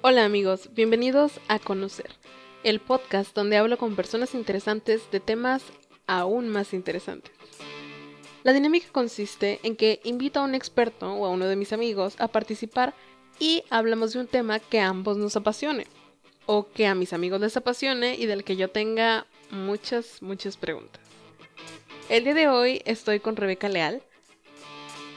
Hola 0.00 0.24
amigos, 0.24 0.70
bienvenidos 0.74 1.40
a 1.48 1.58
Conocer, 1.58 2.12
el 2.62 2.78
podcast 2.78 3.34
donde 3.34 3.56
hablo 3.56 3.78
con 3.78 3.96
personas 3.96 4.32
interesantes 4.32 5.10
de 5.10 5.18
temas 5.18 5.64
aún 6.06 6.48
más 6.48 6.72
interesantes. 6.72 7.32
La 8.44 8.52
dinámica 8.52 8.86
consiste 8.92 9.58
en 9.64 9.74
que 9.74 9.98
invito 10.04 10.38
a 10.38 10.44
un 10.44 10.54
experto 10.54 11.12
o 11.12 11.26
a 11.26 11.30
uno 11.30 11.46
de 11.46 11.56
mis 11.56 11.72
amigos 11.72 12.14
a 12.20 12.28
participar 12.28 12.94
y 13.40 13.64
hablamos 13.70 14.12
de 14.12 14.20
un 14.20 14.28
tema 14.28 14.60
que 14.60 14.78
a 14.78 14.86
ambos 14.86 15.16
nos 15.16 15.34
apasione, 15.34 15.88
o 16.46 16.68
que 16.68 16.86
a 16.86 16.94
mis 16.94 17.12
amigos 17.12 17.40
les 17.40 17.56
apasione 17.56 18.14
y 18.14 18.26
del 18.26 18.44
que 18.44 18.54
yo 18.54 18.70
tenga 18.70 19.26
muchas, 19.50 20.22
muchas 20.22 20.56
preguntas. 20.56 21.02
El 22.08 22.22
día 22.22 22.34
de 22.34 22.46
hoy 22.46 22.82
estoy 22.84 23.18
con 23.18 23.34
Rebeca 23.34 23.68
Leal. 23.68 24.00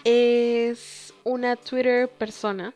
Es 0.06 1.14
una 1.24 1.56
Twitter 1.56 2.10
persona 2.10 2.74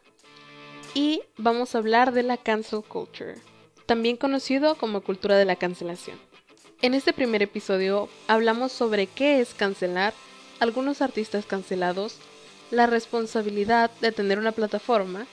y 0.95 1.21
vamos 1.37 1.75
a 1.75 1.77
hablar 1.77 2.13
de 2.13 2.23
la 2.23 2.37
cancel 2.37 2.81
culture, 2.81 3.35
también 3.85 4.17
conocido 4.17 4.75
como 4.75 5.01
cultura 5.01 5.37
de 5.37 5.45
la 5.45 5.57
cancelación. 5.57 6.17
En 6.81 6.95
este 6.95 7.13
primer 7.13 7.43
episodio 7.43 8.09
hablamos 8.27 8.71
sobre 8.71 9.05
qué 9.05 9.41
es 9.41 9.53
cancelar, 9.53 10.13
algunos 10.59 11.01
artistas 11.01 11.45
cancelados, 11.45 12.17
la 12.71 12.87
responsabilidad 12.87 13.91
de 14.01 14.11
tener 14.11 14.39
una 14.39 14.53
plataforma 14.53 15.27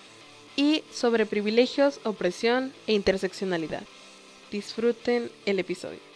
y 0.57 0.83
sobre 0.93 1.27
privilegios, 1.27 2.01
opresión 2.05 2.73
e 2.87 2.93
interseccionalidad. 2.93 3.85
Disfruten 4.51 5.31
el 5.47 5.61
episodio. 5.61 6.12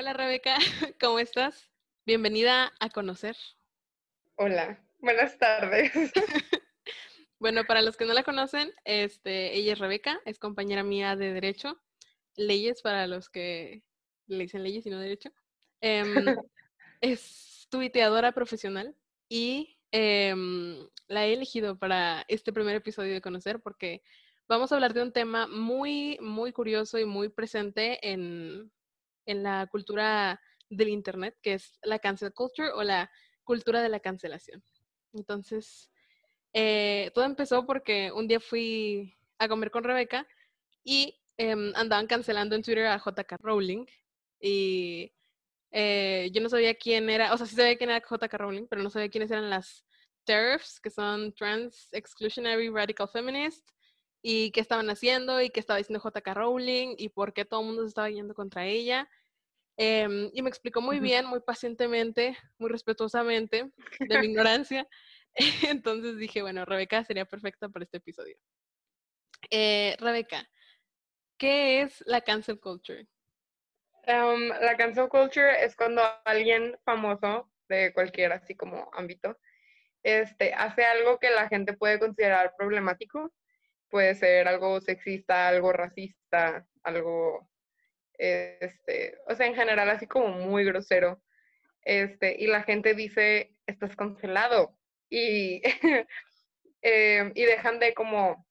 Hola 0.00 0.14
Rebeca, 0.14 0.56
¿cómo 0.98 1.18
estás? 1.18 1.68
Bienvenida 2.06 2.72
a 2.80 2.88
conocer. 2.88 3.36
Hola, 4.36 4.82
buenas 4.98 5.36
tardes. 5.36 5.92
bueno, 7.38 7.64
para 7.66 7.82
los 7.82 7.98
que 7.98 8.06
no 8.06 8.14
la 8.14 8.22
conocen, 8.22 8.72
este, 8.86 9.54
ella 9.54 9.74
es 9.74 9.78
Rebeca, 9.78 10.18
es 10.24 10.38
compañera 10.38 10.82
mía 10.82 11.16
de 11.16 11.34
Derecho, 11.34 11.82
leyes 12.34 12.80
para 12.80 13.06
los 13.08 13.28
que 13.28 13.82
le 14.26 14.44
dicen 14.44 14.62
leyes 14.62 14.86
y 14.86 14.88
no 14.88 15.00
Derecho. 15.00 15.32
Em, 15.82 16.14
es 17.02 17.68
tuiteadora 17.68 18.32
profesional 18.32 18.96
y 19.28 19.76
em, 19.92 20.78
la 21.08 21.26
he 21.26 21.34
elegido 21.34 21.78
para 21.78 22.24
este 22.28 22.54
primer 22.54 22.74
episodio 22.74 23.12
de 23.12 23.20
Conocer 23.20 23.60
porque 23.60 24.02
vamos 24.48 24.72
a 24.72 24.76
hablar 24.76 24.94
de 24.94 25.02
un 25.02 25.12
tema 25.12 25.46
muy, 25.46 26.16
muy 26.22 26.54
curioso 26.54 26.98
y 26.98 27.04
muy 27.04 27.28
presente 27.28 27.98
en, 28.10 28.72
en 29.26 29.42
la 29.42 29.66
cultura 29.70 30.40
del 30.68 30.88
Internet, 30.88 31.36
que 31.42 31.54
es 31.54 31.78
la 31.82 31.98
cancel 31.98 32.32
culture 32.32 32.70
o 32.70 32.82
la 32.82 33.10
cultura 33.44 33.82
de 33.82 33.88
la 33.88 34.00
cancelación. 34.00 34.62
Entonces, 35.12 35.90
eh, 36.52 37.10
todo 37.14 37.24
empezó 37.24 37.66
porque 37.66 38.12
un 38.12 38.28
día 38.28 38.40
fui 38.40 39.16
a 39.38 39.48
comer 39.48 39.70
con 39.70 39.84
Rebeca 39.84 40.26
y 40.84 41.20
em, 41.36 41.72
andaban 41.74 42.06
cancelando 42.06 42.54
en 42.54 42.62
Twitter 42.62 42.86
a 42.86 42.98
JK 42.98 43.36
Rowling 43.40 43.86
y 44.40 45.12
eh, 45.72 46.30
yo 46.32 46.40
no 46.40 46.48
sabía 46.48 46.74
quién 46.74 47.08
era, 47.10 47.32
o 47.32 47.36
sea, 47.36 47.46
sí 47.46 47.54
sabía 47.54 47.76
quién 47.76 47.90
era 47.90 48.00
JK 48.00 48.32
Rowling, 48.34 48.66
pero 48.68 48.82
no 48.82 48.90
sabía 48.90 49.08
quiénes 49.08 49.30
eran 49.30 49.50
las 49.50 49.84
TERFs, 50.24 50.80
que 50.80 50.90
son 50.90 51.32
Trans 51.34 51.88
Exclusionary 51.92 52.68
Radical 52.68 53.08
Feminist, 53.08 53.68
y 54.22 54.50
qué 54.52 54.60
estaban 54.60 54.90
haciendo 54.90 55.40
y 55.40 55.50
qué 55.50 55.60
estaba 55.60 55.78
diciendo 55.78 56.02
JK 56.02 56.34
Rowling 56.34 56.94
y 56.98 57.08
por 57.08 57.32
qué 57.32 57.44
todo 57.44 57.60
el 57.60 57.66
mundo 57.66 57.82
se 57.82 57.88
estaba 57.88 58.10
yendo 58.10 58.34
contra 58.34 58.66
ella. 58.66 59.08
Em, 59.76 60.30
y 60.32 60.42
me 60.42 60.50
explicó 60.50 60.80
muy 60.80 61.00
bien, 61.00 61.24
muy 61.26 61.40
pacientemente, 61.40 62.36
muy 62.58 62.70
respetuosamente 62.70 63.70
de 64.00 64.18
mi 64.18 64.26
ignorancia. 64.30 64.86
Entonces 65.82 66.18
dije, 66.18 66.42
bueno, 66.42 66.64
Rebeca 66.64 67.02
sería 67.04 67.24
perfecta 67.24 67.68
para 67.68 67.84
este 67.84 67.98
episodio. 67.98 68.36
Eh, 69.50 69.96
Rebeca, 69.98 70.48
¿qué 71.38 71.82
es 71.82 72.02
la 72.06 72.20
cancel 72.20 72.60
culture? 72.60 73.06
Um, 74.06 74.48
la 74.48 74.76
cancel 74.76 75.08
culture 75.08 75.64
es 75.64 75.76
cuando 75.76 76.02
alguien 76.24 76.78
famoso 76.84 77.50
de 77.68 77.92
cualquier 77.94 78.32
así 78.32 78.54
como 78.54 78.90
ámbito 78.92 79.38
este, 80.02 80.54
hace 80.54 80.84
algo 80.84 81.18
que 81.18 81.30
la 81.30 81.48
gente 81.48 81.74
puede 81.74 81.98
considerar 81.98 82.54
problemático. 82.56 83.32
Puede 83.90 84.14
ser 84.14 84.48
algo 84.48 84.80
sexista, 84.80 85.48
algo 85.48 85.72
racista, 85.72 86.66
algo 86.82 87.50
este, 88.20 89.18
o 89.26 89.34
sea, 89.34 89.46
en 89.46 89.54
general 89.54 89.88
así 89.88 90.06
como 90.06 90.28
muy 90.28 90.64
grosero, 90.64 91.22
este, 91.82 92.36
y 92.38 92.46
la 92.48 92.62
gente 92.62 92.94
dice, 92.94 93.56
estás 93.66 93.96
cancelado, 93.96 94.76
y, 95.08 95.62
em, 96.82 97.32
y 97.34 97.44
dejan 97.44 97.78
de 97.80 97.94
como 97.94 98.46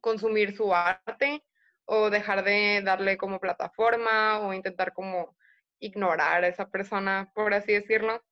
consumir 0.00 0.54
su 0.54 0.74
arte 0.74 1.42
o 1.86 2.10
dejar 2.10 2.44
de 2.44 2.82
darle 2.84 3.16
como 3.16 3.40
plataforma 3.40 4.40
o 4.40 4.52
intentar 4.54 4.92
como 4.92 5.36
ignorar 5.80 6.44
a 6.44 6.48
esa 6.48 6.68
persona, 6.70 7.32
por 7.34 7.54
así 7.54 7.72
decirlo. 7.72 8.22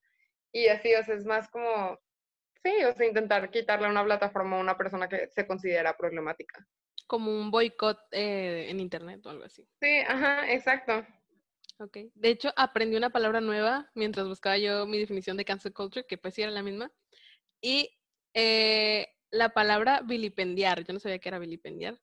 Y 0.53 0.69
así, 0.69 0.95
o 0.95 1.05
sea, 1.05 1.15
es 1.17 1.25
más 1.25 1.49
como, 1.49 1.99
sí, 2.65 2.85
o 2.85 2.95
sea, 2.95 3.07
intentar 3.07 3.51
quitarle 3.51 3.89
una 3.89 4.05
plataforma 4.05 4.57
a 4.57 4.61
una 4.61 4.77
persona 4.77 5.09
que 5.09 5.29
se 5.29 5.47
considera 5.47 5.97
problemática 5.97 6.67
como 7.09 7.33
un 7.33 7.51
boicot 7.51 7.99
eh, 8.13 8.67
en 8.69 8.79
internet 8.79 9.25
o 9.27 9.31
algo 9.31 9.45
así. 9.45 9.67
Sí, 9.81 9.99
ajá, 10.07 10.53
exacto. 10.53 11.05
Ok. 11.79 11.97
De 12.15 12.29
hecho, 12.29 12.53
aprendí 12.55 12.97
una 12.97 13.11
palabra 13.11 13.41
nueva 13.41 13.91
mientras 13.95 14.29
buscaba 14.29 14.59
yo 14.59 14.87
mi 14.87 14.99
definición 14.99 15.37
de 15.37 15.45
cancel 15.45 15.73
culture, 15.73 16.07
que 16.07 16.19
pues 16.19 16.35
sí 16.35 16.43
era 16.43 16.53
la 16.53 16.63
misma. 16.63 16.93
Y 17.63 17.91
eh, 18.35 19.09
la 19.31 19.49
palabra 19.49 20.03
vilipendiar, 20.03 20.85
yo 20.85 20.93
no 20.93 21.01
sabía 21.01 21.19
que 21.19 21.31
era 21.31 21.39
vilipendiar. 21.39 21.99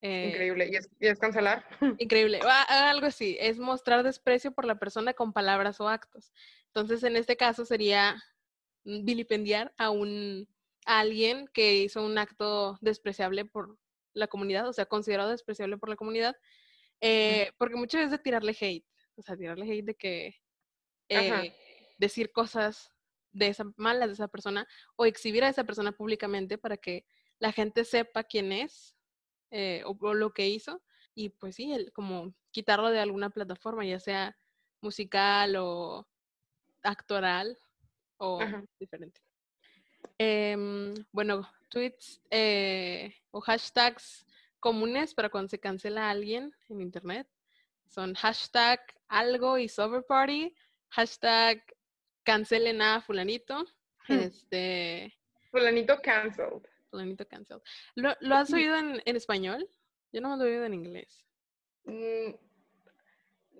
Eh, 0.00 0.28
increíble. 0.28 0.70
¿Y 1.00 1.06
es, 1.06 1.18
cancelar? 1.18 1.66
Increíble. 1.98 2.38
algo 2.68 3.06
así. 3.06 3.36
Es 3.40 3.58
mostrar 3.58 4.04
desprecio 4.04 4.52
por 4.52 4.64
la 4.64 4.78
persona 4.78 5.12
con 5.12 5.32
palabras 5.32 5.80
o 5.80 5.88
actos. 5.88 6.32
Entonces, 6.66 7.02
en 7.02 7.16
este 7.16 7.36
caso 7.36 7.64
sería 7.64 8.22
vilipendiar 8.86 9.74
a 9.76 9.90
un 9.90 10.48
a 10.86 11.00
alguien 11.00 11.48
que 11.52 11.74
hizo 11.82 12.04
un 12.04 12.16
acto 12.16 12.78
despreciable 12.80 13.44
por, 13.44 13.76
la 14.16 14.26
comunidad, 14.26 14.68
o 14.68 14.72
sea, 14.72 14.86
considerado 14.86 15.30
despreciable 15.30 15.76
por 15.76 15.88
la 15.88 15.96
comunidad, 15.96 16.36
eh, 17.00 17.52
porque 17.58 17.76
muchas 17.76 18.00
veces 18.00 18.10
de 18.12 18.18
tirarle 18.18 18.56
hate, 18.58 18.86
o 19.14 19.22
sea, 19.22 19.36
tirarle 19.36 19.70
hate 19.70 19.84
de 19.84 19.94
que 19.94 20.40
eh, 21.08 21.54
decir 21.98 22.32
cosas 22.32 22.90
de 23.32 23.48
esa, 23.48 23.64
malas 23.76 24.08
de 24.08 24.14
esa 24.14 24.28
persona 24.28 24.66
o 24.96 25.04
exhibir 25.04 25.44
a 25.44 25.50
esa 25.50 25.64
persona 25.64 25.92
públicamente 25.92 26.56
para 26.56 26.78
que 26.78 27.04
la 27.38 27.52
gente 27.52 27.84
sepa 27.84 28.24
quién 28.24 28.50
es 28.50 28.96
eh, 29.50 29.82
o, 29.84 30.14
lo 30.14 30.32
que 30.32 30.48
hizo 30.48 30.82
y 31.14 31.28
pues 31.28 31.56
sí, 31.56 31.72
el, 31.72 31.92
como 31.92 32.34
quitarlo 32.50 32.90
de 32.90 33.00
alguna 33.00 33.30
plataforma, 33.30 33.84
ya 33.84 34.00
sea 34.00 34.36
musical 34.80 35.56
o 35.56 36.08
actoral 36.82 37.58
o 38.18 38.40
diferente. 38.78 39.20
Em, 40.18 40.94
bueno, 41.12 41.48
tweets 41.68 42.20
eh, 42.30 43.14
o 43.30 43.40
hashtags 43.40 44.26
comunes 44.60 45.14
para 45.14 45.28
cuando 45.28 45.48
se 45.48 45.58
cancela 45.58 46.06
a 46.06 46.10
alguien 46.10 46.54
en 46.68 46.80
internet 46.80 47.28
son 47.88 48.14
hashtag 48.14 48.80
algo 49.08 49.58
y 49.58 49.68
sober 49.68 50.04
party, 50.04 50.54
hashtag 50.90 51.62
cancelen 52.24 52.82
a 52.82 53.00
fulanito, 53.00 53.64
hmm. 54.08 54.12
este... 54.12 55.14
Fulanito 55.50 56.00
canceled. 56.02 56.66
Fulanito 56.90 57.26
canceled. 57.26 57.62
¿Lo, 57.94 58.34
has 58.34 58.52
oído 58.52 58.76
en, 58.76 59.00
español? 59.16 59.68
Yo 60.12 60.20
no 60.20 60.36
lo 60.36 60.44
he 60.44 60.48
oído 60.48 60.64
en 60.64 60.74
inglés. 60.74 61.24
Mm, 61.84 62.34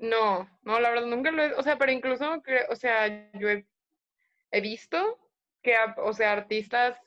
no, 0.00 0.50
no, 0.62 0.80
la 0.80 0.90
verdad 0.90 1.06
nunca 1.06 1.30
lo 1.30 1.42
he, 1.42 1.52
o 1.54 1.62
sea, 1.62 1.78
pero 1.78 1.92
incluso, 1.92 2.42
o 2.70 2.76
sea, 2.76 3.30
yo 3.32 3.48
he 3.48 3.66
visto 4.60 5.18
que, 5.62 5.74
o 5.98 6.12
sea, 6.12 6.32
artistas 6.32 6.98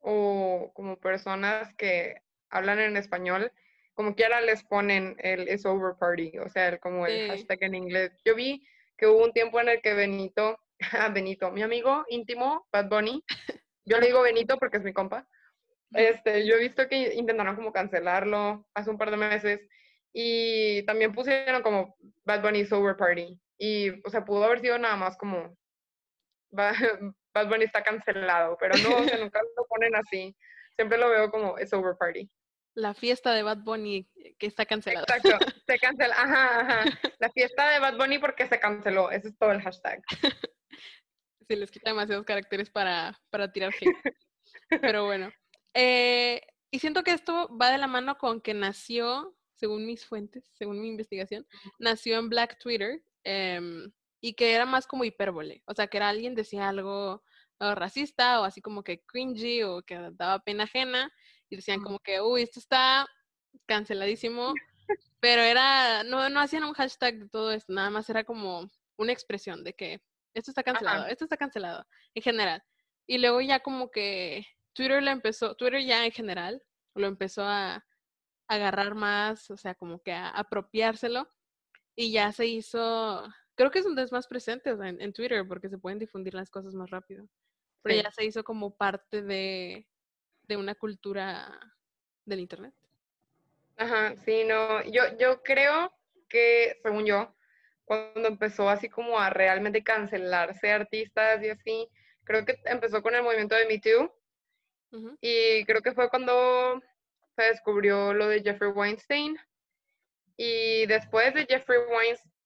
o 0.00 0.72
como 0.74 0.98
personas 0.98 1.74
que 1.74 2.22
hablan 2.50 2.78
en 2.80 2.96
español, 2.96 3.52
como 3.94 4.14
quiera 4.14 4.40
les 4.40 4.62
ponen 4.62 5.16
el 5.18 5.48
is 5.48 5.66
over 5.66 5.94
party, 5.98 6.38
o 6.38 6.48
sea, 6.48 6.68
el, 6.68 6.80
como 6.80 7.06
el 7.06 7.28
hashtag 7.28 7.62
en 7.64 7.74
inglés. 7.74 8.12
Yo 8.24 8.34
vi 8.34 8.66
que 8.96 9.06
hubo 9.06 9.24
un 9.24 9.32
tiempo 9.32 9.60
en 9.60 9.68
el 9.68 9.80
que 9.82 9.94
Benito, 9.94 10.58
Benito, 11.14 11.50
mi 11.50 11.62
amigo 11.62 12.04
íntimo, 12.08 12.66
Bad 12.72 12.88
Bunny, 12.88 13.24
yo 13.84 13.98
le 13.98 14.06
digo 14.06 14.22
Benito 14.22 14.58
porque 14.58 14.76
es 14.76 14.84
mi 14.84 14.92
compa, 14.92 15.26
este, 15.92 16.46
yo 16.46 16.56
he 16.56 16.60
visto 16.60 16.86
que 16.88 17.14
intentaron 17.14 17.56
como 17.56 17.72
cancelarlo 17.72 18.66
hace 18.74 18.90
un 18.90 18.98
par 18.98 19.10
de 19.10 19.16
meses 19.16 19.60
y 20.12 20.82
también 20.84 21.12
pusieron 21.12 21.62
como 21.62 21.96
Bad 22.24 22.42
Bunny 22.42 22.66
over 22.70 22.96
party 22.96 23.40
y, 23.58 23.90
o 24.06 24.10
sea, 24.10 24.24
pudo 24.24 24.44
haber 24.44 24.60
sido 24.60 24.78
nada 24.78 24.96
más 24.96 25.16
como 25.16 25.56
Bad 26.50 27.48
Bunny 27.48 27.64
está 27.64 27.82
cancelado, 27.82 28.56
pero 28.58 28.74
no, 28.78 28.88
nunca 29.20 29.40
lo 29.56 29.66
ponen 29.66 29.94
así. 29.96 30.34
Siempre 30.76 30.98
lo 30.98 31.10
veo 31.10 31.30
como 31.30 31.58
es 31.58 31.72
over 31.72 31.96
party. 31.96 32.30
La 32.74 32.94
fiesta 32.94 33.32
de 33.32 33.42
Bad 33.42 33.58
Bunny, 33.64 34.08
que 34.38 34.46
está 34.46 34.64
cancelado. 34.64 35.06
Exacto, 35.08 35.46
se 35.66 35.78
cancela, 35.80 36.14
ajá, 36.14 36.60
ajá. 36.60 36.84
La 37.18 37.30
fiesta 37.30 37.70
de 37.70 37.80
Bad 37.80 37.96
Bunny 37.96 38.18
porque 38.18 38.46
se 38.46 38.60
canceló, 38.60 39.10
ese 39.10 39.28
es 39.28 39.38
todo 39.38 39.52
el 39.52 39.60
hashtag. 39.62 40.02
Se 41.48 41.56
les 41.56 41.70
quita 41.70 41.88
demasiados 41.88 42.26
caracteres 42.26 42.68
para, 42.68 43.18
para 43.30 43.50
tirar 43.50 43.72
hate. 43.72 44.14
Pero 44.82 45.06
bueno. 45.06 45.32
Eh, 45.72 46.42
y 46.70 46.78
siento 46.78 47.02
que 47.02 47.12
esto 47.12 47.48
va 47.56 47.70
de 47.70 47.78
la 47.78 47.86
mano 47.86 48.18
con 48.18 48.42
que 48.42 48.52
nació, 48.52 49.34
según 49.54 49.86
mis 49.86 50.04
fuentes, 50.04 50.44
según 50.52 50.78
mi 50.78 50.88
investigación, 50.88 51.46
nació 51.78 52.18
en 52.18 52.28
Black 52.28 52.58
Twitter 52.58 53.02
em, 53.24 53.90
y 54.20 54.34
que 54.34 54.54
era 54.54 54.66
más 54.66 54.86
como 54.86 55.04
hipérbole. 55.04 55.62
O 55.66 55.74
sea, 55.74 55.86
que 55.86 55.96
era 55.98 56.08
alguien 56.08 56.34
decía 56.34 56.68
algo 56.68 57.22
racista 57.60 58.40
o 58.40 58.44
así 58.44 58.60
como 58.60 58.82
que 58.82 59.02
cringy 59.04 59.62
o 59.64 59.82
que 59.82 60.10
daba 60.12 60.38
pena 60.40 60.64
ajena 60.64 61.10
y 61.50 61.56
decían 61.56 61.82
como 61.82 61.98
que, 61.98 62.20
uy, 62.20 62.42
esto 62.42 62.60
está 62.60 63.06
canceladísimo, 63.66 64.54
pero 65.20 65.42
era, 65.42 66.04
no, 66.04 66.28
no 66.28 66.40
hacían 66.40 66.64
un 66.64 66.74
hashtag 66.74 67.18
de 67.18 67.28
todo 67.28 67.52
esto, 67.52 67.72
nada 67.72 67.90
más 67.90 68.08
era 68.10 68.24
como 68.24 68.68
una 68.96 69.12
expresión 69.12 69.64
de 69.64 69.74
que 69.74 70.00
esto 70.34 70.50
está 70.50 70.62
cancelado, 70.62 71.06
esto 71.06 71.24
está 71.24 71.36
cancelado, 71.36 71.84
en 72.14 72.22
general. 72.22 72.62
Y 73.06 73.18
luego 73.18 73.40
ya 73.40 73.60
como 73.60 73.90
que 73.90 74.46
Twitter 74.74 75.02
lo 75.02 75.10
empezó, 75.10 75.54
Twitter 75.56 75.84
ya 75.84 76.04
en 76.04 76.12
general 76.12 76.62
lo 76.94 77.06
empezó 77.06 77.42
a 77.44 77.84
agarrar 78.48 78.94
más, 78.94 79.50
o 79.50 79.56
sea, 79.56 79.74
como 79.74 80.00
que 80.00 80.12
a 80.12 80.28
apropiárselo 80.28 81.28
y 81.96 82.12
ya 82.12 82.32
se 82.32 82.46
hizo, 82.46 83.26
creo 83.58 83.72
que 83.72 83.80
es 83.80 83.84
donde 83.84 84.04
es 84.04 84.12
más 84.12 84.28
presente, 84.28 84.70
en, 84.70 85.12
Twitter, 85.12 85.44
porque 85.46 85.68
se 85.68 85.78
pueden 85.78 85.98
difundir 85.98 86.32
las 86.32 86.48
cosas 86.48 86.74
más 86.74 86.88
rápido. 86.90 87.28
Pero 87.82 88.00
ya 88.02 88.10
se 88.12 88.24
hizo 88.24 88.44
como 88.44 88.76
parte 88.76 89.20
de, 89.20 89.84
de 90.44 90.56
una 90.56 90.76
cultura 90.76 91.58
del 92.24 92.38
Internet. 92.38 92.72
Ajá, 93.76 94.14
sí, 94.24 94.44
no, 94.44 94.84
yo, 94.84 95.02
yo 95.18 95.42
creo 95.42 95.92
que, 96.28 96.78
según 96.84 97.04
yo, 97.04 97.34
cuando 97.84 98.28
empezó 98.28 98.68
así 98.68 98.88
como 98.88 99.18
a 99.18 99.28
realmente 99.30 99.82
cancelarse 99.82 100.70
artistas 100.70 101.42
y 101.42 101.48
así, 101.48 101.88
creo 102.22 102.44
que 102.44 102.60
empezó 102.64 103.02
con 103.02 103.16
el 103.16 103.24
movimiento 103.24 103.56
de 103.56 103.66
Me 103.66 103.80
Too. 103.80 104.14
Y 105.20 105.64
creo 105.64 105.82
que 105.82 105.92
fue 105.92 106.08
cuando 106.08 106.80
se 107.34 107.42
descubrió 107.42 108.14
lo 108.14 108.28
de 108.28 108.40
Jeffrey 108.40 108.70
Weinstein. 108.70 109.36
Y 110.36 110.86
después 110.86 111.34
de 111.34 111.44
Jeffrey 111.44 111.80
Weinstein, 111.90 112.37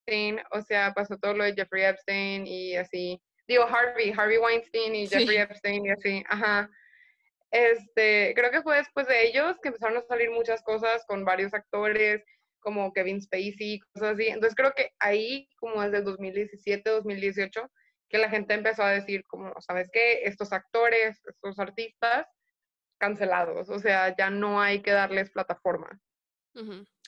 o 0.51 0.61
sea, 0.63 0.93
pasó 0.93 1.17
todo 1.19 1.35
lo 1.35 1.45
de 1.45 1.55
Jeffrey 1.55 1.85
Epstein 1.85 2.47
y 2.47 2.77
así. 2.77 3.21
Digo, 3.47 3.65
Harvey, 3.65 4.13
Harvey 4.17 4.39
Weinstein 4.39 4.95
y 4.95 5.07
Jeffrey 5.07 5.37
Epstein 5.37 5.87
y 5.87 5.91
así. 5.91 6.25
Ajá. 6.29 6.71
Este, 7.51 8.33
creo 8.35 8.51
que 8.51 8.63
fue 8.63 8.77
después 8.79 9.07
de 9.07 9.27
ellos 9.27 9.59
que 9.63 9.69
empezaron 9.69 9.99
a 9.99 10.03
salir 10.03 10.31
muchas 10.31 10.63
cosas 10.63 11.05
con 11.07 11.25
varios 11.25 11.53
actores, 11.53 12.25
como 12.61 12.93
Kevin 12.93 13.21
Spacey, 13.21 13.81
cosas 13.93 14.15
así. 14.15 14.29
Entonces 14.29 14.55
creo 14.55 14.73
que 14.73 14.91
ahí, 14.99 15.49
como 15.59 15.83
desde 15.83 15.99
el 15.99 16.05
2017, 16.05 16.89
2018, 16.89 17.71
que 18.09 18.19
la 18.19 18.31
gente 18.31 18.55
empezó 18.55 18.83
a 18.83 18.91
decir, 18.91 19.25
como, 19.27 19.53
¿sabes 19.61 19.91
qué? 19.93 20.25
Estos 20.25 20.53
actores, 20.53 21.21
estos 21.27 21.59
artistas, 21.59 22.27
cancelados. 22.99 23.69
O 23.69 23.79
sea, 23.79 24.15
ya 24.17 24.31
no 24.31 24.61
hay 24.61 24.81
que 24.81 24.93
darles 24.93 25.31
plataforma. 25.31 26.01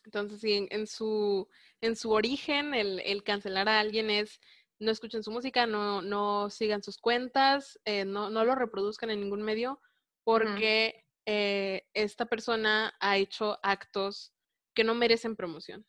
Entonces, 0.05 0.41
sí, 0.41 0.69
en, 0.71 0.87
su, 0.87 1.49
en 1.81 1.97
su 1.97 2.11
origen, 2.11 2.75
el, 2.75 3.01
el, 3.01 3.23
cancelar 3.23 3.69
a 3.69 3.81
alguien 3.81 4.11
es 4.11 4.41
no 4.79 4.91
escuchen 4.91 5.23
su 5.23 5.31
música, 5.31 5.67
no, 5.67 6.03
no 6.03 6.51
sigan 6.51 6.83
sus 6.83 6.99
cuentas, 6.99 7.81
eh, 7.85 8.05
no, 8.05 8.31
no 8.31 8.45
lo 8.45 8.55
reproduzcan 8.55 9.11
en 9.11 9.21
ningún 9.21 9.43
medio, 9.43 9.81
porque 10.25 11.05
eh, 11.27 11.87
esta 11.95 12.27
persona 12.27 12.95
ha 13.01 13.17
hecho 13.17 13.59
actos 13.63 14.35
que 14.75 14.85
no 14.85 14.95
merecen 14.95 15.37
promoción. 15.37 15.87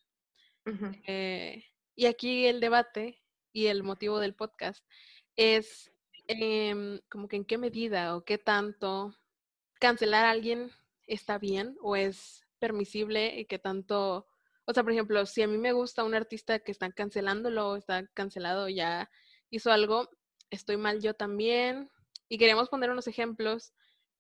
Eh, 1.05 1.63
y 1.95 2.07
aquí 2.07 2.47
el 2.47 2.59
debate 2.59 3.21
y 3.53 3.67
el 3.67 3.83
motivo 3.83 4.19
del 4.19 4.33
podcast 4.33 4.83
es 5.35 5.91
em, 6.27 6.99
como 7.09 7.27
que 7.27 7.35
en 7.35 7.45
qué 7.45 7.59
medida 7.59 8.15
o 8.15 8.25
qué 8.25 8.39
tanto 8.39 9.15
cancelar 9.79 10.25
a 10.25 10.31
alguien 10.31 10.71
está 11.05 11.37
bien 11.37 11.77
o 11.81 11.95
es 11.95 12.44
permisible 12.59 13.39
y 13.39 13.45
qué 13.45 13.59
tanto, 13.59 14.27
o 14.65 14.73
sea, 14.73 14.83
por 14.83 14.91
ejemplo, 14.91 15.25
si 15.25 15.41
a 15.41 15.47
mí 15.47 15.57
me 15.57 15.73
gusta 15.73 16.03
un 16.03 16.15
artista 16.15 16.59
que 16.59 16.71
están 16.71 16.91
cancelándolo, 16.91 17.75
está 17.75 18.07
cancelado, 18.13 18.69
ya 18.69 19.09
hizo 19.49 19.71
algo, 19.71 20.09
estoy 20.49 20.77
mal 20.77 21.01
yo 21.01 21.13
también. 21.13 21.89
Y 22.27 22.37
queremos 22.37 22.69
poner 22.69 22.89
unos 22.89 23.07
ejemplos 23.07 23.73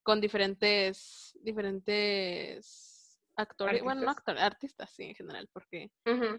con 0.03 0.21
diferentes, 0.21 1.35
diferentes 1.41 3.19
actores, 3.35 3.81
bueno, 3.81 4.01
no 4.01 4.11
actores, 4.11 4.41
artistas, 4.41 4.91
sí, 4.91 5.03
en 5.03 5.15
general, 5.15 5.49
porque 5.51 5.91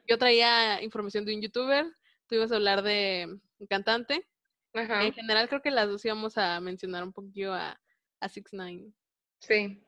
yo 0.06 0.18
traía 0.18 0.80
información 0.82 1.24
de 1.24 1.34
un 1.34 1.42
youtuber, 1.42 1.86
tú 2.26 2.36
ibas 2.36 2.52
a 2.52 2.56
hablar 2.56 2.82
de 2.82 3.26
un 3.58 3.66
cantante. 3.66 4.26
En 4.72 5.12
general 5.12 5.48
creo 5.48 5.62
que 5.62 5.70
las 5.70 5.88
dos 5.88 6.04
íbamos 6.04 6.38
a 6.38 6.60
mencionar 6.60 7.02
un 7.02 7.12
poquito 7.12 7.52
a, 7.52 7.80
a 8.20 8.28
Six 8.28 8.52
Nine. 8.52 8.92
Sí, 9.40 9.82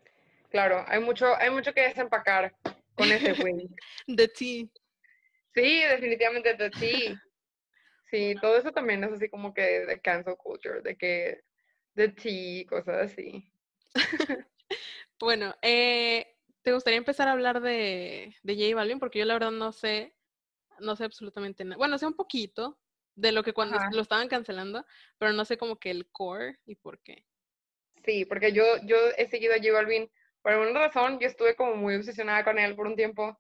claro, 0.51 0.85
hay 0.87 1.01
mucho, 1.01 1.35
hay 1.37 1.51
mucho 1.51 1.73
que 1.73 1.83
desempacar 1.83 2.55
con 2.95 3.11
ese 3.11 3.33
güey. 3.43 3.69
de 4.07 4.29
ti. 4.29 4.71
Sí, 5.55 5.81
definitivamente 5.81 6.55
de 6.55 6.71
ti. 6.71 7.19
Sí, 8.11 8.35
todo 8.41 8.57
eso 8.57 8.73
también 8.73 9.05
es 9.05 9.13
así 9.13 9.29
como 9.29 9.53
que 9.53 9.87
de 9.87 10.01
cancel 10.01 10.37
culture, 10.37 10.81
de 10.81 10.97
que 10.97 11.43
de 11.95 12.09
ti, 12.09 12.65
cosas 12.69 13.13
así. 13.13 13.51
bueno, 15.21 15.55
eh, 15.63 16.37
¿te 16.63 16.73
gustaría 16.73 16.99
empezar 16.99 17.29
a 17.29 17.33
hablar 17.33 17.61
de, 17.61 18.35
de 18.43 18.55
J 18.55 18.75
Balvin? 18.75 18.99
Porque 18.99 19.19
yo 19.19 19.25
la 19.25 19.35
verdad 19.35 19.51
no 19.51 19.73
sé, 19.73 20.15
no 20.79 20.97
sé 20.97 21.05
absolutamente 21.05 21.65
nada. 21.65 21.77
Bueno, 21.77 21.99
sé 21.99 22.07
un 22.07 22.15
poquito 22.15 22.79
de 23.15 23.33
lo 23.33 23.43
que 23.43 23.53
cuando 23.53 23.79
lo 23.91 24.01
estaban 24.01 24.29
cancelando, 24.29 24.87
pero 25.19 25.33
no 25.33 25.45
sé 25.45 25.59
como 25.59 25.77
que 25.77 25.91
el 25.91 26.09
core 26.11 26.59
y 26.65 26.77
por 26.77 27.01
qué. 27.01 27.27
Sí, 28.05 28.25
porque 28.25 28.53
yo, 28.53 28.65
yo 28.85 28.97
he 29.17 29.27
seguido 29.29 29.55
a 29.55 29.59
J 29.59 29.73
Balvin 29.73 30.11
por 30.43 30.53
alguna 30.53 30.81
razón, 30.81 31.19
yo 31.21 31.27
estuve 31.27 31.57
como 31.57 31.77
muy 31.77 31.97
obsesionada 31.97 32.45
con 32.45 32.59
él 32.59 32.75
por 32.75 32.87
un 32.87 32.97
tiempo. 32.97 33.39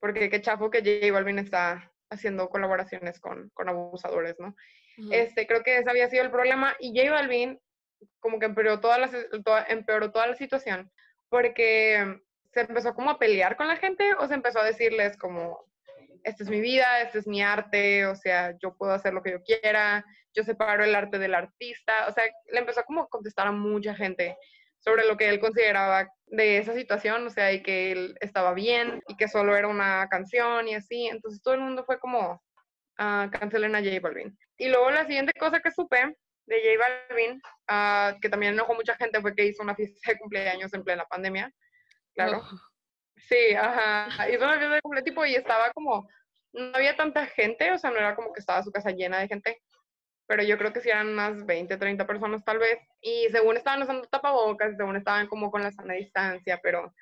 porque 0.00 0.30
qué 0.30 0.40
chafo 0.40 0.70
que 0.70 0.80
J 0.80 1.12
Balvin 1.12 1.38
está 1.38 1.92
haciendo 2.14 2.48
colaboraciones 2.48 3.20
con, 3.20 3.50
con 3.50 3.68
abusadores, 3.68 4.36
¿no? 4.38 4.54
Este, 5.10 5.46
creo 5.46 5.62
que 5.62 5.78
ese 5.78 5.90
había 5.90 6.08
sido 6.08 6.22
el 6.22 6.30
problema. 6.30 6.74
Y 6.78 6.96
J 6.96 7.10
Balvin 7.10 7.58
como 8.20 8.38
que 8.38 8.46
empeoró 8.46 8.80
toda 8.80 8.98
la, 8.98 9.10
empeoró 9.68 10.10
toda 10.12 10.26
la 10.26 10.34
situación, 10.34 10.90
porque 11.28 12.20
se 12.52 12.60
empezó 12.60 12.94
como 12.94 13.10
a 13.10 13.18
pelear 13.18 13.56
con 13.56 13.68
la 13.68 13.76
gente 13.76 14.14
o 14.18 14.26
se 14.26 14.34
empezó 14.34 14.60
a 14.60 14.64
decirles 14.64 15.16
como, 15.16 15.58
esta 16.22 16.42
es 16.42 16.48
mi 16.48 16.60
vida, 16.60 17.00
este 17.02 17.18
es 17.18 17.26
mi 17.26 17.42
arte, 17.42 18.06
o 18.06 18.14
sea, 18.14 18.54
yo 18.62 18.76
puedo 18.76 18.92
hacer 18.92 19.12
lo 19.12 19.22
que 19.22 19.32
yo 19.32 19.42
quiera, 19.42 20.04
yo 20.32 20.42
separo 20.42 20.84
el 20.84 20.94
arte 20.94 21.18
del 21.18 21.34
artista, 21.34 22.06
o 22.08 22.12
sea, 22.12 22.24
le 22.50 22.58
empezó 22.58 22.82
como 22.84 23.02
a 23.02 23.08
contestar 23.08 23.46
a 23.46 23.52
mucha 23.52 23.94
gente 23.94 24.36
sobre 24.78 25.06
lo 25.06 25.16
que 25.16 25.28
él 25.28 25.40
consideraba 25.40 26.08
de 26.26 26.58
esa 26.58 26.74
situación, 26.74 27.26
o 27.26 27.30
sea, 27.30 27.52
y 27.52 27.62
que 27.62 27.92
él 27.92 28.16
estaba 28.20 28.54
bien 28.54 29.02
y 29.08 29.16
que 29.16 29.28
solo 29.28 29.56
era 29.56 29.68
una 29.68 30.08
canción 30.08 30.68
y 30.68 30.74
así, 30.74 31.06
entonces 31.06 31.42
todo 31.42 31.54
el 31.54 31.60
mundo 31.60 31.84
fue 31.84 31.98
como, 31.98 32.42
uh, 32.98 33.30
cancelen 33.30 33.74
a 33.74 33.80
J 33.80 34.00
Balvin. 34.00 34.36
Y 34.56 34.68
luego 34.68 34.90
la 34.90 35.06
siguiente 35.06 35.32
cosa 35.38 35.60
que 35.60 35.70
supe 35.70 36.16
de 36.46 36.56
J 36.56 37.04
Balvin, 37.10 37.42
uh, 37.70 38.20
que 38.20 38.28
también 38.28 38.54
enojó 38.54 38.74
mucha 38.74 38.96
gente, 38.96 39.20
fue 39.20 39.34
que 39.34 39.46
hizo 39.46 39.62
una 39.62 39.74
fiesta 39.74 40.12
de 40.12 40.18
cumpleaños 40.18 40.72
en 40.74 40.84
plena 40.84 41.04
pandemia, 41.04 41.52
claro. 42.14 42.42
Sí, 43.16 43.54
ajá. 43.54 44.28
Hizo 44.28 44.44
una 44.44 44.58
fiesta 44.58 44.80
de 44.94 45.02
tipo 45.02 45.24
y 45.24 45.34
estaba 45.34 45.70
como, 45.72 46.08
no 46.52 46.74
había 46.74 46.96
tanta 46.96 47.26
gente, 47.26 47.70
o 47.72 47.78
sea, 47.78 47.90
no 47.90 47.96
era 47.96 48.14
como 48.14 48.32
que 48.32 48.40
estaba 48.40 48.62
su 48.62 48.72
casa 48.72 48.90
llena 48.90 49.18
de 49.18 49.28
gente, 49.28 49.62
pero 50.26 50.42
yo 50.42 50.56
creo 50.56 50.72
que 50.72 50.80
sí 50.80 50.88
eran 50.88 51.08
unas 51.08 51.44
20, 51.44 51.76
30 51.76 52.06
personas 52.06 52.44
tal 52.44 52.58
vez. 52.58 52.78
Y 53.00 53.28
según 53.30 53.56
estaban 53.56 53.82
usando 53.82 54.06
tapabocas, 54.08 54.76
según 54.76 54.96
estaban 54.96 55.26
como 55.26 55.50
con 55.50 55.62
la 55.62 55.72
sana 55.72 55.94
distancia, 55.94 56.60
pero, 56.62 56.94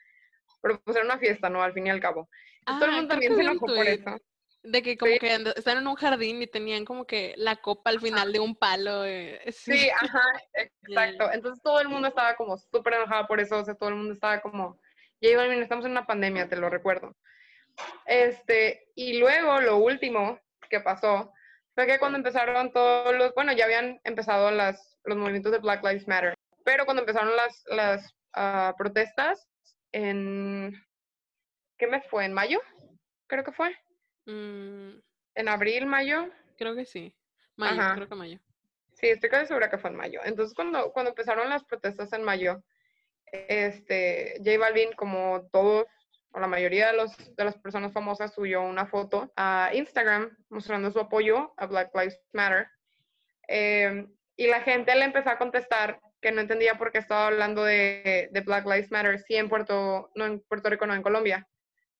pero 0.60 0.80
pues 0.82 0.96
era 0.96 1.04
una 1.04 1.18
fiesta, 1.18 1.48
¿no? 1.48 1.62
Al 1.62 1.72
fin 1.72 1.86
y 1.86 1.90
al 1.90 2.00
cabo. 2.00 2.28
todo 2.66 2.84
el 2.84 2.90
ah, 2.90 2.96
mundo 2.96 3.08
también 3.08 3.34
se 3.36 3.42
enojó 3.42 3.66
por 3.66 3.86
eso. 3.86 4.16
De 4.64 4.80
que 4.80 4.96
como 4.96 5.18
que 5.18 5.52
están 5.56 5.78
en 5.78 5.88
un 5.88 5.96
jardín 5.96 6.40
y 6.40 6.46
tenían 6.46 6.84
como 6.84 7.04
que 7.04 7.34
la 7.36 7.56
copa 7.56 7.90
al 7.90 8.00
final 8.00 8.32
de 8.32 8.38
un 8.38 8.54
palo. 8.54 9.04
Eh, 9.04 9.40
sí. 9.52 9.88
ajá, 9.90 10.40
exacto. 10.54 11.32
Entonces 11.32 11.62
todo 11.62 11.80
el 11.80 11.88
mundo 11.88 12.08
estaba 12.08 12.36
como 12.36 12.56
súper 12.56 12.94
enojado 12.94 13.26
por 13.26 13.40
eso, 13.40 13.58
o 13.58 13.64
sea, 13.64 13.74
todo 13.74 13.88
el 13.88 13.96
mundo 13.96 14.14
estaba 14.14 14.40
como, 14.40 14.80
ya 15.20 15.36
Balvin, 15.36 15.62
estamos 15.62 15.84
en 15.84 15.92
una 15.92 16.06
pandemia, 16.06 16.48
te 16.48 16.56
lo 16.56 16.70
recuerdo. 16.70 17.16
Este, 18.06 18.88
y 18.94 19.18
luego 19.18 19.60
lo 19.60 19.78
último 19.78 20.38
que 20.68 20.80
pasó 20.80 21.32
fue 21.74 21.86
que 21.86 21.98
cuando 21.98 22.18
empezaron 22.18 22.72
todos 22.72 23.14
los, 23.14 23.34
bueno, 23.34 23.52
ya 23.52 23.64
habían 23.64 24.00
empezado 24.04 24.50
las, 24.50 24.98
los 25.04 25.16
movimientos 25.16 25.52
de 25.52 25.58
Black 25.58 25.82
Lives 25.82 26.06
Matter, 26.06 26.34
pero 26.64 26.84
cuando 26.84 27.02
empezaron 27.02 27.34
las, 27.36 27.64
las 27.66 28.14
ah, 28.34 28.74
protestas 28.76 29.48
en, 29.92 30.72
¿qué 31.78 31.86
mes 31.86 32.04
fue? 32.08 32.24
¿En 32.24 32.32
mayo? 32.32 32.60
Creo 33.26 33.44
que 33.44 33.52
fue. 33.52 33.74
Mm, 34.26 34.98
¿En 35.34 35.48
abril, 35.48 35.86
mayo? 35.86 36.28
creo 36.56 36.76
que 36.76 36.84
sí. 36.84 37.14
Mayo, 37.56 37.80
Ajá. 37.80 37.94
creo 37.96 38.08
que 38.08 38.14
mayo. 38.14 38.38
Sí, 38.94 39.08
estoy 39.08 39.30
casi 39.30 39.46
segura 39.46 39.68
que 39.68 39.78
fue 39.78 39.90
en 39.90 39.96
mayo. 39.96 40.20
Entonces, 40.24 40.54
cuando, 40.54 40.92
cuando 40.92 41.10
empezaron 41.10 41.48
las 41.48 41.64
protestas 41.64 42.12
en 42.12 42.22
mayo, 42.22 42.62
este, 43.32 44.34
J 44.38 44.58
Balvin, 44.58 44.92
como 44.92 45.48
todos, 45.50 45.86
o 46.32 46.40
la 46.40 46.46
mayoría 46.46 46.88
de, 46.88 46.96
los, 46.96 47.36
de 47.36 47.44
las 47.44 47.56
personas 47.58 47.92
famosas, 47.92 48.34
subió 48.34 48.62
una 48.62 48.86
foto 48.86 49.32
a 49.36 49.70
Instagram 49.72 50.36
mostrando 50.48 50.90
su 50.90 51.00
apoyo 51.00 51.52
a 51.56 51.66
Black 51.66 51.90
Lives 51.94 52.20
Matter. 52.32 52.68
Eh, 53.48 54.06
y 54.36 54.46
la 54.46 54.62
gente 54.62 54.94
le 54.94 55.04
empezó 55.04 55.30
a 55.30 55.38
contestar 55.38 56.00
que 56.20 56.32
no 56.32 56.40
entendía 56.40 56.78
por 56.78 56.92
qué 56.92 56.98
estaba 56.98 57.26
hablando 57.26 57.64
de, 57.64 58.28
de 58.30 58.40
Black 58.40 58.64
Lives 58.64 58.90
Matter, 58.90 59.18
sí 59.18 59.36
en 59.36 59.48
Puerto, 59.48 60.10
no 60.14 60.24
en 60.24 60.40
Puerto 60.40 60.70
Rico, 60.70 60.86
no 60.86 60.94
en 60.94 61.02
Colombia, 61.02 61.46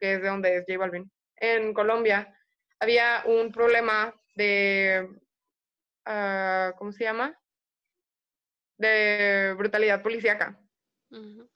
que 0.01 0.15
es 0.15 0.23
de 0.23 0.29
donde 0.29 0.57
es 0.57 0.65
J 0.67 0.79
Balvin. 0.79 1.11
En 1.37 1.75
Colombia 1.75 2.35
había 2.79 3.23
un 3.27 3.53
problema 3.53 4.15
de, 4.35 5.09
ah, 6.07 6.73
¿cómo 6.79 6.93
se 6.93 7.05
llama? 7.05 7.39
De 8.79 9.55
brutalidad 9.57 10.03
policíaca. 10.03 10.59
Ujú. 11.11 11.49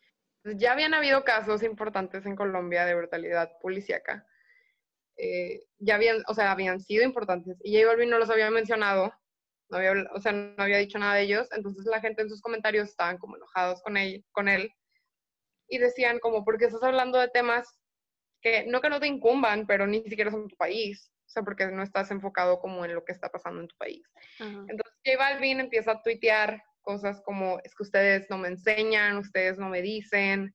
Ya 0.54 0.72
habían 0.72 0.94
habido 0.94 1.24
casos 1.24 1.62
importantes 1.62 2.24
en 2.26 2.36
Colombia 2.36 2.84
de 2.84 2.94
brutalidad 2.94 3.50
policíaca. 3.60 4.26
Eh, 5.16 5.62
ya 5.78 5.94
habían, 5.94 6.22
o 6.28 6.34
sea, 6.34 6.52
habían 6.52 6.80
sido 6.80 7.02
importantes. 7.04 7.58
Y 7.62 7.76
J 7.76 7.86
Balvin 7.86 8.10
no 8.10 8.18
los 8.18 8.30
había 8.30 8.50
mencionado, 8.50 9.12
no 9.70 9.78
había, 9.78 9.92
o 10.14 10.20
sea, 10.20 10.32
no 10.32 10.62
había 10.62 10.78
dicho 10.78 10.98
nada 10.98 11.14
de 11.14 11.22
ellos. 11.22 11.48
Entonces 11.52 11.84
la 11.86 12.00
gente 12.00 12.22
en 12.22 12.28
sus 12.28 12.40
comentarios 12.40 12.88
estaban 12.88 13.18
como 13.18 13.36
enojados 13.36 13.82
con 13.82 13.96
él, 13.96 14.24
con 14.32 14.48
él. 14.48 14.70
Y 15.68 15.78
decían 15.78 16.18
como, 16.20 16.44
¿por 16.44 16.58
qué 16.58 16.66
estás 16.66 16.82
hablando 16.82 17.18
de 17.18 17.28
temas 17.28 17.66
que 18.40 18.66
no 18.66 18.80
que 18.80 18.90
no 18.90 19.00
te 19.00 19.06
incumban, 19.06 19.66
pero 19.66 19.86
ni 19.86 20.02
siquiera 20.02 20.30
son 20.30 20.48
tu 20.48 20.56
país? 20.56 21.10
O 21.26 21.28
sea, 21.28 21.42
porque 21.42 21.66
no 21.66 21.82
estás 21.82 22.10
enfocado 22.12 22.60
como 22.60 22.84
en 22.84 22.94
lo 22.94 23.04
que 23.04 23.12
está 23.12 23.30
pasando 23.30 23.60
en 23.60 23.68
tu 23.68 23.76
país. 23.76 24.06
Entonces 24.38 24.94
J 25.04 25.18
Balvin 25.18 25.60
empieza 25.60 25.92
a 25.92 26.02
tuitear 26.02 26.62
cosas 26.86 27.20
como, 27.22 27.58
es 27.64 27.74
que 27.74 27.82
ustedes 27.82 28.30
no 28.30 28.38
me 28.38 28.48
enseñan, 28.48 29.18
ustedes 29.18 29.58
no 29.58 29.68
me 29.68 29.82
dicen, 29.82 30.54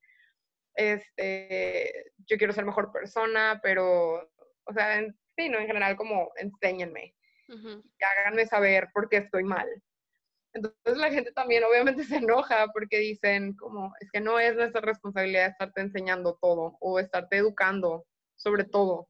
este, 0.75 2.13
yo 2.25 2.37
quiero 2.37 2.53
ser 2.53 2.63
mejor 2.63 2.93
persona, 2.93 3.59
pero, 3.61 4.31
o 4.63 4.73
sea, 4.73 4.97
en, 4.99 5.13
sí, 5.37 5.49
no, 5.49 5.59
en 5.59 5.67
general 5.67 5.97
como, 5.97 6.31
enséñenme, 6.37 7.13
Ujú. 7.49 7.83
y 7.83 8.03
háganme 8.03 8.45
saber 8.45 8.87
por 8.93 9.09
qué 9.09 9.17
estoy 9.17 9.43
mal. 9.43 9.67
Entonces 10.53 10.97
la 10.97 11.11
gente 11.11 11.33
también 11.33 11.63
obviamente 11.65 12.03
se 12.15 12.15
enoja 12.17 12.67
porque 12.73 12.99
dicen 12.99 13.53
como, 13.57 13.93
es 13.99 14.09
que 14.11 14.21
no 14.21 14.39
es 14.39 14.55
nuestra 14.55 14.81
responsabilidad 14.81 15.47
estarte 15.47 15.81
enseñando 15.81 16.37
todo 16.41 16.77
o 16.79 16.97
estarte 16.97 17.37
educando 17.37 18.05
sobre 18.35 18.63
todo. 18.63 19.07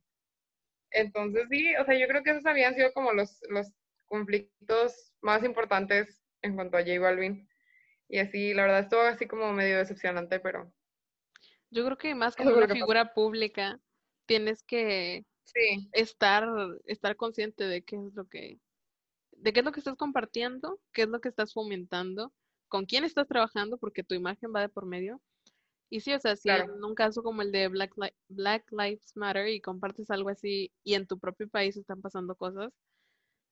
Entonces 0.89 1.47
sí, 1.51 1.75
o 1.75 1.85
sea, 1.85 1.97
yo 1.97 2.07
creo 2.07 2.23
que 2.23 2.31
esos 2.31 2.45
habían 2.45 2.73
sido 2.73 2.91
como 2.93 3.13
los, 3.13 3.39
los 3.49 3.71
conflictos 4.07 5.13
más 5.21 5.43
importantes 5.43 6.20
en 6.43 6.55
cuanto 6.55 6.77
a 6.77 6.81
J 6.81 7.00
Balvin. 7.00 7.50
Y 8.10 8.19
así, 8.19 8.53
la 8.53 8.63
verdad, 8.63 8.81
estuvo 8.81 9.01
así 9.01 9.27
como 9.27 9.53
medio 9.53 9.77
decepcionante, 9.79 10.39
pero 10.41 10.74
Yo 11.69 11.86
creo 11.86 11.98
que 11.98 12.15
más 12.15 12.36
como 12.36 12.53
una 12.53 12.67
figura 12.67 13.13
pública, 13.13 13.79
tienes 14.25 14.63
que 14.63 15.25
sí, 15.45 15.91
estar, 15.91 16.48
estar 16.86 17.15
consciente 17.17 17.65
de 17.65 17.83
qué 17.83 17.98
es 17.98 18.13
lo 18.15 18.27
que, 18.27 18.62
de 19.33 19.53
qué 19.53 19.60
es 19.62 19.65
lo 19.65 19.71
que 19.74 19.79
estás 19.81 19.98
compartiendo, 19.98 20.81
qué 20.93 21.03
es 21.03 21.10
lo 21.10 21.21
que 21.21 21.29
estás 21.29 21.53
fomentando, 21.53 22.33
con 22.69 22.86
quién 22.86 23.05
estás 23.05 23.27
trabajando, 23.27 23.77
porque 23.79 24.03
tu 24.03 24.15
imagen 24.15 24.53
va 24.55 24.62
de 24.62 24.69
por 24.69 24.86
medio. 24.88 25.21
Y 25.89 26.01
sí, 26.01 26.13
o 26.13 26.19
sea, 26.19 26.36
si 26.38 26.50
Claro. 26.50 26.65
en 26.65 26.83
un 26.83 26.95
caso 26.95 27.24
como 27.24 27.41
el 27.43 27.51
de 27.51 27.67
Black, 27.69 27.93
Li- 27.98 28.13
Black 28.29 28.71
Lives 28.71 29.13
Matter 29.15 29.50
y 29.50 29.62
compartes 29.62 30.12
algo 30.12 30.29
así 30.29 30.74
y 30.83 30.95
en 30.95 31.07
tu 31.07 31.19
propio 31.19 31.50
país 31.50 31.77
están 31.77 32.01
pasando 32.01 32.36
cosas, 32.36 32.74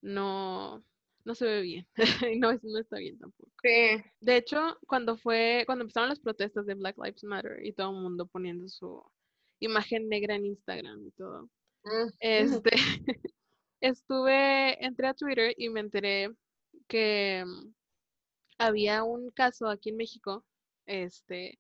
no, 0.01 0.84
no 1.29 1.36
se 1.36 1.45
ve 1.45 1.62
bien. 1.62 1.88
No, 2.41 2.51
no 2.51 2.79
está 2.79 2.98
bien 2.98 3.19
tampoco. 3.19 3.51
sí, 3.62 4.03
De 4.19 4.38
hecho, 4.38 4.79
cuando 4.88 5.15
fue, 5.15 5.62
cuando 5.67 5.83
empezaron 5.83 6.09
las 6.09 6.19
protestas 6.19 6.65
de 6.65 6.74
Black 6.74 6.98
Lives 6.98 7.24
Matter 7.24 7.63
y 7.63 7.71
todo 7.71 7.91
el 7.91 8.01
mundo 8.01 8.25
poniendo 8.25 8.67
su 8.67 9.03
imagen 9.59 10.09
negra 10.09 10.36
en 10.36 10.48
Instagram 10.48 11.05
y 11.05 11.12
todo, 11.12 11.43
mm, 11.83 12.09
este, 12.19 12.71
estuve, 13.81 14.83
entré 14.83 15.07
a 15.07 15.13
Twitter 15.13 15.53
y 15.55 15.69
me 15.69 15.81
enteré 15.81 16.31
que 16.88 17.43
mm, 17.45 17.74
había 18.57 19.03
un 19.03 19.29
caso 19.29 19.67
aquí 19.67 19.89
en 19.89 19.98
México, 19.98 20.43
este, 20.88 21.59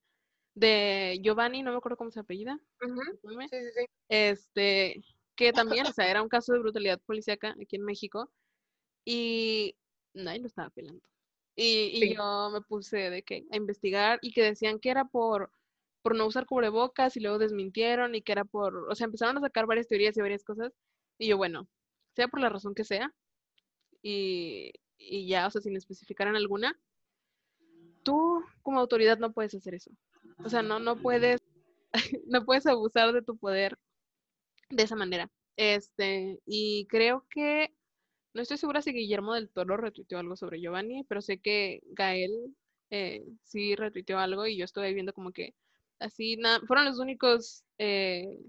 de 0.55 1.19
Giovanni, 1.21 1.61
no 1.61 1.71
me 1.71 1.77
acuerdo 1.77 1.97
cómo 1.97 2.09
se 2.09 2.21
apellida, 2.21 2.59
ujú, 2.81 3.01
discúlpeme, 3.11 3.47
sí, 3.49 3.57
sí, 3.57 3.69
sí. 3.75 3.85
este, 4.09 5.01
que 5.35 5.53
también, 5.53 5.85
o 5.85 5.93
sea, 5.93 6.09
era 6.09 6.23
un 6.23 6.27
caso 6.27 6.53
de 6.53 6.59
brutalidad 6.59 6.99
policíaca 7.05 7.55
aquí 7.61 7.75
en 7.75 7.83
México 7.83 8.31
y 9.11 9.75
nadie 10.13 10.39
lo 10.39 10.47
estaba 10.47 10.69
pelando. 10.69 11.01
Y, 11.55 11.89
y 11.93 11.99
Sí. 12.01 12.15
yo 12.15 12.49
me 12.53 12.61
puse 12.61 13.09
de 13.09 13.23
que 13.23 13.45
a 13.51 13.57
investigar 13.57 14.19
y 14.21 14.31
que 14.31 14.43
decían 14.43 14.79
que 14.79 14.89
era 14.91 15.05
por, 15.05 15.51
por 16.01 16.15
no 16.15 16.25
usar 16.27 16.45
cubrebocas 16.45 17.17
y 17.17 17.19
luego 17.19 17.39
desmintieron 17.39 18.15
y 18.15 18.21
que 18.21 18.31
era 18.31 18.45
por, 18.45 18.89
o 18.89 18.95
sea, 18.95 19.05
empezaron 19.05 19.37
a 19.37 19.41
sacar 19.41 19.65
varias 19.65 19.87
teorías 19.87 20.15
y 20.15 20.21
varias 20.21 20.43
cosas 20.43 20.71
y 21.17 21.27
yo, 21.27 21.37
bueno, 21.37 21.67
sea 22.15 22.27
por 22.27 22.39
la 22.39 22.49
razón 22.49 22.75
que 22.75 22.83
sea 22.83 23.13
y, 24.01 24.71
y 24.97 25.27
ya, 25.27 25.47
o 25.47 25.51
sea, 25.51 25.61
sin 25.61 25.75
especificar 25.75 26.27
en 26.27 26.35
alguna, 26.35 26.79
tú 28.03 28.43
como 28.61 28.79
autoridad 28.79 29.17
no 29.17 29.33
puedes 29.33 29.53
hacer 29.55 29.73
eso. 29.73 29.91
O 30.45 30.49
sea, 30.49 30.61
no, 30.61 30.79
no 30.79 31.01
puedes, 31.01 31.41
no 32.27 32.45
puedes 32.45 32.65
abusar 32.67 33.11
de 33.11 33.21
tu 33.21 33.37
poder 33.37 33.77
de 34.69 34.83
esa 34.83 34.95
manera. 34.95 35.29
Este, 35.57 36.39
y 36.45 36.85
creo 36.87 37.25
que, 37.29 37.75
no 38.33 38.41
estoy 38.41 38.57
segura 38.57 38.81
si 38.81 38.91
Guillermo 38.93 39.33
del 39.33 39.49
Toro 39.49 39.77
retuiteó 39.77 40.19
algo 40.19 40.35
sobre 40.35 40.59
Giovanni, 40.59 41.03
pero 41.03 41.21
sé 41.21 41.39
que 41.39 41.81
Gael 41.87 42.55
eh, 42.89 43.25
sí 43.43 43.75
retuiteó 43.75 44.19
algo 44.19 44.45
y 44.45 44.57
yo 44.57 44.65
estuve 44.65 44.93
viendo 44.93 45.13
como 45.13 45.31
que 45.31 45.53
así, 45.99 46.37
nada, 46.37 46.61
fueron 46.65 46.85
los 46.85 46.99
únicos 46.99 47.63
eh, 47.77 48.39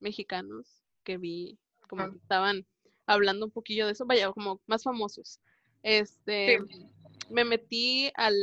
mexicanos 0.00 0.82
que 1.04 1.18
vi 1.18 1.58
como 1.88 2.02
Ajá. 2.02 2.12
que 2.12 2.18
estaban 2.18 2.66
hablando 3.06 3.46
un 3.46 3.52
poquillo 3.52 3.86
de 3.86 3.92
eso, 3.92 4.06
vaya, 4.06 4.32
como 4.32 4.60
más 4.66 4.82
famosos. 4.82 5.40
Este, 5.82 6.58
me 7.30 7.44
metí 7.44 8.10
al, 8.14 8.34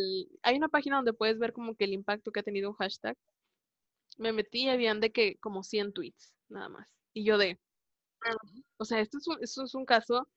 hay 0.42 0.56
una 0.56 0.70
página 0.70 0.96
donde 0.96 1.14
puedes 1.14 1.38
ver 1.38 1.52
como 1.52 1.76
que 1.76 1.84
el 1.84 1.94
impacto 1.94 2.32
que 2.32 2.40
ha 2.40 2.44
tenido 2.44 2.70
un 2.70 2.76
hashtag. 2.76 3.18
Me 4.18 4.32
metí 4.32 4.64
y 4.64 4.70
habían 4.70 5.02
de 5.02 5.12
que 5.12 5.38
como 5.38 5.64
100 5.64 5.92
tweets, 5.92 6.34
nada 6.48 6.70
más. 6.70 6.88
Y 7.14 7.26
yo 7.26 7.38
de, 7.38 7.60
o 8.78 8.86
sea, 8.86 9.02
esto 9.02 9.18
es 9.18 9.28
un, 9.28 9.38
esto 9.42 9.64
es 9.64 9.76
un 9.76 9.86
caso 9.86 10.30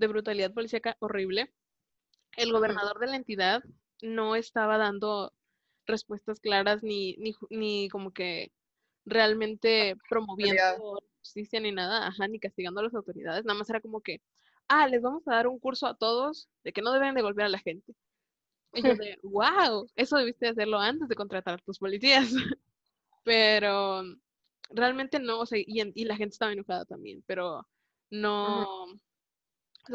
de 0.00 0.08
brutalidad 0.08 0.52
policíaca 0.52 0.96
horrible. 1.00 1.52
El 2.36 2.52
gobernador 2.52 2.98
de 3.00 3.06
la 3.08 3.16
entidad 3.16 3.62
no 4.02 4.34
estaba 4.36 4.78
dando 4.78 5.32
respuestas 5.86 6.40
claras 6.40 6.82
ni, 6.82 7.14
ni, 7.18 7.34
ni 7.50 7.88
como 7.88 8.12
que 8.12 8.52
realmente 9.04 9.96
promoviendo 10.08 11.02
justicia 11.18 11.60
ni 11.60 11.72
nada, 11.72 12.06
ajá, 12.06 12.28
ni 12.28 12.40
castigando 12.40 12.80
a 12.80 12.84
las 12.84 12.94
autoridades. 12.94 13.44
Nada 13.44 13.58
más 13.58 13.68
era 13.70 13.80
como 13.80 14.00
que, 14.00 14.22
ah, 14.68 14.88
les 14.88 15.02
vamos 15.02 15.26
a 15.28 15.34
dar 15.34 15.48
un 15.48 15.58
curso 15.58 15.86
a 15.86 15.96
todos 15.96 16.48
de 16.64 16.72
que 16.72 16.82
no 16.82 16.92
deben 16.92 17.14
de 17.14 17.22
golpear 17.22 17.46
a 17.46 17.50
la 17.50 17.58
gente. 17.58 17.94
Y 18.72 18.82
yo 18.82 18.94
de, 18.94 19.18
wow, 19.22 19.86
eso 19.96 20.16
debiste 20.16 20.48
hacerlo 20.48 20.78
antes 20.78 21.08
de 21.08 21.16
contratar 21.16 21.54
a 21.54 21.58
tus 21.58 21.78
policías. 21.78 22.30
Pero 23.24 24.02
realmente 24.70 25.18
no, 25.20 25.40
o 25.40 25.46
sea, 25.46 25.58
y, 25.64 25.80
en- 25.80 25.92
y 25.94 26.04
la 26.04 26.16
gente 26.16 26.32
estaba 26.34 26.52
enojada 26.52 26.84
también, 26.84 27.22
pero 27.26 27.66
no, 28.10 28.66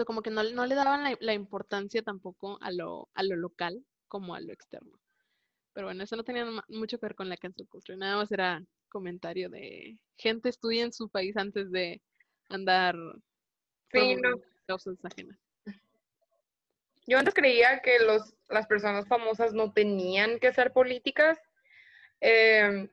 como 0.04 0.22
que 0.22 0.32
no, 0.32 0.44
no 0.44 0.66
le 0.66 0.76
daban 0.76 1.04
la, 1.04 1.16
la 1.20 1.34
importancia 1.34 2.02
tampoco 2.02 2.58
a 2.62 2.72
lo, 2.72 3.08
a 3.14 3.24
lo 3.24 3.36
local 3.38 3.86
como 4.08 4.36
a 4.36 4.42
lo 4.42 4.52
externo. 4.52 5.00
Pero 5.74 5.88
bueno, 5.88 6.04
eso 6.04 6.16
no 6.16 6.24
tenía 6.24 6.46
mucho 6.68 6.98
que 6.98 7.06
ver 7.06 7.16
con 7.16 7.30
la 7.30 7.38
cancel 7.38 7.68
culture, 7.68 7.98
nada 7.98 8.18
más 8.18 8.32
era 8.32 8.62
comentario 8.90 9.50
de 9.50 9.98
gente 10.18 10.50
estudia 10.50 10.84
en 10.84 10.94
su 10.94 11.10
país 11.10 11.36
antes 11.38 11.70
de 11.72 12.02
andar 12.50 12.96
Sí, 13.92 14.16
no. 14.16 14.42
causas 14.68 14.98
ajenas. 15.04 15.38
Yo 17.08 17.20
antes 17.20 17.34
creía 17.34 17.82
que 17.82 18.00
los, 18.00 18.34
las 18.50 18.66
personas 18.68 19.08
famosas 19.08 19.54
no 19.54 19.72
tenían 19.74 20.40
que 20.40 20.52
ser 20.54 20.74
políticas 20.74 21.40
eh, 22.22 22.90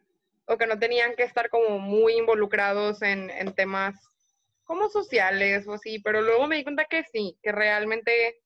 o 0.47 0.59
que 0.59 0.67
no 0.67 0.79
tenían 0.79 1.15
que 1.15 1.23
estar 1.23 1.49
como 1.49 1.79
muy 1.79 2.15
involucrados 2.15 3.01
en, 3.03 3.31
en 3.31 3.55
temas 3.55 4.12
como 4.73 4.89
sociales 4.89 5.67
o 5.69 5.75
así, 5.75 5.99
pero 5.99 6.23
luego 6.23 6.47
me 6.47 6.57
di 6.57 6.65
cuenta 6.65 6.87
que 6.87 7.05
sí, 7.05 7.39
que 7.43 7.53
realmente 7.53 8.41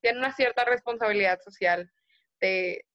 tienen 0.00 0.20
una 0.20 0.32
cierta 0.32 0.64
responsabilidad 0.64 1.40
social 1.42 1.92
de 2.40 2.86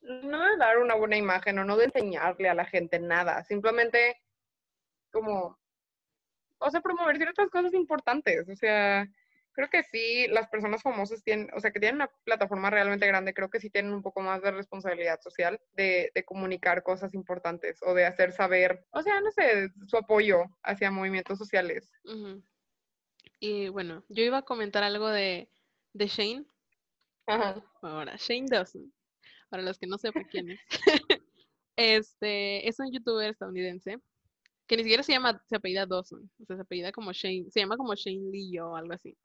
no 0.00 0.44
de 0.44 0.56
dar 0.56 0.78
una 0.78 0.96
buena 0.96 1.16
imagen 1.16 1.60
o 1.60 1.64
no 1.64 1.76
de 1.76 1.84
enseñarle 1.84 2.48
a 2.48 2.54
la 2.54 2.64
gente 2.64 2.98
nada, 2.98 3.44
simplemente 3.44 4.20
como, 5.12 5.56
o 6.58 6.70
sea, 6.72 6.80
promover 6.80 7.16
ciertas 7.16 7.48
cosas 7.48 7.74
importantes, 7.74 8.48
o 8.48 8.56
sea, 8.56 9.06
creo 9.52 9.68
que 9.68 9.82
sí, 9.82 10.26
las 10.28 10.48
personas 10.48 10.82
famosas 10.82 11.22
tienen, 11.22 11.48
o 11.54 11.60
sea, 11.60 11.70
que 11.70 11.80
tienen 11.80 11.96
una 11.96 12.10
plataforma 12.24 12.70
realmente 12.70 13.06
grande, 13.06 13.34
creo 13.34 13.50
que 13.50 13.60
sí 13.60 13.70
tienen 13.70 13.92
un 13.92 14.02
poco 14.02 14.20
más 14.20 14.42
de 14.42 14.50
responsabilidad 14.50 15.20
social 15.20 15.60
de, 15.72 16.10
de 16.14 16.24
comunicar 16.24 16.82
cosas 16.82 17.14
importantes 17.14 17.78
o 17.82 17.94
de 17.94 18.06
hacer 18.06 18.32
saber, 18.32 18.84
o 18.90 19.02
sea, 19.02 19.20
no 19.20 19.30
sé, 19.30 19.70
su 19.86 19.96
apoyo 19.96 20.44
hacia 20.62 20.90
movimientos 20.90 21.38
sociales. 21.38 21.92
Y 23.38 23.68
bueno, 23.68 24.04
yo 24.08 24.22
iba 24.22 24.38
a 24.38 24.42
comentar 24.42 24.82
algo 24.82 25.08
de, 25.08 25.50
de 25.92 26.06
Shane. 26.06 26.44
Ajá. 27.26 27.62
Ahora, 27.82 28.16
Shane 28.16 28.46
Dawson, 28.48 28.92
para 29.48 29.62
los 29.62 29.78
que 29.78 29.86
no 29.86 29.98
sepan 29.98 30.24
quién 30.24 30.50
es. 30.50 30.60
este, 31.76 32.68
es 32.68 32.78
un 32.80 32.92
youtuber 32.92 33.30
estadounidense 33.30 33.98
que 34.70 34.76
ni 34.76 34.84
siquiera 34.84 35.02
se 35.02 35.10
llama, 35.10 35.42
se 35.48 35.56
apellida 35.56 35.84
Dawson, 35.84 36.30
o 36.40 36.44
sea, 36.44 36.54
se 36.54 36.62
apellida 36.62 36.92
como 36.92 37.12
Shane, 37.12 37.50
se 37.50 37.58
llama 37.58 37.76
como 37.76 37.92
Shane 37.96 38.30
Lee 38.30 38.60
o 38.60 38.76
algo 38.76 38.92
así. 38.92 39.18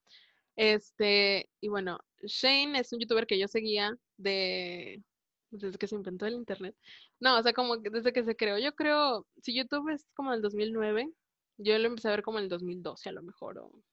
Este, 0.56 1.52
y 1.62 1.68
bueno, 1.68 2.00
Shane 2.24 2.80
es 2.80 2.92
un 2.92 3.00
youtuber 3.00 3.28
que 3.28 3.38
yo 3.38 3.48
seguía 3.48 3.96
de 4.18 5.04
desde 5.52 5.78
que 5.78 5.88
se 5.88 5.94
inventó 5.94 6.26
el 6.26 6.34
internet. 6.34 6.76
No, 7.20 7.38
o 7.38 7.44
sea, 7.44 7.54
como 7.54 7.78
desde 7.78 8.12
que 8.12 8.24
se 8.24 8.36
creó. 8.36 8.58
Yo 8.58 8.74
creo, 8.74 9.28
si 9.44 9.56
YouTube 9.56 9.90
es 9.94 10.08
como 10.16 10.32
del 10.32 10.42
2009, 10.42 11.12
yo 11.58 11.78
lo 11.78 11.86
empecé 11.90 12.08
a 12.08 12.12
ver 12.12 12.24
como 12.24 12.40
en 12.40 12.46
el 12.46 12.50
2012 12.50 13.10
a 13.10 13.12
lo 13.12 13.22
mejor, 13.22 13.60
o, 13.60 13.84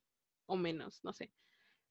o 0.46 0.56
menos, 0.56 1.00
no 1.04 1.12
sé. 1.12 1.30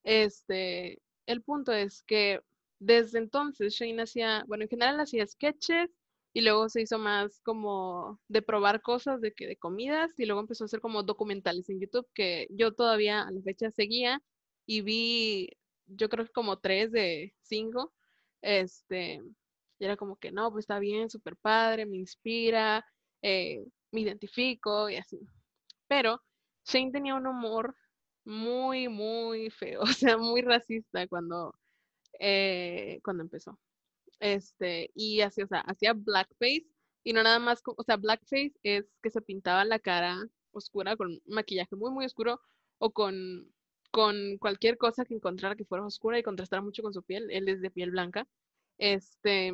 Este, 0.03 1.03
el 1.27 1.43
punto 1.43 1.71
es 1.71 2.01
que 2.01 2.41
desde 2.79 3.19
entonces 3.19 3.75
Shane 3.75 4.01
hacía, 4.01 4.43
bueno, 4.47 4.63
en 4.63 4.69
general 4.69 4.99
hacía 4.99 5.27
sketches 5.27 6.00
y 6.33 6.41
luego 6.41 6.69
se 6.69 6.81
hizo 6.81 6.97
más 6.97 7.39
como 7.43 8.19
de 8.27 8.41
probar 8.41 8.81
cosas 8.81 9.21
de 9.21 9.33
que 9.33 9.47
de 9.47 9.57
comidas 9.57 10.11
y 10.17 10.25
luego 10.25 10.41
empezó 10.41 10.63
a 10.63 10.65
hacer 10.65 10.79
como 10.81 11.03
documentales 11.03 11.69
en 11.69 11.79
YouTube 11.79 12.07
que 12.13 12.47
yo 12.51 12.73
todavía 12.73 13.23
a 13.23 13.31
la 13.31 13.41
fecha 13.41 13.71
seguía 13.71 14.21
y 14.65 14.81
vi 14.81 15.49
yo 15.87 16.09
creo 16.09 16.25
que 16.25 16.31
como 16.31 16.59
tres 16.59 16.91
de 16.91 17.33
cinco 17.41 17.93
este 18.41 19.21
y 19.79 19.85
era 19.85 19.97
como 19.97 20.15
que 20.17 20.31
no 20.31 20.51
pues 20.51 20.63
está 20.63 20.79
bien 20.79 21.09
súper 21.09 21.35
padre 21.37 21.85
me 21.85 21.97
inspira 21.97 22.85
eh, 23.21 23.65
me 23.91 24.01
identifico 24.01 24.89
y 24.89 24.95
así. 24.97 25.19
Pero 25.87 26.21
Shane 26.65 26.91
tenía 26.91 27.15
un 27.15 27.27
humor 27.27 27.75
muy 28.25 28.87
muy 28.89 29.49
feo 29.51 29.81
o 29.83 29.87
sea 29.87 30.17
muy 30.17 30.41
racista 30.41 31.07
cuando 31.07 31.53
eh, 32.19 32.99
cuando 33.03 33.23
empezó 33.23 33.59
este, 34.21 34.91
y 34.95 35.21
hacía, 35.21 35.45
o 35.45 35.47
sea, 35.47 35.59
hacía 35.61 35.93
blackface, 35.93 36.67
y 37.03 37.13
no 37.13 37.23
nada 37.23 37.39
más, 37.39 37.61
o 37.65 37.83
sea, 37.83 37.97
blackface 37.97 38.53
es 38.63 38.85
que 39.03 39.09
se 39.09 39.21
pintaba 39.21 39.65
la 39.65 39.79
cara 39.79 40.17
oscura 40.51 40.95
con 40.95 41.21
maquillaje 41.25 41.75
muy, 41.75 41.91
muy 41.91 42.05
oscuro, 42.05 42.41
o 42.77 42.91
con, 42.93 43.51
con 43.91 44.37
cualquier 44.39 44.77
cosa 44.77 45.05
que 45.05 45.15
encontrara 45.15 45.55
que 45.55 45.65
fuera 45.65 45.85
oscura 45.85 46.19
y 46.19 46.23
contrastara 46.23 46.61
mucho 46.61 46.83
con 46.83 46.93
su 46.93 47.03
piel, 47.03 47.29
él 47.31 47.49
es 47.49 47.61
de 47.61 47.71
piel 47.71 47.91
blanca, 47.91 48.27
este, 48.77 49.51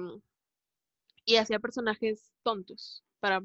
y 1.26 1.38
hacía 1.38 1.60
personajes 1.60 2.34
tontos 2.44 3.04
para, 3.20 3.44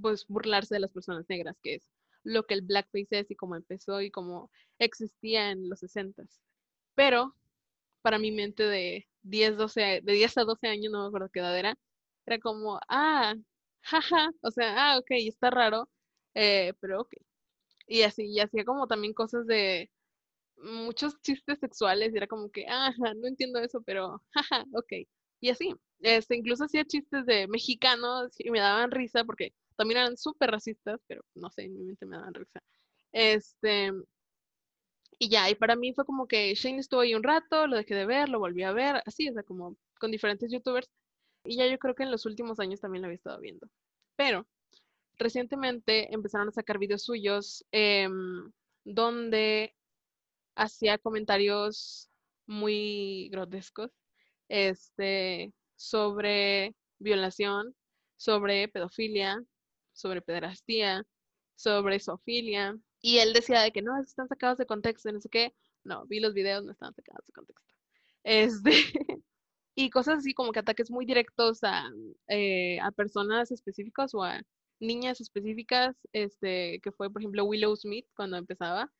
pues, 0.00 0.26
burlarse 0.28 0.74
de 0.74 0.80
las 0.80 0.92
personas 0.92 1.26
negras, 1.28 1.56
que 1.62 1.74
es 1.76 1.90
lo 2.22 2.46
que 2.46 2.54
el 2.54 2.62
blackface 2.62 3.20
es 3.20 3.30
y 3.30 3.36
cómo 3.36 3.56
empezó 3.56 4.00
y 4.00 4.10
cómo 4.10 4.50
existía 4.78 5.50
en 5.50 5.68
los 5.68 5.80
60 5.80 6.24
Pero 6.94 7.36
para 8.02 8.18
mi 8.18 8.32
mente 8.32 8.62
de 8.64 9.06
10, 9.24 9.56
12, 9.58 10.02
de 10.04 10.12
10 10.14 10.38
a 10.38 10.44
12 10.44 10.68
años, 10.68 10.92
no 10.92 11.02
me 11.02 11.08
acuerdo 11.08 11.30
qué 11.32 11.40
edad 11.40 11.58
era, 11.58 11.76
era 12.26 12.40
como, 12.40 12.80
ah, 12.88 13.34
jaja, 13.82 14.30
o 14.42 14.50
sea, 14.52 14.94
ah, 14.94 14.98
ok, 14.98 15.08
está 15.12 15.50
raro, 15.50 15.90
eh, 16.34 16.74
pero 16.80 17.02
ok. 17.02 17.14
Y 17.86 18.02
así, 18.02 18.24
y 18.26 18.40
hacía 18.40 18.64
como 18.64 18.86
también 18.86 19.14
cosas 19.14 19.46
de 19.46 19.90
muchos 20.58 21.20
chistes 21.22 21.58
sexuales, 21.60 22.12
y 22.14 22.16
era 22.18 22.26
como 22.26 22.50
que, 22.50 22.66
ah, 22.68 22.92
no 23.16 23.28
entiendo 23.28 23.60
eso, 23.60 23.82
pero 23.82 24.22
jaja, 24.34 24.64
ok. 24.74 24.92
Y 25.40 25.50
así, 25.50 25.74
este, 26.00 26.36
incluso 26.36 26.64
hacía 26.64 26.84
chistes 26.84 27.26
de 27.26 27.48
mexicanos 27.48 28.32
y 28.38 28.50
me 28.50 28.60
daban 28.60 28.90
risa 28.90 29.24
porque 29.24 29.54
también 29.76 30.00
eran 30.00 30.16
súper 30.16 30.50
racistas, 30.50 31.00
pero 31.06 31.24
no 31.34 31.50
sé, 31.50 31.64
en 31.64 31.74
mi 31.74 31.84
mente 31.84 32.06
me 32.06 32.16
daban 32.16 32.34
risa. 32.34 32.62
Este, 33.12 33.92
y 35.18 35.28
ya, 35.28 35.50
y 35.50 35.54
para 35.54 35.76
mí 35.76 35.92
fue 35.94 36.04
como 36.04 36.26
que 36.26 36.54
Shane 36.54 36.78
estuvo 36.78 37.00
ahí 37.00 37.14
un 37.14 37.22
rato, 37.22 37.66
lo 37.66 37.76
dejé 37.76 37.94
de 37.94 38.06
ver, 38.06 38.28
lo 38.28 38.38
volví 38.38 38.62
a 38.62 38.72
ver, 38.72 39.02
así, 39.06 39.28
o 39.28 39.32
sea, 39.32 39.42
como 39.42 39.76
con 39.98 40.10
diferentes 40.10 40.50
youtubers. 40.50 40.90
Y 41.44 41.56
ya 41.56 41.66
yo 41.66 41.78
creo 41.78 41.94
que 41.94 42.04
en 42.04 42.10
los 42.10 42.26
últimos 42.26 42.60
años 42.60 42.80
también 42.80 43.02
lo 43.02 43.06
había 43.06 43.16
estado 43.16 43.40
viendo. 43.40 43.68
Pero 44.16 44.46
recientemente 45.18 46.12
empezaron 46.14 46.48
a 46.48 46.52
sacar 46.52 46.78
videos 46.78 47.04
suyos 47.04 47.64
em, 47.72 48.52
donde 48.84 49.74
hacía 50.56 50.98
comentarios 50.98 52.10
muy 52.46 53.28
grotescos 53.30 53.90
este, 54.48 55.52
sobre 55.76 56.74
violación, 56.98 57.74
sobre 58.16 58.68
pedofilia, 58.68 59.42
sobre 59.92 60.22
pederastía, 60.22 61.04
sobre 61.56 62.00
zoofilia, 62.00 62.76
y 63.04 63.18
él 63.18 63.34
decía 63.34 63.60
de 63.60 63.70
que 63.70 63.82
no, 63.82 64.00
están 64.00 64.28
sacados 64.28 64.56
de 64.56 64.64
contexto, 64.64 65.12
no 65.12 65.20
sé 65.20 65.28
qué. 65.28 65.54
No, 65.84 66.06
vi 66.06 66.20
los 66.20 66.32
videos, 66.32 66.64
no 66.64 66.72
estaban 66.72 66.94
sacados 66.94 67.26
de 67.26 67.34
contexto. 67.34 67.74
Este, 68.22 68.70
y 69.74 69.90
cosas 69.90 70.20
así 70.20 70.32
como 70.32 70.52
que 70.52 70.60
ataques 70.60 70.90
muy 70.90 71.04
directos 71.04 71.62
a, 71.64 71.90
eh, 72.28 72.80
a 72.80 72.90
personas 72.92 73.50
específicas 73.50 74.14
o 74.14 74.22
a 74.24 74.42
niñas 74.80 75.20
específicas, 75.20 75.94
este, 76.14 76.80
que 76.80 76.92
fue, 76.92 77.12
por 77.12 77.20
ejemplo, 77.20 77.44
Willow 77.44 77.76
Smith 77.76 78.06
cuando 78.16 78.38
empezaba, 78.38 78.90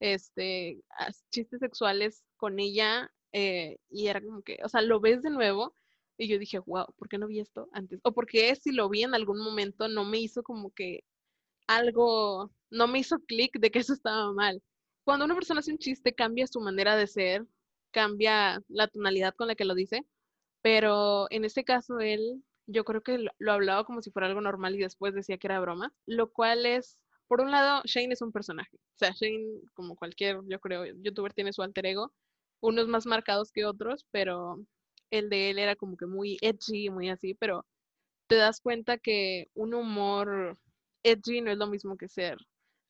este, 0.00 0.82
chistes 1.30 1.60
sexuales 1.60 2.24
con 2.38 2.58
ella, 2.58 3.12
eh, 3.30 3.78
y 3.88 4.08
era 4.08 4.20
como 4.20 4.42
que, 4.42 4.58
o 4.64 4.68
sea, 4.68 4.82
lo 4.82 4.98
ves 4.98 5.22
de 5.22 5.30
nuevo, 5.30 5.76
y 6.18 6.26
yo 6.26 6.40
dije, 6.40 6.58
wow, 6.58 6.86
¿por 6.96 7.08
qué 7.08 7.16
no 7.16 7.28
vi 7.28 7.38
esto 7.38 7.68
antes? 7.72 8.00
O 8.02 8.12
porque 8.12 8.56
si 8.56 8.72
lo 8.72 8.88
vi 8.88 9.04
en 9.04 9.14
algún 9.14 9.38
momento 9.38 9.86
no 9.86 10.04
me 10.04 10.18
hizo 10.18 10.42
como 10.42 10.72
que 10.72 11.04
algo, 11.66 12.50
no 12.70 12.86
me 12.88 13.00
hizo 13.00 13.18
clic 13.20 13.58
de 13.58 13.70
que 13.70 13.80
eso 13.80 13.92
estaba 13.92 14.32
mal. 14.32 14.62
Cuando 15.04 15.24
una 15.24 15.34
persona 15.34 15.60
hace 15.60 15.72
un 15.72 15.78
chiste, 15.78 16.14
cambia 16.14 16.46
su 16.46 16.60
manera 16.60 16.96
de 16.96 17.06
ser, 17.06 17.46
cambia 17.90 18.62
la 18.68 18.88
tonalidad 18.88 19.34
con 19.34 19.48
la 19.48 19.54
que 19.54 19.64
lo 19.64 19.74
dice, 19.74 20.06
pero 20.62 21.26
en 21.30 21.44
este 21.44 21.64
caso 21.64 22.00
él, 22.00 22.42
yo 22.66 22.84
creo 22.84 23.02
que 23.02 23.18
lo, 23.38 23.52
hablaba 23.52 23.84
como 23.84 24.02
si 24.02 24.10
fuera 24.10 24.28
algo 24.28 24.40
normal 24.40 24.74
y 24.76 24.80
después 24.80 25.14
decía 25.14 25.38
que 25.38 25.48
era 25.48 25.60
broma, 25.60 25.92
lo 26.06 26.32
cual 26.32 26.66
es, 26.66 26.98
por 27.28 27.40
un 27.40 27.50
lado, 27.50 27.82
Shane 27.84 28.12
es 28.12 28.22
un 28.22 28.32
personaje. 28.32 28.76
O 28.76 28.98
sea, 28.98 29.12
Shane, 29.12 29.60
como 29.74 29.96
cualquier, 29.96 30.40
yo 30.48 30.60
creo, 30.60 30.84
youtuber 31.02 31.32
tiene 31.34 31.52
su 31.52 31.62
alter 31.62 31.86
ego, 31.86 32.12
unos 32.60 32.88
más 32.88 33.06
marcados 33.06 33.52
que 33.52 33.64
otros, 33.66 34.06
pero 34.12 34.58
el 35.10 35.28
de 35.30 35.50
él 35.50 35.58
era 35.58 35.76
como 35.76 35.96
que 35.96 36.06
muy 36.06 36.38
edgy, 36.40 36.90
muy 36.90 37.10
así, 37.10 37.34
pero 37.34 37.66
te 38.28 38.36
das 38.36 38.60
cuenta 38.60 38.98
que 38.98 39.48
un 39.54 39.74
humor 39.74 40.58
edgy 41.02 41.40
no 41.40 41.50
es 41.50 41.58
lo 41.58 41.66
mismo 41.66 41.96
que 41.96 42.08
ser 42.08 42.38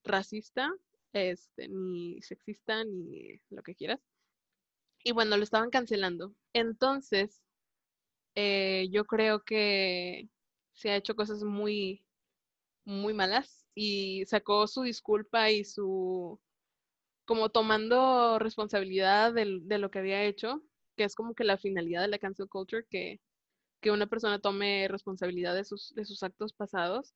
racista, 0.05 0.71
este, 1.13 1.69
ni 1.69 2.21
sexista, 2.23 2.85
ni 2.85 3.41
lo 3.51 3.63
que 3.63 3.75
quieras. 3.75 4.01
Y 5.05 5.13
bueno, 5.13 5.37
lo 5.37 5.43
estaban 5.43 5.71
cancelando. 5.71 6.35
Entonces, 6.53 7.43
eh, 8.35 8.89
yo 8.91 9.05
creo 9.05 9.43
que 9.45 10.29
se 10.73 10.91
ha 10.91 10.97
hecho 10.97 11.17
cosas 11.17 11.43
muy, 11.43 12.05
muy 12.85 13.15
malas 13.15 13.67
y 13.75 14.25
sacó 14.27 14.67
su 14.67 14.83
disculpa 14.83 15.51
y 15.51 15.65
su, 15.65 16.41
como 17.25 17.51
tomando 17.51 18.39
responsabilidad 18.39 19.33
de, 19.35 19.61
de 19.63 19.79
lo 19.79 19.91
que 19.91 20.01
había 20.01 20.25
hecho, 20.25 20.63
que 20.97 21.05
es 21.05 21.15
como 21.15 21.35
que 21.35 21.45
la 21.45 21.59
finalidad 21.59 22.03
de 22.03 22.09
la 22.09 22.19
cancel 22.19 22.49
culture, 22.49 22.87
que, 22.91 23.21
que 23.81 23.91
una 23.91 24.07
persona 24.07 24.41
tome 24.41 24.89
responsabilidad 24.89 25.55
de 25.55 25.65
sus, 25.65 25.95
de 25.95 26.05
sus 26.05 26.23
actos 26.23 26.53
pasados 26.53 27.15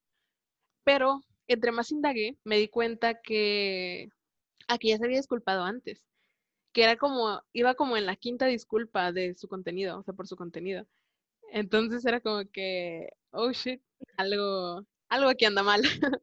pero 0.87 1.21
entre 1.47 1.73
más 1.73 1.91
indagué, 1.91 2.37
me 2.45 2.57
di 2.57 2.69
cuenta 2.69 3.19
que 3.19 4.07
aquí 4.69 4.87
ya 4.87 4.97
se 4.97 5.03
había 5.03 5.17
disculpado 5.17 5.65
antes, 5.65 6.01
que 6.71 6.81
era 6.81 6.95
como, 6.95 7.43
iba 7.51 7.75
como 7.75 7.97
en 7.97 8.05
la 8.05 8.15
quinta 8.15 8.45
disculpa 8.45 9.11
de 9.11 9.35
su 9.35 9.49
contenido, 9.49 9.99
o 9.99 10.03
sea, 10.03 10.13
por 10.13 10.27
su 10.27 10.37
contenido. 10.37 10.87
Entonces 11.51 12.05
era 12.05 12.21
como 12.21 12.49
que, 12.49 13.09
oh 13.31 13.51
shit, 13.51 13.81
algo, 14.15 14.87
algo 15.09 15.29
aquí 15.29 15.43
anda 15.43 15.61
mal. 15.61 15.81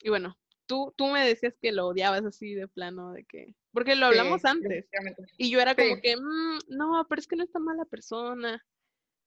y 0.00 0.08
bueno, 0.08 0.34
tú, 0.64 0.94
tú 0.96 1.08
me 1.08 1.26
decías 1.26 1.58
que 1.60 1.70
lo 1.70 1.88
odiabas 1.88 2.24
así 2.24 2.54
de 2.54 2.68
plano, 2.68 3.12
de 3.12 3.26
que, 3.26 3.54
porque 3.70 3.96
lo 3.96 4.06
hablamos 4.06 4.46
antes. 4.46 4.88
Y 5.36 5.50
yo 5.50 5.60
era 5.60 5.74
como 5.74 6.00
que, 6.00 6.16
mm, 6.16 6.58
no, 6.68 7.06
pero 7.06 7.20
es 7.20 7.26
que 7.26 7.36
no 7.36 7.44
está 7.44 7.58
mala 7.58 7.84
persona. 7.84 8.64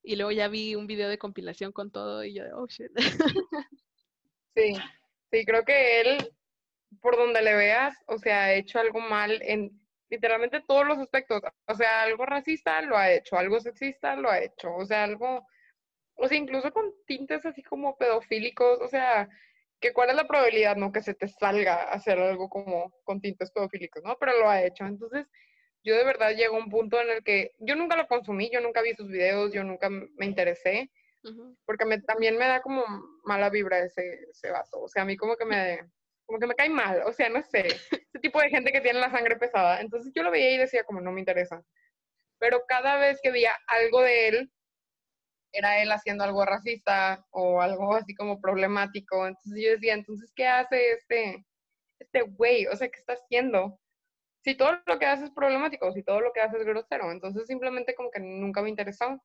Y 0.01 0.15
luego 0.15 0.31
ya 0.31 0.47
vi 0.47 0.73
un 0.73 0.87
video 0.87 1.09
de 1.09 1.19
compilación 1.19 1.71
con 1.71 1.91
todo 1.91 2.23
y 2.23 2.33
yo 2.33 2.43
de, 2.43 2.53
oh 2.53 2.65
shit. 2.65 2.91
Sí, 4.55 4.75
sí, 5.31 5.45
creo 5.45 5.63
que 5.63 6.01
él, 6.01 6.17
por 7.01 7.17
donde 7.17 7.41
le 7.41 7.55
veas, 7.55 7.95
o 8.07 8.17
sea, 8.17 8.45
ha 8.45 8.53
hecho 8.53 8.79
algo 8.79 8.99
mal 8.99 9.41
en 9.41 9.71
literalmente 10.09 10.61
todos 10.61 10.85
los 10.85 10.99
aspectos. 10.99 11.41
O 11.67 11.75
sea, 11.75 12.03
algo 12.03 12.25
racista 12.25 12.81
lo 12.81 12.97
ha 12.97 13.11
hecho, 13.11 13.37
algo 13.37 13.59
sexista 13.59 14.15
lo 14.15 14.29
ha 14.29 14.39
hecho, 14.39 14.73
o 14.75 14.85
sea, 14.85 15.03
algo, 15.03 15.47
o 16.15 16.27
sea, 16.27 16.37
incluso 16.37 16.71
con 16.71 16.93
tintes 17.07 17.45
así 17.45 17.63
como 17.63 17.97
pedofílicos, 17.97 18.79
o 18.81 18.87
sea, 18.87 19.27
que 19.79 19.91
cuál 19.91 20.11
es 20.11 20.15
la 20.15 20.27
probabilidad, 20.27 20.75
¿no? 20.75 20.91
Que 20.91 21.01
se 21.01 21.15
te 21.15 21.27
salga 21.27 21.91
hacer 21.91 22.19
algo 22.19 22.47
como 22.49 22.93
con 23.03 23.21
tintes 23.21 23.51
pedofílicos, 23.51 24.03
¿no? 24.03 24.15
Pero 24.19 24.37
lo 24.39 24.49
ha 24.49 24.63
hecho. 24.63 24.85
Entonces, 24.85 25.25
yo 25.83 25.97
de 25.97 26.05
verdad 26.05 26.31
llego 26.35 26.55
a 26.55 26.59
un 26.59 26.69
punto 26.69 27.01
en 27.01 27.09
el 27.09 27.23
que 27.23 27.51
yo 27.59 27.75
nunca 27.75 27.97
lo 27.97 28.07
consumí, 28.07 28.49
yo 28.51 28.61
nunca 28.61 28.81
vi 28.81 28.93
sus 28.93 29.09
videos, 29.09 29.51
yo 29.51 29.63
nunca 29.63 29.89
me 29.89 30.25
interesé, 30.25 30.91
porque 31.65 31.85
me, 31.85 32.01
también 32.01 32.37
me 32.37 32.47
da 32.47 32.61
como 32.61 32.83
mala 33.23 33.49
vibra 33.49 33.79
ese, 33.79 34.25
ese 34.29 34.51
vato. 34.51 34.81
O 34.81 34.87
sea, 34.87 35.03
a 35.03 35.05
mí 35.05 35.17
como 35.17 35.35
que 35.35 35.45
me, 35.45 35.79
como 36.25 36.39
que 36.39 36.47
me 36.47 36.55
cae 36.55 36.69
mal, 36.69 37.03
o 37.05 37.13
sea, 37.13 37.29
no 37.29 37.41
sé, 37.43 37.67
ese 38.13 38.19
tipo 38.21 38.39
de 38.41 38.49
gente 38.49 38.71
que 38.71 38.81
tiene 38.81 38.99
la 38.99 39.11
sangre 39.11 39.37
pesada. 39.37 39.81
Entonces 39.81 40.11
yo 40.15 40.23
lo 40.23 40.31
veía 40.31 40.51
y 40.51 40.57
decía 40.57 40.83
como 40.83 41.01
no 41.01 41.11
me 41.11 41.19
interesa. 41.21 41.63
Pero 42.39 42.63
cada 42.67 42.97
vez 42.97 43.19
que 43.21 43.31
veía 43.31 43.53
algo 43.67 44.01
de 44.01 44.27
él, 44.27 44.51
era 45.53 45.81
él 45.81 45.91
haciendo 45.91 46.23
algo 46.23 46.45
racista 46.45 47.25
o 47.29 47.61
algo 47.61 47.95
así 47.95 48.15
como 48.15 48.41
problemático. 48.41 49.27
Entonces 49.27 49.63
yo 49.63 49.71
decía, 49.71 49.93
entonces, 49.93 50.31
¿qué 50.35 50.47
hace 50.47 50.91
este, 50.93 51.45
este 51.99 52.21
güey? 52.23 52.67
O 52.67 52.75
sea, 52.75 52.89
¿qué 52.89 52.99
está 52.99 53.13
haciendo? 53.13 53.79
Si 54.43 54.55
todo 54.55 54.71
lo 54.85 54.99
que 54.99 55.05
hace 55.05 55.25
es 55.25 55.31
problemático, 55.31 55.91
si 55.93 56.03
todo 56.03 56.21
lo 56.21 56.33
que 56.33 56.41
hace 56.41 56.57
es 56.57 56.65
grosero. 56.65 57.11
Entonces 57.11 57.47
simplemente 57.47 57.95
como 57.95 58.11
que 58.11 58.19
nunca 58.19 58.61
me 58.61 58.69
interesó. 58.69 59.21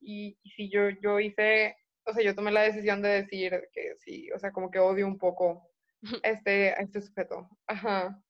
Y, 0.00 0.38
si 0.56 0.70
yo, 0.70 0.90
yo 1.02 1.20
hice, 1.20 1.76
o 2.04 2.12
sea, 2.12 2.24
yo 2.24 2.34
tomé 2.34 2.50
la 2.52 2.62
decisión 2.62 3.02
de 3.02 3.22
decir 3.22 3.68
que 3.72 3.94
sí, 3.98 4.30
o 4.32 4.38
sea, 4.38 4.52
como 4.52 4.70
que 4.70 4.78
odio 4.78 5.06
un 5.06 5.18
poco 5.18 5.70
este, 6.22 6.70
a 6.70 6.82
este 6.82 7.00
sujeto. 7.00 7.48
Ajá. 7.66 8.22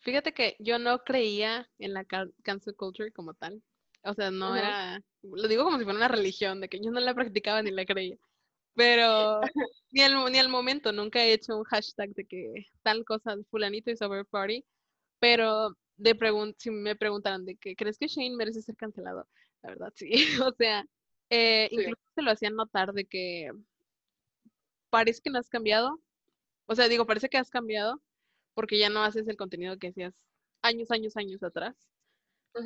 Fíjate 0.00 0.34
que 0.34 0.56
yo 0.58 0.78
no 0.78 0.98
creía 1.02 1.68
en 1.78 1.94
la 1.94 2.04
cancel 2.04 2.76
culture 2.76 3.10
como 3.12 3.34
tal. 3.34 3.62
O 4.02 4.12
sea, 4.12 4.30
no 4.30 4.54
era, 4.54 5.00
lo 5.22 5.48
digo 5.48 5.64
como 5.64 5.78
si 5.78 5.84
fuera 5.84 5.96
una 5.96 6.08
religión, 6.08 6.60
de 6.60 6.68
que 6.68 6.78
yo 6.78 6.90
no 6.90 7.00
la 7.00 7.14
practicaba 7.14 7.62
ni 7.62 7.70
la 7.70 7.86
creía. 7.86 8.18
Pero 8.74 9.40
ni 9.92 10.02
al, 10.02 10.30
ni 10.30 10.38
al 10.38 10.50
momento 10.50 10.92
nunca 10.92 11.24
he 11.24 11.32
hecho 11.32 11.56
un 11.56 11.64
hashtag 11.64 12.10
de 12.10 12.26
que 12.26 12.66
tal 12.82 13.04
cosa, 13.04 13.36
fulanito 13.50 13.90
y 13.90 14.04
over 14.04 14.26
party. 14.26 14.62
Pero 15.20 15.74
de 15.96 16.54
si 16.58 16.70
me 16.70 16.96
preguntaran 16.96 17.44
de 17.44 17.56
que, 17.56 17.74
¿crees 17.76 17.98
que 17.98 18.08
Shane 18.08 18.36
merece 18.36 18.62
ser 18.62 18.76
cancelado? 18.76 19.26
La 19.64 19.70
verdad, 19.70 19.92
sí. 19.96 20.12
o 20.46 20.52
sea, 20.52 20.86
eh, 21.30 21.68
incluso 21.72 22.00
se 22.14 22.22
lo 22.22 22.30
hacían 22.30 22.54
notar 22.54 22.92
de 22.92 23.04
que 23.06 23.50
parece 24.90 25.20
que 25.20 25.30
no 25.30 25.40
has 25.40 25.48
cambiado. 25.48 26.00
O 26.66 26.76
sea, 26.76 26.88
digo, 26.88 27.06
parece 27.06 27.28
que 27.28 27.38
has 27.38 27.50
cambiado 27.50 28.00
porque 28.54 28.78
ya 28.78 28.88
no 28.88 29.02
haces 29.02 29.26
el 29.26 29.36
contenido 29.36 29.76
que 29.78 29.88
hacías 29.88 30.14
años, 30.62 30.90
años, 30.92 31.16
años 31.16 31.42
atrás 31.42 31.74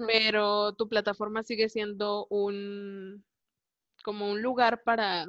pero 0.07 0.75
tu 0.75 0.89
plataforma 0.89 1.43
sigue 1.43 1.69
siendo 1.69 2.27
un 2.29 3.25
como 4.05 4.31
un 4.31 4.43
lugar 4.43 4.83
para, 4.85 5.27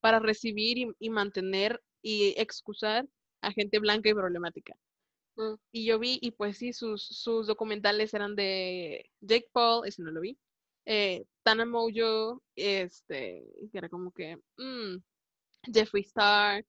para 0.00 0.18
recibir 0.20 0.94
y, 0.98 1.10
mantener 1.10 1.82
y 2.00 2.34
excusar 2.38 3.08
a 3.40 3.52
gente 3.52 3.78
blanca 3.80 4.08
y 4.08 4.14
problemática. 4.14 4.74
Mm. 5.36 5.54
Y 5.72 5.84
yo 5.86 5.98
vi, 5.98 6.18
y 6.22 6.30
pues 6.32 6.58
sí, 6.58 6.72
sus, 6.72 7.04
sus 7.04 7.46
documentales 7.46 8.14
eran 8.14 8.36
de 8.36 9.10
Jake 9.20 9.48
Paul, 9.52 9.86
ese 9.86 10.02
no 10.02 10.10
lo 10.10 10.20
vi, 10.20 10.38
eh, 10.86 11.24
Tana 11.42 11.66
Mojo, 11.66 12.42
este, 12.56 13.44
que 13.70 13.78
era 13.78 13.88
como 13.88 14.12
que, 14.12 14.36
mm, 14.58 14.96
Jeffree 15.72 16.02
Star, 16.02 16.64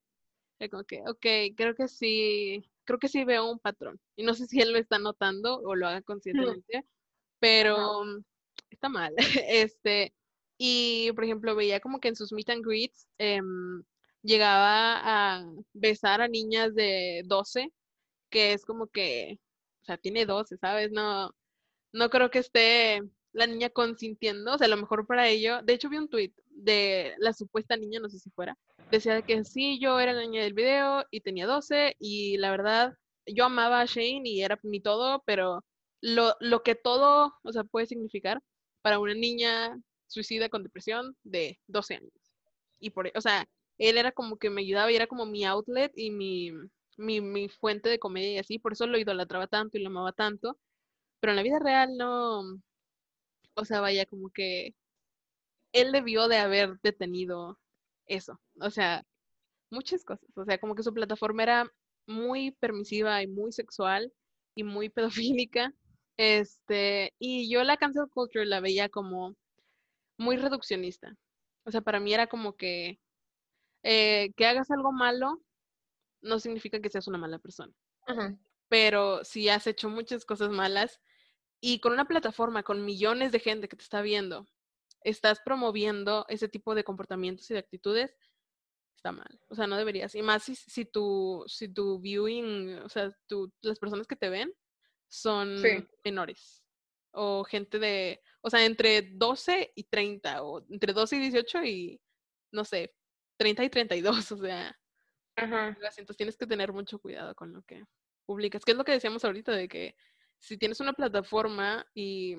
como 0.70 0.84
que, 0.84 1.02
ok, 1.06 1.56
creo 1.56 1.74
que 1.74 1.88
sí, 1.88 2.64
creo 2.84 2.98
que 2.98 3.08
sí 3.08 3.24
veo 3.24 3.50
un 3.50 3.58
patrón. 3.58 4.00
Y 4.16 4.24
no 4.24 4.34
sé 4.34 4.46
si 4.46 4.60
él 4.60 4.72
lo 4.72 4.78
está 4.78 4.98
notando 4.98 5.58
o 5.60 5.74
lo 5.74 5.86
haga 5.86 6.02
conscientemente, 6.62 6.84
pero 7.38 8.02
está 8.70 8.88
mal. 8.88 9.14
Este, 9.48 10.14
y 10.58 11.12
por 11.12 11.24
ejemplo, 11.24 11.54
veía 11.56 11.80
como 11.80 12.00
que 12.00 12.08
en 12.08 12.16
sus 12.16 12.32
meet 12.32 12.50
and 12.50 12.64
greets 12.64 13.08
em, 13.18 13.82
llegaba 14.22 15.00
a 15.38 15.46
besar 15.72 16.20
a 16.20 16.28
niñas 16.28 16.74
de 16.74 17.22
12, 17.26 17.70
que 18.30 18.52
es 18.54 18.64
como 18.64 18.88
que, 18.88 19.38
o 19.82 19.84
sea, 19.84 19.98
tiene 19.98 20.26
12, 20.26 20.56
¿sabes? 20.58 20.90
No, 20.92 21.30
no 21.92 22.10
creo 22.10 22.30
que 22.30 22.40
esté 22.40 23.02
la 23.34 23.46
niña 23.46 23.68
consintiendo, 23.68 24.54
o 24.54 24.58
sea, 24.58 24.66
a 24.66 24.70
lo 24.70 24.76
mejor 24.76 25.06
para 25.06 25.28
ello, 25.28 25.60
de 25.62 25.74
hecho 25.74 25.88
vi 25.90 25.98
un 25.98 26.08
tweet 26.08 26.32
de 26.50 27.14
la 27.18 27.32
supuesta 27.32 27.76
niña, 27.76 28.00
no 28.00 28.08
sé 28.08 28.18
si 28.18 28.30
fuera, 28.30 28.56
decía 28.90 29.20
que 29.22 29.44
sí, 29.44 29.78
yo 29.80 30.00
era 30.00 30.12
la 30.12 30.22
niña 30.22 30.42
del 30.42 30.54
video 30.54 31.04
y 31.10 31.20
tenía 31.20 31.46
12 31.46 31.96
y 31.98 32.36
la 32.38 32.50
verdad, 32.50 32.94
yo 33.26 33.44
amaba 33.46 33.80
a 33.80 33.86
Shane 33.86 34.22
y 34.24 34.42
era 34.42 34.58
mi 34.62 34.80
todo, 34.80 35.22
pero 35.26 35.64
lo, 36.00 36.34
lo 36.40 36.62
que 36.62 36.74
todo, 36.76 37.34
o 37.42 37.52
sea, 37.52 37.64
puede 37.64 37.86
significar 37.86 38.40
para 38.82 38.98
una 39.00 39.14
niña 39.14 39.76
suicida 40.06 40.48
con 40.48 40.62
depresión 40.62 41.16
de 41.24 41.58
12 41.66 41.96
años. 41.96 42.12
Y 42.78 42.90
por, 42.90 43.10
o 43.14 43.20
sea, 43.20 43.46
él 43.78 43.98
era 43.98 44.12
como 44.12 44.36
que 44.38 44.50
me 44.50 44.62
ayudaba 44.62 44.92
y 44.92 44.96
era 44.96 45.06
como 45.06 45.26
mi 45.26 45.44
outlet 45.44 45.92
y 45.96 46.10
mi, 46.10 46.52
mi, 46.96 47.20
mi 47.20 47.48
fuente 47.48 47.88
de 47.88 47.98
comedia 47.98 48.32
y 48.32 48.38
así, 48.38 48.58
por 48.58 48.72
eso 48.74 48.86
lo 48.86 48.98
idolatraba 48.98 49.46
tanto 49.48 49.78
y 49.78 49.82
lo 49.82 49.88
amaba 49.88 50.12
tanto. 50.12 50.58
Pero 51.20 51.32
en 51.32 51.36
la 51.36 51.42
vida 51.42 51.58
real 51.58 51.96
no, 51.96 52.42
o 53.54 53.64
sea, 53.64 53.80
vaya, 53.80 54.06
como 54.06 54.30
que 54.30 54.74
él 55.72 55.92
debió 55.92 56.28
de 56.28 56.38
haber 56.38 56.78
detenido 56.82 57.58
eso. 58.06 58.40
O 58.60 58.70
sea, 58.70 59.04
muchas 59.70 60.04
cosas. 60.04 60.28
O 60.36 60.44
sea, 60.44 60.58
como 60.58 60.74
que 60.74 60.82
su 60.82 60.94
plataforma 60.94 61.42
era 61.42 61.72
muy 62.06 62.52
permisiva 62.52 63.22
y 63.22 63.26
muy 63.26 63.52
sexual 63.52 64.12
y 64.54 64.64
muy 64.64 64.88
pedofílica. 65.48 65.74
Este, 66.16 67.12
y 67.18 67.50
yo 67.50 67.64
la 67.64 67.76
cancel 67.76 68.08
culture 68.08 68.46
la 68.46 68.60
veía 68.60 68.88
como 68.88 69.34
muy 70.18 70.36
reduccionista. 70.36 71.16
O 71.64 71.70
sea, 71.70 71.80
para 71.80 72.00
mí 72.00 72.14
era 72.14 72.26
como 72.28 72.54
que 72.56 73.00
eh, 73.82 74.32
que 74.36 74.46
hagas 74.46 74.70
algo 74.70 74.92
malo 74.92 75.42
no 76.22 76.40
significa 76.40 76.80
que 76.80 76.88
seas 76.88 77.06
una 77.06 77.18
mala 77.18 77.38
persona. 77.38 77.72
Pero 78.68 79.24
si 79.24 79.48
has 79.48 79.66
hecho 79.66 79.88
muchas 79.88 80.24
cosas 80.24 80.50
malas 80.50 81.00
y 81.66 81.78
con 81.78 81.94
una 81.94 82.04
plataforma 82.04 82.62
con 82.62 82.84
millones 82.84 83.32
de 83.32 83.40
gente 83.40 83.68
que 83.68 83.76
te 83.76 83.82
está 83.82 84.02
viendo, 84.02 84.46
estás 85.00 85.40
promoviendo 85.40 86.26
ese 86.28 86.46
tipo 86.46 86.74
de 86.74 86.84
comportamientos 86.84 87.50
y 87.50 87.54
de 87.54 87.60
actitudes, 87.60 88.14
está 88.94 89.12
mal. 89.12 89.40
O 89.48 89.54
sea, 89.54 89.66
no 89.66 89.78
deberías. 89.78 90.14
Y 90.14 90.20
más 90.20 90.42
si, 90.42 90.56
si 90.56 90.84
tu, 90.84 91.42
si 91.46 91.72
tu 91.72 91.98
viewing, 92.00 92.80
o 92.80 92.88
sea, 92.90 93.16
tu, 93.26 93.50
las 93.62 93.78
personas 93.78 94.06
que 94.06 94.14
te 94.14 94.28
ven 94.28 94.52
son 95.08 95.56
menores 96.04 96.62
o 97.12 97.44
gente 97.44 97.78
de, 97.78 98.20
o 98.42 98.50
sea, 98.50 98.62
entre 98.66 99.00
12 99.12 99.72
y 99.74 99.84
30 99.84 100.42
o 100.42 100.66
entre 100.68 100.92
12 100.92 101.16
y 101.16 101.18
18 101.30 101.64
y, 101.64 102.00
no 102.52 102.66
sé, 102.66 102.94
30 103.38 103.64
y 103.64 103.70
32, 103.70 104.32
o 104.32 104.36
sea. 104.36 104.78
Ajá. 105.36 105.68
Entonces 105.96 106.16
tienes 106.18 106.36
que 106.36 106.46
tener 106.46 106.74
mucho 106.74 106.98
cuidado 106.98 107.34
con 107.34 107.54
lo 107.54 107.62
que 107.62 107.84
publicas. 108.26 108.66
Que 108.66 108.72
es 108.72 108.76
lo 108.76 108.84
que 108.84 108.92
decíamos 108.92 109.24
ahorita 109.24 109.52
de 109.52 109.66
que 109.66 109.96
si 110.38 110.58
tienes 110.58 110.80
una 110.80 110.92
plataforma 110.92 111.86
y 111.94 112.36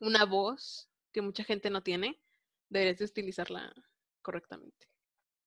una 0.00 0.24
voz 0.24 0.90
que 1.12 1.22
mucha 1.22 1.44
gente 1.44 1.70
no 1.70 1.82
tiene, 1.82 2.20
deberías 2.68 2.98
de 2.98 3.04
utilizarla 3.04 3.72
correctamente. 4.22 4.88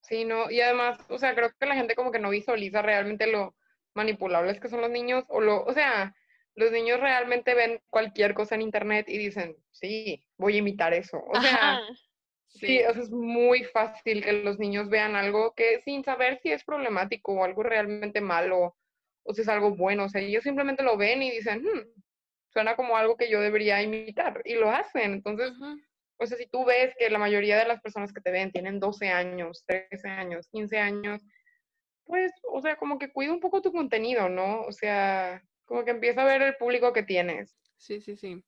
Sí, 0.02 0.24
no, 0.24 0.50
y 0.50 0.62
además, 0.62 1.00
o 1.10 1.18
sea, 1.18 1.36
creo 1.36 1.52
que 1.60 1.66
la 1.66 1.76
gente 1.76 1.96
como 1.96 2.12
que 2.12 2.20
no 2.20 2.30
visualiza 2.30 2.82
realmente 2.82 3.28
lo 3.28 3.56
manipulables 3.94 4.60
que 4.60 4.70
son 4.70 4.82
los 4.82 4.90
niños, 4.90 5.26
o 5.28 5.42
lo, 5.42 5.64
o 5.66 5.74
sea, 5.74 6.16
los 6.56 6.72
niños 6.72 7.00
realmente 7.00 7.54
ven 7.54 7.82
cualquier 7.90 8.34
cosa 8.34 8.56
en 8.56 8.62
internet 8.62 9.10
y 9.10 9.18
dicen, 9.18 9.58
sí, 9.72 10.24
voy 10.38 10.56
a 10.56 10.60
imitar 10.60 10.94
eso. 10.94 11.22
O 11.28 11.42
sea, 11.42 11.82
sí. 12.48 12.80
o 12.84 12.92
es 12.92 13.12
muy 13.12 13.64
fácil 13.66 14.24
que 14.24 14.34
los 14.34 14.58
niños 14.58 14.90
vean 14.90 15.16
algo 15.16 15.54
que 15.54 15.82
sin 15.84 16.04
saber 16.04 16.40
si 16.42 16.52
es 16.52 16.64
problemático 16.64 17.34
o 17.34 17.44
algo 17.44 17.64
realmente 17.64 18.22
malo 18.22 18.76
o 19.28 19.34
si 19.34 19.42
es 19.42 19.48
algo 19.50 19.76
bueno, 19.76 20.06
o 20.06 20.10
sea, 20.10 20.22
ellos 20.22 20.44
simplemente 20.44 20.84
lo 20.84 20.98
ven 20.98 21.22
y 21.22 21.32
dicen, 21.32 21.62
hmm, 21.62 22.02
suena 22.50 22.76
como 22.76 22.98
algo 22.98 23.18
que 23.18 23.30
yo 23.30 23.42
debería 23.42 23.82
imitar 23.82 24.42
y 24.46 24.56
lo 24.56 24.72
hacen. 24.72 25.14
Entonces, 25.14 25.52
o 26.18 26.26
sea, 26.26 26.38
si 26.38 26.48
tú 26.48 26.66
ves 26.66 26.96
que 26.98 27.10
la 27.10 27.20
mayoría 27.20 27.58
de 27.58 27.68
las 27.68 27.82
personas 27.82 28.14
que 28.14 28.22
te 28.22 28.32
ven 28.32 28.52
tienen 28.52 28.80
12 28.80 29.10
años, 29.10 29.64
13 29.68 30.08
años, 30.08 30.48
15 30.48 30.78
años, 30.80 31.22
pues, 32.06 32.32
o 32.44 32.62
sea, 32.62 32.78
como 32.78 32.98
que 32.98 33.12
cuida 33.12 33.34
un 33.34 33.42
poco 33.42 33.62
tu 33.62 33.72
contenido, 33.72 34.30
¿no? 34.30 34.62
O 34.62 34.72
sea, 34.72 35.44
como 35.66 35.84
que 35.84 35.92
empieza 35.92 36.22
a 36.22 36.26
ver 36.26 36.42
el 36.42 36.56
público 36.56 36.94
que 36.94 37.04
tienes. 37.04 37.56
Sí, 37.76 38.02
sí, 38.02 38.16
sí. 38.16 38.42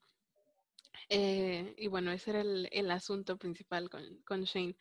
Eh, 1.10 1.74
y 1.78 1.88
bueno, 1.88 2.12
ese 2.12 2.32
era 2.32 2.42
el, 2.42 2.70
el 2.72 2.90
asunto 2.90 3.38
principal 3.38 3.90
con, 3.90 4.04
con, 4.26 4.44
Shane. 4.44 4.76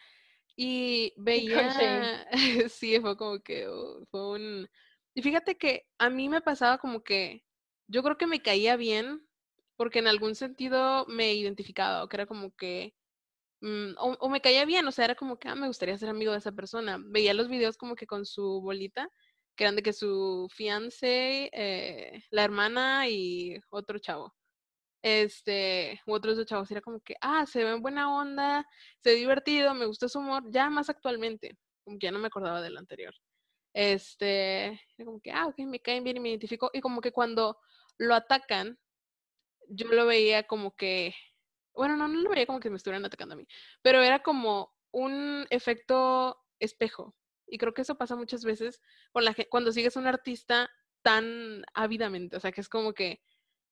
Y 0.56 1.12
veía, 1.16 2.26
sí, 2.68 3.00
fue 3.00 3.16
como 3.16 3.40
que 3.40 3.66
oh, 3.66 4.04
fue 4.10 4.30
un... 4.30 4.70
Y 5.18 5.22
fíjate 5.22 5.56
que 5.58 5.84
a 5.98 6.10
mí 6.10 6.28
me 6.28 6.40
pasaba 6.40 6.78
como 6.78 7.02
que 7.02 7.44
yo 7.88 8.04
creo 8.04 8.16
que 8.16 8.28
me 8.28 8.40
caía 8.40 8.76
bien 8.76 9.26
porque 9.76 9.98
en 9.98 10.06
algún 10.06 10.36
sentido 10.36 11.06
me 11.08 11.34
identificaba, 11.34 12.04
o 12.04 12.08
que 12.08 12.18
era 12.18 12.26
como 12.26 12.54
que, 12.54 12.94
mm, 13.62 13.94
o, 13.98 14.28
me 14.30 14.40
caía 14.40 14.64
bien, 14.64 14.86
o 14.86 14.92
sea, 14.92 15.06
era 15.06 15.16
como 15.16 15.38
que, 15.38 15.48
ah, 15.48 15.56
me 15.56 15.66
gustaría 15.68 15.98
ser 15.98 16.08
amigo 16.10 16.32
de 16.32 16.38
esa 16.38 16.52
persona. 16.52 16.98
Veía 17.00 17.34
los 17.34 17.48
videos 17.48 17.76
como 17.76 17.96
que 17.96 18.06
con 18.06 18.26
su 18.26 18.60
bolita 18.62 19.10
que 19.56 19.64
eran 19.64 19.76
de 19.76 19.82
que 19.82 19.92
su 19.92 20.48
fiance, 20.52 21.50
eh, 21.52 22.22
la 22.30 22.44
hermana 22.44 23.08
y 23.08 23.58
otro 23.70 23.98
chavo. 23.98 24.34
Este, 25.02 26.00
u 26.06 26.14
otros 26.14 26.36
dos 26.36 26.46
chavos, 26.46 26.70
era 26.70 26.82
como 26.82 27.00
que, 27.00 27.16
ah, 27.22 27.46
se 27.46 27.64
ve 27.64 27.72
en 27.72 27.82
buena 27.82 28.14
onda, 28.14 28.66
se 29.02 29.10
ve 29.12 29.16
divertido, 29.16 29.74
me 29.74 29.86
gusta 29.86 30.08
su 30.08 30.20
humor, 30.20 30.44
ya 30.50 30.70
más 30.70 30.90
actualmente, 30.90 31.58
como 31.84 31.98
que 31.98 32.06
ya 32.06 32.12
no 32.12 32.20
me 32.20 32.28
acordaba 32.28 32.62
del 32.62 32.78
anterior. 32.78 33.14
Este, 33.72 34.80
como 34.96 35.20
que, 35.20 35.30
ah, 35.30 35.46
ok, 35.46 35.58
me 35.60 35.80
caen 35.80 36.04
bien 36.04 36.16
y 36.16 36.20
me 36.20 36.30
identifico. 36.30 36.70
Y 36.72 36.80
como 36.80 37.00
que 37.00 37.12
cuando 37.12 37.58
lo 37.98 38.14
atacan, 38.14 38.78
yo 39.68 39.88
lo 39.88 40.06
veía 40.06 40.44
como 40.44 40.74
que, 40.74 41.14
bueno, 41.74 41.96
no, 41.96 42.08
no 42.08 42.20
lo 42.20 42.30
veía 42.30 42.46
como 42.46 42.60
que 42.60 42.70
me 42.70 42.76
estuvieran 42.76 43.04
atacando 43.04 43.34
a 43.34 43.38
mí, 43.38 43.46
pero 43.82 44.02
era 44.02 44.22
como 44.22 44.72
un 44.90 45.46
efecto 45.50 46.38
espejo. 46.58 47.14
Y 47.46 47.58
creo 47.58 47.74
que 47.74 47.82
eso 47.82 47.96
pasa 47.96 48.16
muchas 48.16 48.44
veces 48.44 48.80
con 49.12 49.24
la, 49.24 49.34
cuando 49.50 49.72
sigues 49.72 49.96
a 49.96 50.00
un 50.00 50.06
artista 50.06 50.70
tan 51.02 51.64
ávidamente, 51.74 52.36
o 52.36 52.40
sea, 52.40 52.52
que 52.52 52.60
es 52.60 52.68
como 52.68 52.92
que 52.92 53.22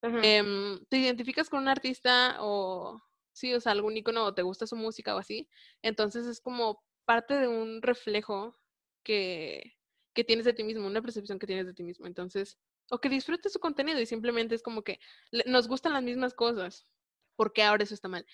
em, 0.02 0.85
te 0.88 0.98
identificas 0.98 1.50
con 1.50 1.61
un 1.61 1.68
artista 1.68 2.37
o, 2.40 3.02
sí, 3.32 3.52
o 3.54 3.61
sea, 3.61 3.72
algún 3.72 3.96
icono 3.96 4.24
o 4.24 4.35
te 4.35 4.42
gusta 4.42 4.66
su 4.66 4.76
música 4.76 5.14
o 5.14 5.18
así, 5.18 5.48
entonces 5.82 6.26
es 6.26 6.40
como 6.40 6.82
parte 7.04 7.35
de 7.35 7.48
un 7.48 7.82
reflejo 7.82 8.59
que, 9.02 9.75
que 10.16 10.24
tienes 10.24 10.46
de 10.46 10.55
ti 10.55 10.64
mismo, 10.64 10.87
una 10.87 11.02
percepción 11.02 11.38
que 11.38 11.46
tienes 11.46 11.66
de 11.66 11.74
ti 11.74 11.85
mismo. 11.85 12.07
Entonces, 12.07 12.59
o 12.90 12.98
que 12.98 13.09
disfrutes 13.09 13.52
su 13.52 13.61
contenido 13.61 14.00
y 14.00 14.07
simplemente 14.07 14.55
es 14.55 14.62
como 14.62 14.83
que 14.83 14.98
nos 15.44 15.68
gustan 15.68 15.92
las 15.92 16.02
mismas 16.02 16.35
cosas, 16.35 16.88
porque 17.37 17.62
ahora 17.62 17.85
eso 17.85 17.94
está 17.94 18.09
mal. 18.09 18.26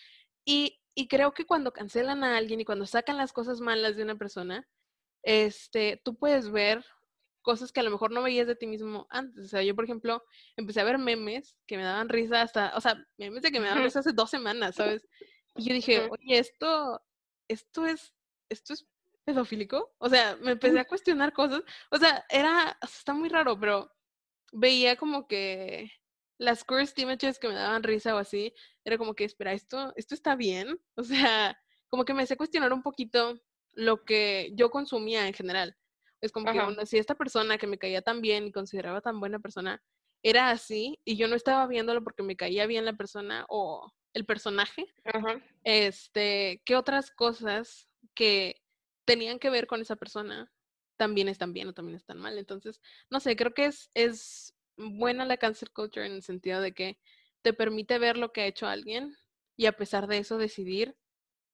Y, 0.46 0.80
y 0.94 1.08
creo 1.08 1.34
que 1.34 1.44
cuando 1.44 1.72
cancelan 1.72 2.22
a 2.22 2.36
alguien 2.36 2.60
y 2.60 2.64
cuando 2.64 2.86
sacan 2.86 3.18
las 3.18 3.32
cosas 3.32 3.60
malas 3.60 3.96
de 3.96 4.04
una 4.04 4.16
persona, 4.16 4.66
este, 5.24 6.00
tú 6.04 6.16
puedes 6.16 6.50
ver 6.50 6.84
cosas 7.42 7.72
que 7.72 7.80
a 7.80 7.82
lo 7.82 7.90
mejor 7.90 8.12
no 8.12 8.22
veías 8.22 8.46
de 8.46 8.54
ti 8.54 8.68
mismo 8.68 9.08
antes. 9.10 9.46
O 9.46 9.48
sea, 9.48 9.62
yo, 9.62 9.74
por 9.74 9.84
ejemplo, 9.84 10.22
empecé 10.56 10.80
a 10.80 10.84
ver 10.84 10.98
memes 10.98 11.56
que 11.66 11.76
me 11.76 11.82
daban 11.82 12.08
risa 12.08 12.42
hasta, 12.42 12.76
o 12.76 12.80
sea, 12.80 13.04
memes 13.18 13.42
de 13.42 13.50
que 13.50 13.58
me 13.58 13.66
daban 13.66 13.82
risa 13.82 13.98
hace 13.98 14.12
dos 14.12 14.30
semanas, 14.30 14.76
¿sabes? 14.76 15.06
Y 15.56 15.64
yo 15.64 15.74
dije, 15.74 16.08
oye, 16.10 16.38
esto, 16.38 17.02
esto 17.48 17.86
es, 17.86 18.14
esto 18.48 18.72
es 18.72 18.86
pedofílico. 19.24 19.94
O 19.98 20.08
sea, 20.08 20.36
me 20.40 20.52
empecé 20.52 20.80
a 20.80 20.86
cuestionar 20.86 21.32
cosas. 21.32 21.62
O 21.90 21.96
sea, 21.96 22.24
era, 22.28 22.78
está 22.82 23.12
muy 23.12 23.28
raro, 23.28 23.58
pero 23.58 23.90
veía 24.52 24.96
como 24.96 25.26
que 25.26 25.90
las 26.38 26.64
cursed 26.64 26.98
images 26.98 27.38
que 27.38 27.48
me 27.48 27.54
daban 27.54 27.82
risa 27.82 28.14
o 28.14 28.18
así, 28.18 28.52
era 28.84 28.98
como 28.98 29.14
que, 29.14 29.24
espera, 29.24 29.52
esto, 29.52 29.92
esto 29.96 30.14
está 30.14 30.34
bien. 30.34 30.80
O 30.96 31.02
sea, 31.02 31.58
como 31.88 32.04
que 32.04 32.14
me 32.14 32.22
hice 32.22 32.36
cuestionar 32.36 32.72
un 32.72 32.82
poquito 32.82 33.40
lo 33.72 34.04
que 34.04 34.50
yo 34.54 34.70
consumía 34.70 35.26
en 35.26 35.34
general. 35.34 35.76
Es 36.20 36.30
como 36.30 36.52
que, 36.52 36.60
bueno, 36.60 36.86
si 36.86 36.98
esta 36.98 37.16
persona 37.16 37.58
que 37.58 37.66
me 37.66 37.78
caía 37.78 38.00
tan 38.00 38.20
bien 38.20 38.46
y 38.46 38.52
consideraba 38.52 39.00
tan 39.00 39.18
buena 39.18 39.40
persona 39.40 39.82
era 40.22 40.50
así 40.50 41.00
y 41.04 41.16
yo 41.16 41.26
no 41.26 41.34
estaba 41.34 41.66
viéndolo 41.66 42.04
porque 42.04 42.22
me 42.22 42.36
caía 42.36 42.66
bien 42.66 42.84
la 42.84 42.92
persona 42.92 43.44
o 43.48 43.92
el 44.14 44.24
personaje, 44.24 44.86
este, 45.64 46.62
¿qué 46.64 46.76
otras 46.76 47.10
cosas 47.10 47.88
que 48.14 48.61
tenían 49.04 49.38
que 49.38 49.50
ver 49.50 49.66
con 49.66 49.80
esa 49.80 49.96
persona 49.96 50.50
también 50.96 51.28
están 51.28 51.52
bien 51.52 51.68
o 51.68 51.74
también 51.74 51.96
están 51.96 52.18
mal? 52.18 52.38
Entonces, 52.38 52.80
no 53.10 53.20
sé, 53.20 53.36
creo 53.36 53.54
que 53.54 53.66
es, 53.66 53.90
es 53.94 54.54
buena 54.76 55.24
la 55.24 55.36
cancel 55.36 55.70
culture 55.70 56.06
en 56.06 56.12
el 56.12 56.22
sentido 56.22 56.60
de 56.60 56.72
que 56.72 56.98
te 57.42 57.52
permite 57.52 57.98
ver 57.98 58.16
lo 58.16 58.32
que 58.32 58.42
ha 58.42 58.46
hecho 58.46 58.66
alguien 58.66 59.16
y 59.56 59.66
a 59.66 59.72
pesar 59.72 60.06
de 60.06 60.18
eso 60.18 60.38
decidir 60.38 60.96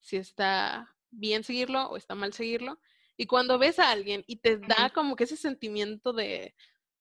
si 0.00 0.16
está 0.16 0.94
bien 1.10 1.44
seguirlo 1.44 1.88
o 1.88 1.96
está 1.96 2.14
mal 2.14 2.32
seguirlo. 2.32 2.80
Y 3.16 3.26
cuando 3.26 3.58
ves 3.58 3.78
a 3.78 3.90
alguien 3.90 4.22
y 4.26 4.36
te 4.36 4.58
da 4.58 4.90
como 4.94 5.16
que 5.16 5.24
ese 5.24 5.36
sentimiento 5.36 6.12
de, 6.12 6.54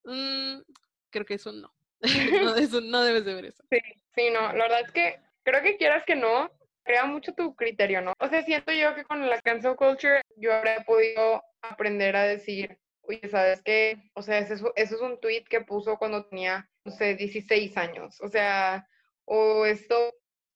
mm, 0.04 0.62
creo 1.10 1.26
que 1.26 1.36
eso 1.36 1.52
no. 1.52 1.74
no, 2.54 2.56
eso, 2.56 2.82
no 2.82 3.02
debes 3.02 3.26
de 3.26 3.34
ver 3.34 3.46
eso. 3.46 3.64
Sí, 3.70 3.80
sí, 4.16 4.30
no, 4.32 4.42
la 4.54 4.64
verdad 4.64 4.82
es 4.82 4.92
que 4.92 5.20
creo 5.44 5.62
que 5.62 5.78
quieras 5.78 6.04
que 6.06 6.16
no, 6.16 6.52
crea 6.88 7.06
mucho 7.06 7.34
tu 7.34 7.56
criterio, 7.56 8.02
¿no? 8.02 8.14
O 8.20 8.28
sea, 8.28 8.42
siento 8.44 8.72
yo 8.72 8.96
que 8.96 9.04
con 9.04 9.30
la 9.30 9.40
cancel 9.42 9.76
culture 9.76 10.22
yo 10.38 10.54
habré 10.54 10.82
podido 10.86 11.44
aprender 11.62 12.16
a 12.16 12.24
decir, 12.24 12.80
oye, 13.02 13.22
¿sabes 13.30 13.62
qué? 13.64 13.98
O 14.16 14.22
sea, 14.22 14.40
eso, 14.40 14.74
eso 14.76 14.96
es 14.96 15.02
un 15.02 15.20
tweet 15.20 15.44
que 15.50 15.62
puso 15.62 15.98
cuando 15.98 16.26
tenía, 16.26 16.70
no 16.86 16.92
sé, 16.92 17.16
16 17.16 17.78
años. 17.78 18.20
O 18.22 18.30
sea, 18.30 18.88
o 19.26 19.66
esto 19.66 19.96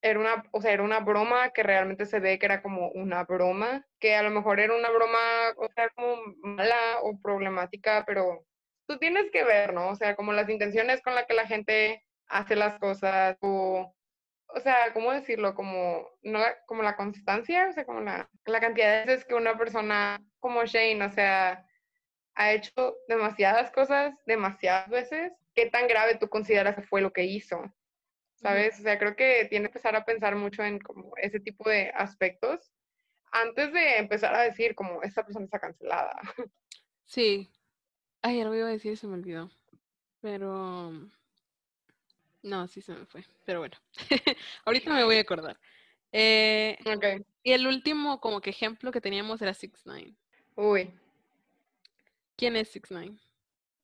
era 0.01 0.19
una, 0.19 0.43
o 0.51 0.61
sea, 0.61 0.71
era 0.71 0.83
una 0.83 0.99
broma 1.01 1.51
que 1.51 1.63
realmente 1.63 2.05
se 2.05 2.19
ve 2.19 2.39
que 2.39 2.45
era 2.47 2.61
como 2.61 2.89
una 2.91 3.23
broma, 3.25 3.85
que 3.99 4.15
a 4.15 4.23
lo 4.23 4.31
mejor 4.31 4.59
era 4.59 4.75
una 4.75 4.89
broma, 4.89 5.19
o 5.57 5.67
sea, 5.75 5.89
como 5.89 6.15
mala 6.41 6.99
o 7.03 7.19
problemática, 7.21 8.03
pero 8.07 8.45
tú 8.87 8.97
tienes 8.97 9.29
que 9.31 9.43
ver, 9.43 9.73
¿no? 9.73 9.89
O 9.89 9.95
sea, 9.95 10.15
como 10.15 10.33
las 10.33 10.49
intenciones 10.49 11.01
con 11.01 11.15
las 11.15 11.25
que 11.27 11.33
la 11.35 11.47
gente 11.47 12.03
hace 12.27 12.55
las 12.55 12.79
cosas, 12.79 13.37
o, 13.41 13.93
o 14.55 14.59
sea, 14.59 14.93
¿cómo 14.93 15.11
decirlo? 15.11 15.55
Como, 15.55 16.09
no 16.23 16.39
como 16.65 16.83
la 16.83 16.95
constancia, 16.95 17.67
o 17.69 17.73
sea, 17.73 17.85
como 17.85 18.01
la, 18.01 18.29
la 18.45 18.59
cantidad 18.59 18.99
de 18.99 19.05
veces 19.05 19.25
que 19.25 19.35
una 19.35 19.57
persona 19.57 20.23
como 20.39 20.65
Shane, 20.65 21.03
o 21.03 21.09
sea, 21.09 21.65
ha 22.35 22.51
hecho 22.53 22.97
demasiadas 23.07 23.71
cosas, 23.71 24.15
demasiadas 24.25 24.89
veces, 24.89 25.33
¿qué 25.53 25.67
tan 25.67 25.87
grave 25.87 26.17
tú 26.17 26.29
consideras 26.29 26.75
que 26.75 26.81
fue 26.81 27.01
lo 27.01 27.11
que 27.11 27.25
hizo? 27.25 27.63
¿sabes? 28.41 28.79
O 28.79 28.83
sea, 28.83 28.97
creo 28.97 29.15
que 29.15 29.45
tiene 29.49 29.65
que 29.65 29.77
empezar 29.77 29.95
a 29.95 30.03
pensar 30.03 30.35
mucho 30.35 30.63
en 30.63 30.79
como 30.79 31.11
ese 31.17 31.39
tipo 31.39 31.69
de 31.69 31.91
aspectos 31.91 32.71
antes 33.31 33.71
de 33.71 33.97
empezar 33.97 34.35
a 34.35 34.41
decir 34.41 34.75
como 34.75 35.01
esta 35.03 35.23
persona 35.23 35.45
está 35.45 35.59
cancelada. 35.59 36.19
Sí. 37.05 37.51
Ay, 38.21 38.39
algo 38.39 38.55
iba 38.55 38.67
a 38.67 38.71
decir 38.71 38.93
y 38.93 38.95
se 38.95 39.05
me 39.05 39.15
olvidó. 39.15 39.49
Pero 40.21 40.93
no, 42.43 42.67
sí 42.67 42.81
se 42.81 42.93
me 42.93 43.05
fue. 43.05 43.23
Pero 43.45 43.59
bueno, 43.59 43.77
ahorita 44.65 44.93
me 44.93 45.03
voy 45.03 45.17
a 45.17 45.21
acordar. 45.21 45.59
Eh, 46.11 46.77
ok. 46.85 47.25
Y 47.43 47.53
el 47.53 47.67
último 47.67 48.19
como 48.19 48.41
que 48.41 48.49
ejemplo 48.49 48.91
que 48.91 49.01
teníamos 49.01 49.41
era 49.41 49.53
Six 49.53 49.85
Nine. 49.85 50.15
Uy. 50.55 50.91
¿Quién 52.35 52.55
es 52.55 52.69
Six 52.69 52.91
Nine? 52.91 53.17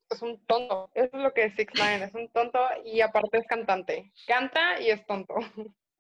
es 0.09 0.21
un 0.21 0.37
tonto. 0.45 0.89
Eso 0.93 1.17
es 1.17 1.23
lo 1.23 1.33
que 1.33 1.45
es 1.45 1.55
Six 1.55 1.73
Nine, 1.75 2.03
es 2.05 2.15
un 2.15 2.27
tonto 2.29 2.59
y 2.85 3.01
aparte 3.01 3.39
es 3.39 3.47
cantante. 3.47 4.11
Canta 4.25 4.79
y 4.81 4.89
es 4.89 5.05
tonto. 5.05 5.35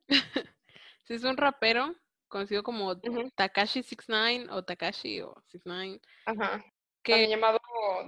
sí, 1.03 1.13
es 1.13 1.23
un 1.23 1.37
rapero 1.37 1.95
conocido 2.27 2.63
como 2.63 2.99
Takashi 3.35 3.83
Six 3.83 4.09
Nine 4.09 4.47
o 4.51 4.63
Takashi 4.63 5.21
o 5.21 5.35
Six 5.47 5.65
Nine. 5.65 5.99
Ajá. 6.25 6.63
Que... 7.07 7.27
llamado 7.27 7.59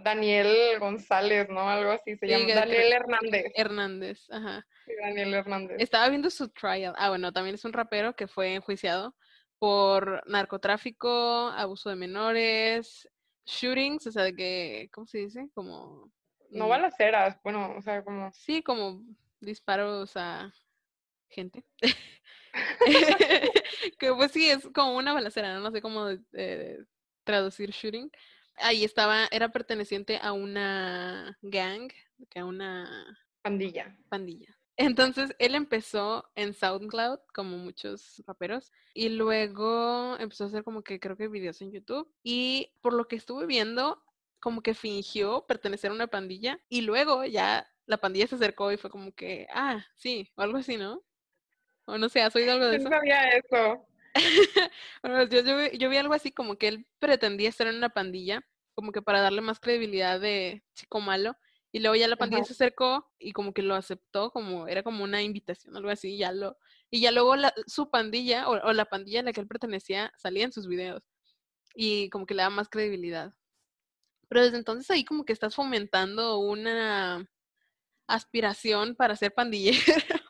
Daniel 0.04 0.80
González, 0.80 1.48
¿no? 1.50 1.70
Algo 1.70 1.92
así 1.92 2.18
se 2.18 2.28
llama. 2.28 2.54
Daniel 2.54 2.94
Hernández. 2.94 3.52
Hernández, 3.56 4.28
ajá. 4.30 4.66
Sí, 4.86 4.92
Daniel 5.02 5.34
Hernández. 5.34 5.78
Estaba 5.80 6.10
viendo 6.10 6.30
su 6.30 6.50
trial. 6.50 6.94
Ah, 6.98 7.10
bueno, 7.10 7.32
también 7.32 7.56
es 7.56 7.66
un 7.66 7.74
rapero 7.74 8.16
que 8.16 8.28
fue 8.28 8.56
enjuiciado 8.56 9.16
por 9.58 10.24
narcotráfico, 10.28 11.50
abuso 11.56 11.90
de 11.90 11.96
menores, 11.96 13.10
shootings, 13.46 14.08
o 14.08 14.12
sea, 14.12 14.24
de 14.24 14.36
que, 14.36 14.90
¿cómo 14.94 15.08
se 15.08 15.20
dice? 15.20 15.50
Como... 15.54 16.12
No 16.52 16.66
mm 16.66 16.70
balaceras, 16.70 17.38
bueno, 17.44 17.76
o 17.78 17.82
sea, 17.82 18.04
como... 18.04 18.32
Sí, 18.32 18.64
como 18.64 19.02
disparos 19.40 20.16
a 20.16 20.52
gente. 21.30 21.64
que 24.00 24.14
pues 24.14 24.32
sí, 24.32 24.50
es 24.50 24.68
como 24.74 24.96
una 24.96 25.14
balacera, 25.14 25.60
no 25.60 25.72
sé 25.72 25.82
cómo 25.82 26.10
eh, 26.34 26.80
traducir 27.24 27.72
shooting. 27.72 28.10
Ahí 28.60 28.84
estaba, 28.84 29.28
era 29.32 29.50
perteneciente 29.50 30.20
a 30.22 30.34
una 30.34 31.38
gang, 31.42 31.92
a 32.36 32.46
una... 32.46 33.18
Pandilla. 33.42 33.98
Pandilla. 34.10 34.58
Entonces 34.76 35.36
él 35.40 35.56
empezó 35.56 36.30
en 36.36 36.54
SoundCloud, 36.54 37.20
como 37.34 37.58
muchos 37.58 38.24
raperos, 38.26 38.72
y 38.94 39.10
luego 39.10 40.18
empezó 40.20 40.46
a 40.46 40.48
hacer 40.48 40.64
como 40.64 40.84
que 40.84 41.00
creo 41.02 41.18
que 41.18 41.28
videos 41.28 41.62
en 41.62 41.72
YouTube. 41.72 42.10
Y 42.24 42.72
por 42.82 42.94
lo 42.94 43.08
que 43.08 43.18
estuve 43.18 43.46
viendo, 43.46 44.02
como 44.40 44.62
que 44.62 44.74
fingió 44.74 45.46
pertenecer 45.48 45.92
a 45.92 45.96
una 45.96 46.08
pandilla 46.08 46.60
y 46.70 46.82
luego 46.82 47.26
ya 47.26 47.70
la 47.86 47.98
pandilla 47.98 48.28
se 48.28 48.36
acercó 48.36 48.72
y 48.72 48.78
fue 48.78 48.90
como 48.90 49.14
que, 49.14 49.48
ah, 49.54 49.86
sí, 49.96 50.32
o 50.36 50.42
algo 50.42 50.60
así, 50.60 50.78
¿no? 50.78 51.04
O 51.86 51.98
no 51.98 52.08
sé, 52.08 52.22
¿has 52.22 52.36
oído 52.36 52.54
algo 52.54 52.68
de 52.68 52.78
eso? 52.78 52.90
No 52.90 52.96
sabía 52.96 53.30
eso. 53.30 53.86
bueno, 55.04 55.24
yo, 55.30 55.42
yo, 55.42 55.72
yo 55.72 55.90
vi 55.90 55.98
algo 55.98 56.14
así 56.14 56.32
como 56.32 56.58
que 56.58 56.68
él 56.68 56.88
pretendía 57.00 57.50
estar 57.50 57.68
en 57.68 57.76
una 57.76 57.90
pandilla, 57.90 58.46
como 58.74 58.92
que 58.92 59.02
para 59.02 59.22
darle 59.22 59.42
más 59.42 59.60
credibilidad 59.60 60.20
de 60.20 60.64
chico 60.74 61.00
malo 61.00 61.36
y 61.72 61.80
luego 61.80 61.96
ya 61.96 62.08
la 62.08 62.16
pandilla 62.16 62.44
se 62.44 62.54
acercó 62.54 63.08
y 63.20 63.32
como 63.32 63.54
que 63.54 63.62
lo 63.62 63.76
aceptó, 63.76 64.32
como 64.32 64.68
era 64.68 64.82
como 64.82 65.04
una 65.04 65.22
invitación, 65.22 65.76
algo 65.76 65.90
así, 65.90 66.16
y 66.16 66.18
ya 66.18 66.32
lo, 66.32 66.58
y 66.90 67.02
ya 67.02 67.12
luego 67.12 67.36
la, 67.36 67.54
su 67.68 67.90
pandilla 67.92 68.50
o, 68.50 68.74
la 68.74 68.86
pandilla 68.86 69.20
a 69.20 69.24
la 69.24 69.34
que 69.34 69.42
él 69.42 69.48
pertenecía 69.48 70.12
salía 70.18 70.46
en 70.46 70.52
sus 70.52 70.68
videos 70.68 71.04
y 71.76 72.10
como 72.10 72.26
que 72.26 72.34
le 72.34 72.42
da 72.44 72.50
más 72.50 72.70
credibilidad. 72.70 73.34
Pero 74.28 74.44
desde 74.44 74.58
entonces 74.58 74.90
ahí 74.90 75.06
como 75.06 75.26
que 75.26 75.34
estás 75.34 75.56
fomentando 75.56 76.40
una 76.40 77.28
aspiración 78.08 78.96
para 78.96 79.16
ser 79.16 79.34
pandillero. 79.34 79.78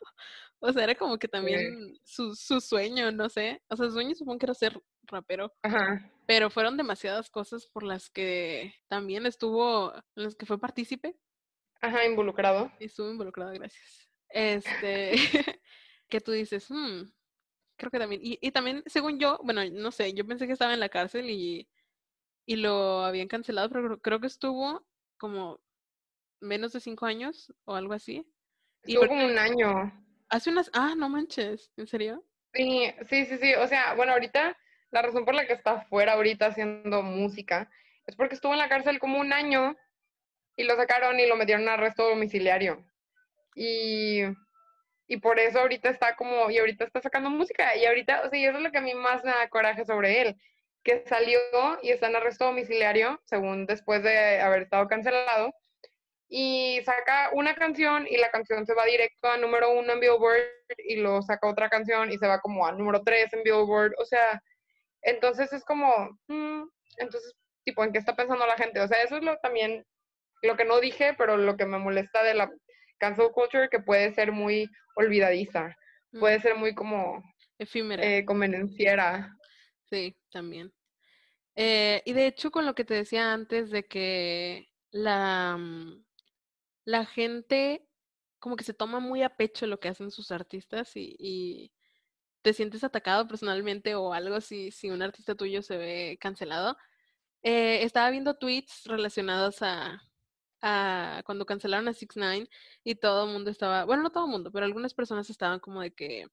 o 0.60 0.72
sea, 0.72 0.84
era 0.84 0.94
como 0.94 1.18
que 1.18 1.28
también 1.28 1.98
su, 2.04 2.34
su 2.34 2.60
sueño, 2.60 3.10
no 3.12 3.28
sé. 3.28 3.62
O 3.68 3.76
sea, 3.76 3.86
su 3.86 3.92
sueño 3.92 4.14
supongo 4.14 4.38
que 4.38 4.46
era 4.46 4.54
ser 4.54 4.80
rapero. 5.04 5.52
Ajá. 5.62 6.10
Pero 6.26 6.50
fueron 6.50 6.76
demasiadas 6.76 7.30
cosas 7.30 7.66
por 7.66 7.82
las 7.82 8.10
que 8.10 8.74
también 8.88 9.26
estuvo, 9.26 9.92
en 10.16 10.24
las 10.24 10.36
que 10.36 10.46
fue 10.46 10.60
partícipe. 10.60 11.16
Ajá, 11.80 12.04
involucrado. 12.04 12.70
Estuvo 12.78 13.10
involucrado, 13.10 13.52
gracias. 13.52 14.10
Este, 14.28 15.12
que 16.08 16.20
tú 16.20 16.32
dices, 16.32 16.66
hmm, 16.68 17.04
creo 17.76 17.90
que 17.90 17.98
también. 17.98 18.20
Y, 18.22 18.38
y, 18.42 18.50
también, 18.50 18.82
según 18.86 19.18
yo, 19.18 19.40
bueno, 19.42 19.62
no 19.70 19.90
sé, 19.90 20.12
yo 20.12 20.26
pensé 20.26 20.46
que 20.46 20.52
estaba 20.52 20.74
en 20.74 20.80
la 20.80 20.90
cárcel 20.90 21.30
y, 21.30 21.68
y 22.46 22.56
lo 22.56 23.02
habían 23.02 23.28
cancelado, 23.28 23.70
pero 23.70 23.98
creo 24.00 24.20
que 24.20 24.26
estuvo 24.26 24.86
como 25.18 25.60
menos 26.40 26.72
de 26.72 26.80
cinco 26.80 27.06
años 27.06 27.52
o 27.64 27.74
algo 27.74 27.94
así. 27.94 28.26
Estuvo 28.82 29.08
como 29.08 29.24
un 29.24 29.38
año. 29.38 30.06
Hace 30.30 30.50
unas, 30.50 30.70
ah, 30.72 30.94
no 30.96 31.08
manches, 31.08 31.72
¿en 31.76 31.86
serio? 31.86 32.24
Sí, 32.54 32.92
sí, 33.08 33.26
sí, 33.26 33.38
sí. 33.38 33.54
O 33.54 33.66
sea, 33.66 33.94
bueno, 33.94 34.12
ahorita 34.12 34.56
la 34.90 35.02
razón 35.02 35.24
por 35.24 35.34
la 35.34 35.46
que 35.46 35.52
está 35.52 35.82
fuera 35.82 36.14
ahorita 36.14 36.46
haciendo 36.46 37.02
música 37.02 37.70
es 38.06 38.16
porque 38.16 38.34
estuvo 38.34 38.52
en 38.52 38.58
la 38.58 38.68
cárcel 38.68 38.98
como 38.98 39.18
un 39.20 39.32
año 39.32 39.76
y 40.56 40.64
lo 40.64 40.76
sacaron 40.76 41.18
y 41.20 41.26
lo 41.26 41.36
metieron 41.36 41.68
a 41.68 41.74
arresto 41.74 42.08
domiciliario. 42.08 42.84
Y, 43.54 44.22
y 45.06 45.16
por 45.18 45.38
eso 45.38 45.60
ahorita 45.60 45.90
está 45.90 46.16
como, 46.16 46.50
y 46.50 46.58
ahorita 46.58 46.84
está 46.84 47.00
sacando 47.00 47.30
música. 47.30 47.76
Y 47.76 47.84
ahorita, 47.86 48.22
o 48.22 48.30
sea, 48.30 48.38
y 48.38 48.44
eso 48.44 48.58
es 48.58 48.62
lo 48.62 48.70
que 48.70 48.78
a 48.78 48.82
mí 48.82 48.94
más 48.94 49.24
me 49.24 49.30
da 49.30 49.48
coraje 49.48 49.84
sobre 49.84 50.20
él, 50.22 50.36
que 50.82 51.04
salió 51.06 51.38
y 51.82 51.90
está 51.90 52.08
en 52.08 52.16
arresto 52.16 52.46
domiciliario, 52.46 53.20
según 53.24 53.66
después 53.66 54.02
de 54.02 54.40
haber 54.40 54.62
estado 54.62 54.86
cancelado, 54.88 55.54
y 56.32 56.80
saca 56.84 57.30
una 57.32 57.56
canción 57.56 58.06
y 58.08 58.16
la 58.16 58.30
canción 58.30 58.64
se 58.64 58.72
va 58.72 58.84
directo 58.84 59.28
a 59.28 59.36
número 59.36 59.72
uno 59.72 59.92
en 59.92 60.00
Billboard 60.00 60.44
y 60.78 60.96
lo 60.96 61.20
saca 61.22 61.48
otra 61.48 61.68
canción 61.68 62.12
y 62.12 62.18
se 62.18 62.28
va 62.28 62.40
como 62.40 62.64
a 62.64 62.72
número 62.72 63.02
tres 63.04 63.32
en 63.32 63.42
Billboard, 63.42 63.94
o 63.98 64.04
sea, 64.04 64.40
entonces 65.02 65.52
es 65.52 65.64
como, 65.64 66.16
mm, 66.28 66.62
entonces, 66.98 67.34
tipo, 67.64 67.82
¿en 67.82 67.92
qué 67.92 67.98
está 67.98 68.14
pensando 68.14 68.46
la 68.46 68.56
gente? 68.56 68.80
O 68.80 68.86
sea, 68.86 69.02
eso 69.02 69.16
es 69.16 69.24
lo 69.24 69.36
también, 69.38 69.84
lo 70.42 70.56
que 70.56 70.64
no 70.64 70.78
dije, 70.78 71.14
pero 71.18 71.36
lo 71.36 71.56
que 71.56 71.66
me 71.66 71.78
molesta 71.78 72.22
de 72.22 72.34
la 72.34 72.48
cancel 72.98 73.32
culture, 73.32 73.68
que 73.68 73.80
puede 73.80 74.14
ser 74.14 74.30
muy 74.30 74.68
olvidadiza, 74.94 75.74
puede 76.12 76.38
mm. 76.38 76.42
ser 76.42 76.54
muy 76.54 76.74
como... 76.74 77.24
Efímera. 77.58 78.04
Eh, 78.04 78.24
convenenciera. 78.24 79.36
Sí, 79.90 80.16
también. 80.30 80.72
Eh, 81.56 82.02
y 82.04 82.12
de 82.12 82.26
hecho, 82.26 82.52
con 82.52 82.66
lo 82.66 82.74
que 82.74 82.84
te 82.84 82.94
decía 82.94 83.32
antes 83.32 83.70
de 83.70 83.84
que 83.86 84.68
la, 84.92 85.56
mm, 85.58 86.04
la 86.84 87.06
gente 87.06 87.86
como 88.40 88.56
que 88.56 88.64
se 88.64 88.74
toma 88.74 89.00
muy 89.00 89.22
a 89.22 89.36
pecho 89.36 89.66
lo 89.66 89.80
que 89.80 89.88
hacen 89.88 90.10
sus 90.10 90.32
artistas 90.32 90.92
y, 90.96 91.72
te 92.42 92.54
sientes 92.54 92.84
atacado 92.84 93.28
personalmente 93.28 93.94
o 93.94 94.14
algo 94.14 94.34
así 94.36 94.70
si 94.70 94.88
un 94.88 95.02
artista 95.02 95.34
tuyo 95.34 95.62
se 95.62 95.76
ve 95.76 96.18
cancelado. 96.20 96.76
Eh, 97.42 97.82
estaba 97.84 98.10
viendo 98.10 98.38
tweets 98.38 98.84
relacionados 98.86 99.58
a, 99.60 100.02
cuando 101.26 101.46
cancelaron 101.46 101.88
a 101.88 101.92
Six 101.92 102.16
Nine 102.16 102.48
y 102.84 102.94
todo 102.94 103.26
el 103.26 103.32
mundo 103.32 103.50
estaba, 103.50 103.84
bueno, 103.84 104.02
no 104.02 104.10
todo 104.10 104.24
el 104.24 104.30
mundo, 104.30 104.50
pero 104.52 104.64
algunas 104.64 104.94
personas 104.94 105.28
estaban 105.30 105.60
como 105.60 105.82
de 105.82 105.92
que 105.92 106.26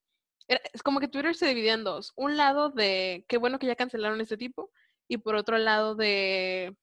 es 0.48 0.84
como 0.84 1.00
que 1.00 1.08
Twitter 1.10 1.36
se 1.36 1.48
dividía 1.48 1.74
en 1.74 1.84
dos. 1.84 2.14
Un 2.16 2.38
lado 2.38 2.70
de 2.70 3.26
qué 3.28 3.38
bueno 3.38 3.60
que 3.60 3.68
ya 3.68 3.76
cancelaron 3.76 4.22
este 4.22 4.38
tipo 4.38 4.72
y 5.08 5.18
por 5.18 5.36
otro 5.36 5.58
lado 5.58 5.96
de 5.96 6.76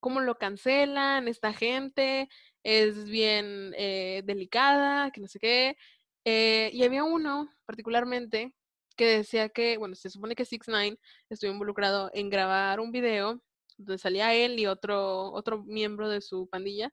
cómo 0.00 0.20
lo 0.20 0.38
cancelan 0.38 1.28
esta 1.28 1.52
gente, 1.52 2.28
es 2.62 3.04
bien 3.04 3.74
eh, 3.76 4.22
delicada, 4.24 5.10
que 5.10 5.20
no 5.20 5.28
sé 5.28 5.38
qué. 5.38 5.76
Eh, 6.24 6.70
y 6.72 6.84
había 6.84 7.04
uno 7.04 7.50
particularmente 7.66 8.54
que 8.96 9.06
decía 9.06 9.48
que, 9.48 9.78
bueno, 9.78 9.94
se 9.94 10.10
supone 10.10 10.34
que 10.34 10.44
Six 10.44 10.68
Nine 10.68 10.98
estuvo 11.30 11.50
involucrado 11.50 12.10
en 12.14 12.30
grabar 12.30 12.80
un 12.80 12.92
video 12.92 13.42
donde 13.78 13.98
salía 13.98 14.34
él 14.34 14.58
y 14.58 14.66
otro, 14.66 15.32
otro 15.32 15.64
miembro 15.64 16.08
de 16.08 16.20
su 16.20 16.48
pandilla, 16.48 16.92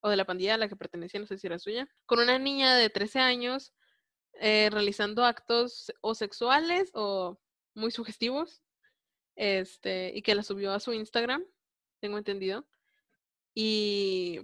o 0.00 0.08
de 0.08 0.16
la 0.16 0.24
pandilla 0.24 0.54
a 0.54 0.58
la 0.58 0.68
que 0.68 0.76
pertenecía, 0.76 1.20
no 1.20 1.26
sé 1.26 1.38
si 1.38 1.46
era 1.46 1.58
suya, 1.58 1.88
con 2.06 2.20
una 2.20 2.38
niña 2.38 2.76
de 2.76 2.90
13 2.90 3.20
años 3.20 3.74
eh, 4.40 4.68
realizando 4.70 5.24
actos 5.24 5.92
o 6.00 6.14
sexuales 6.14 6.90
o 6.94 7.38
muy 7.74 7.90
sugestivos, 7.90 8.62
este, 9.36 10.12
y 10.14 10.22
que 10.22 10.34
la 10.34 10.42
subió 10.42 10.72
a 10.72 10.80
su 10.80 10.92
Instagram, 10.92 11.44
tengo 12.00 12.18
entendido. 12.18 12.66
Y, 13.54 14.40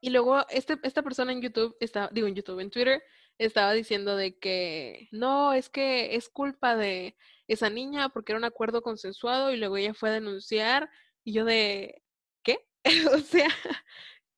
y 0.00 0.10
luego 0.10 0.46
este, 0.48 0.78
esta 0.82 1.02
persona 1.02 1.32
en 1.32 1.42
YouTube, 1.42 1.76
está, 1.80 2.08
digo 2.12 2.26
en 2.26 2.34
YouTube, 2.34 2.60
en 2.60 2.70
Twitter, 2.70 3.02
estaba 3.38 3.72
diciendo 3.72 4.16
de 4.16 4.38
que 4.38 5.08
no, 5.12 5.52
es 5.52 5.68
que 5.70 6.14
es 6.14 6.28
culpa 6.28 6.76
de 6.76 7.16
esa 7.48 7.70
niña 7.70 8.08
porque 8.10 8.32
era 8.32 8.38
un 8.38 8.44
acuerdo 8.44 8.82
consensuado 8.82 9.52
y 9.52 9.56
luego 9.56 9.76
ella 9.76 9.94
fue 9.94 10.10
a 10.10 10.14
denunciar 10.14 10.90
y 11.24 11.32
yo 11.32 11.44
de, 11.44 12.02
¿qué? 12.42 12.66
o 13.14 13.18
sea, 13.18 13.48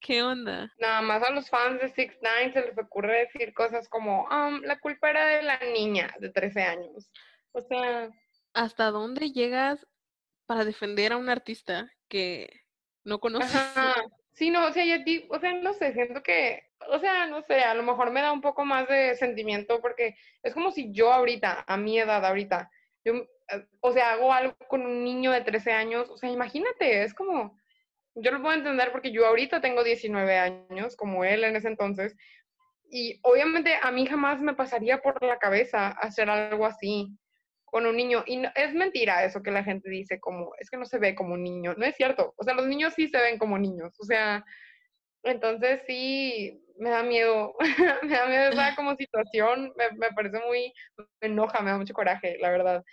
¿Qué 0.03 0.21
onda? 0.21 0.75
Nada 0.79 1.01
más 1.01 1.23
a 1.23 1.31
los 1.31 1.49
fans 1.49 1.81
de 1.81 1.89
Six 1.89 2.19
Nine 2.23 2.53
se 2.53 2.61
les 2.61 2.77
ocurre 2.77 3.21
decir 3.21 3.55
cosas 3.55 3.89
como, 3.89 4.25
um, 4.25 4.61
la 4.63 4.81
culpa 4.81 5.09
era 5.09 5.25
de 5.25 5.43
la 5.45 5.61
niña 5.73 6.13
de 6.19 6.29
13 6.29 6.63
años. 6.63 7.09
O 7.53 7.61
sea... 7.61 8.11
¿Hasta 8.53 8.91
dónde 8.91 9.31
llegas 9.31 9.87
para 10.47 10.65
defender 10.65 11.13
a 11.13 11.19
un 11.19 11.29
artista 11.29 11.89
que 12.09 12.65
no 13.05 13.21
conoces? 13.21 13.63
Sí, 14.33 14.51
no, 14.51 14.67
o 14.67 14.73
sea, 14.73 14.85
yo, 14.85 14.97
o 15.29 15.39
sea, 15.39 15.53
no 15.53 15.75
sé, 15.75 15.93
siento 15.93 16.23
que, 16.23 16.63
o 16.89 16.99
sea, 16.99 17.27
no 17.27 17.43
sé, 17.43 17.61
a 17.63 17.75
lo 17.75 17.83
mejor 17.83 18.11
me 18.11 18.23
da 18.23 18.33
un 18.33 18.41
poco 18.41 18.65
más 18.65 18.89
de 18.89 19.15
sentimiento 19.17 19.81
porque 19.81 20.17
es 20.43 20.55
como 20.55 20.71
si 20.71 20.91
yo 20.93 21.13
ahorita, 21.13 21.65
a 21.67 21.77
mi 21.77 21.99
edad 21.99 22.25
ahorita, 22.25 22.71
yo, 23.05 23.15
eh, 23.15 23.67
o 23.81 23.93
sea, 23.93 24.13
hago 24.13 24.33
algo 24.33 24.57
con 24.69 24.87
un 24.87 25.05
niño 25.05 25.33
de 25.33 25.43
13 25.43 25.73
años, 25.73 26.09
o 26.09 26.17
sea, 26.17 26.31
imagínate, 26.31 27.03
es 27.03 27.13
como, 27.13 27.59
yo 28.15 28.31
lo 28.31 28.41
puedo 28.41 28.55
entender 28.55 28.91
porque 28.91 29.13
yo 29.13 29.27
ahorita 29.27 29.61
tengo 29.61 29.85
19 29.85 30.39
años, 30.39 30.97
como 30.97 31.25
él 31.25 31.45
en 31.45 31.57
ese 31.57 31.69
entonces, 31.69 32.17
y 32.91 33.21
obviamente 33.23 33.79
a 33.83 33.91
mí 33.91 34.07
jamás 34.07 34.41
me 34.41 34.55
pasaría 34.55 35.01
por 35.03 35.23
la 35.23 35.39
cabeza 35.39 35.89
hacer 35.89 36.29
algo 36.29 36.67
así 36.67 37.19
con 37.73 37.87
un 37.87 37.97
niño. 37.97 38.23
Y 38.27 38.43
es 38.55 38.75
mentira 38.75 39.25
eso 39.25 39.43
que 39.43 39.51
la 39.51 39.65
gente 39.65 39.89
dice 39.89 40.21
como, 40.21 40.53
es 40.61 40.69
que 40.69 40.77
no 40.77 40.85
se 40.85 40.99
ve 40.99 41.15
como 41.15 41.35
un 41.35 41.43
niño. 41.43 41.75
No 41.79 41.87
es 41.87 41.97
cierto. 41.97 42.35
O 42.37 42.45
sea, 42.45 42.55
los 42.55 42.67
niños 42.67 42.93
sí 42.95 43.09
se 43.09 43.19
ven 43.19 43.39
como 43.39 43.59
niños. 43.59 43.95
O 43.99 44.05
sea, 44.05 44.45
entonces 45.23 45.81
sí, 45.87 46.63
me 46.79 46.91
da 46.91 47.03
miedo. 47.03 47.57
me 48.03 48.15
da 48.15 48.27
miedo 48.27 48.51
esa 48.51 48.77
como 48.77 48.95
situación. 48.97 49.73
Me, 49.77 49.91
me, 49.97 50.11
parece 50.13 50.39
muy, 50.47 50.73
me 51.21 51.29
enoja, 51.29 51.63
me 51.63 51.71
da 51.71 51.79
mucho 51.79 51.95
coraje, 51.95 52.37
la 52.41 52.51
verdad. 52.51 52.85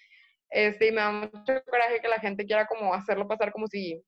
Este, 0.49 0.87
y 0.87 0.91
me 0.91 1.01
da 1.01 1.11
mucho 1.11 1.61
coraje 1.65 1.99
que 2.01 2.07
la 2.07 2.19
gente 2.19 2.45
quiera 2.45 2.65
como 2.65 2.93
hacerlo 2.93 3.27
pasar 3.27 3.51
como 3.51 3.67
si 3.67 4.01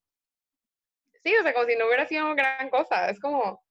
sí, 1.24 1.36
o 1.36 1.44
sea, 1.44 1.54
como 1.54 1.66
si 1.66 1.76
no 1.76 1.86
hubiera 1.88 2.08
sido 2.08 2.34
gran 2.36 2.70
cosa. 2.70 3.10
Es 3.10 3.20
como, 3.20 3.62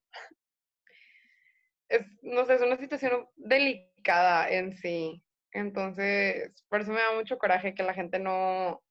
es, 1.89 2.07
no 2.23 2.45
sé, 2.45 2.55
es 2.55 2.63
una 2.63 2.77
situación 2.77 3.27
delicada 3.37 4.49
en 4.51 4.77
sí. 4.77 5.23
Entonces, 5.53 6.53
por 6.69 6.81
eso 6.81 6.93
me 6.93 7.01
da 7.01 7.13
mucho 7.15 7.39
coraje 7.39 7.75
que 7.75 7.83
la 7.83 7.95
gente 7.95 8.19
no, 8.19 8.83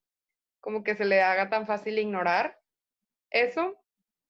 como 0.60 0.84
que 0.84 0.94
se 0.94 1.04
le 1.04 1.22
haga 1.22 1.48
tan 1.48 1.66
fácil 1.66 1.98
ignorar 1.98 2.58
eso 3.30 3.76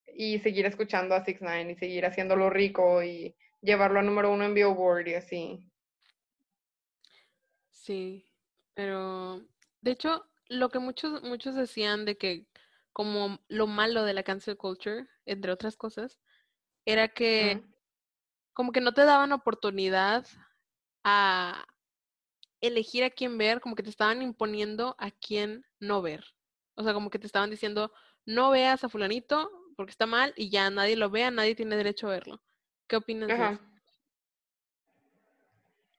y 0.06 0.38
seguir 0.40 0.66
escuchando 0.66 1.14
a 1.14 1.24
Six 1.24 1.40
Nine 1.40 1.72
y 1.72 1.76
seguir 1.76 2.06
haciéndolo 2.06 2.50
rico 2.50 3.02
y 3.02 3.36
llevarlo 3.60 4.00
a 4.00 4.02
número 4.02 4.32
uno 4.32 4.44
en 4.44 4.54
Billboard 4.54 5.08
y 5.08 5.14
así. 5.14 5.70
Sí, 7.70 8.26
pero 8.74 9.42
de 9.80 9.90
hecho, 9.90 10.26
lo 10.48 10.68
que 10.68 10.78
muchos, 10.78 11.22
muchos 11.22 11.54
decían 11.54 12.04
de 12.04 12.16
que 12.16 12.46
como 12.92 13.38
lo 13.48 13.66
malo 13.66 14.04
de 14.04 14.14
la 14.14 14.22
cancel 14.22 14.56
culture, 14.56 15.06
entre 15.24 15.52
otras 15.52 15.76
cosas, 15.76 16.20
era 16.84 17.08
que 17.08 17.62
como 18.52 18.72
que 18.72 18.80
no 18.80 18.92
te 18.92 19.04
daban 19.04 19.32
oportunidad 19.32 20.26
a 21.04 21.66
elegir 22.60 23.04
a 23.04 23.10
quién 23.10 23.38
ver, 23.38 23.60
como 23.60 23.74
que 23.74 23.82
te 23.82 23.90
estaban 23.90 24.22
imponiendo 24.22 24.96
a 24.98 25.10
quién 25.10 25.64
no 25.78 26.02
ver. 26.02 26.24
O 26.74 26.82
sea, 26.82 26.92
como 26.92 27.10
que 27.10 27.18
te 27.18 27.26
estaban 27.26 27.50
diciendo, 27.50 27.92
no 28.24 28.50
veas 28.50 28.84
a 28.84 28.88
fulanito 28.88 29.50
porque 29.76 29.90
está 29.90 30.06
mal 30.06 30.32
y 30.36 30.50
ya 30.50 30.70
nadie 30.70 30.96
lo 30.96 31.10
vea, 31.10 31.30
nadie 31.30 31.54
tiene 31.54 31.76
derecho 31.76 32.06
a 32.06 32.10
verlo. 32.10 32.42
¿Qué 32.86 32.96
opinas 32.96 33.28
de 33.28 33.34
eso? 33.34 33.60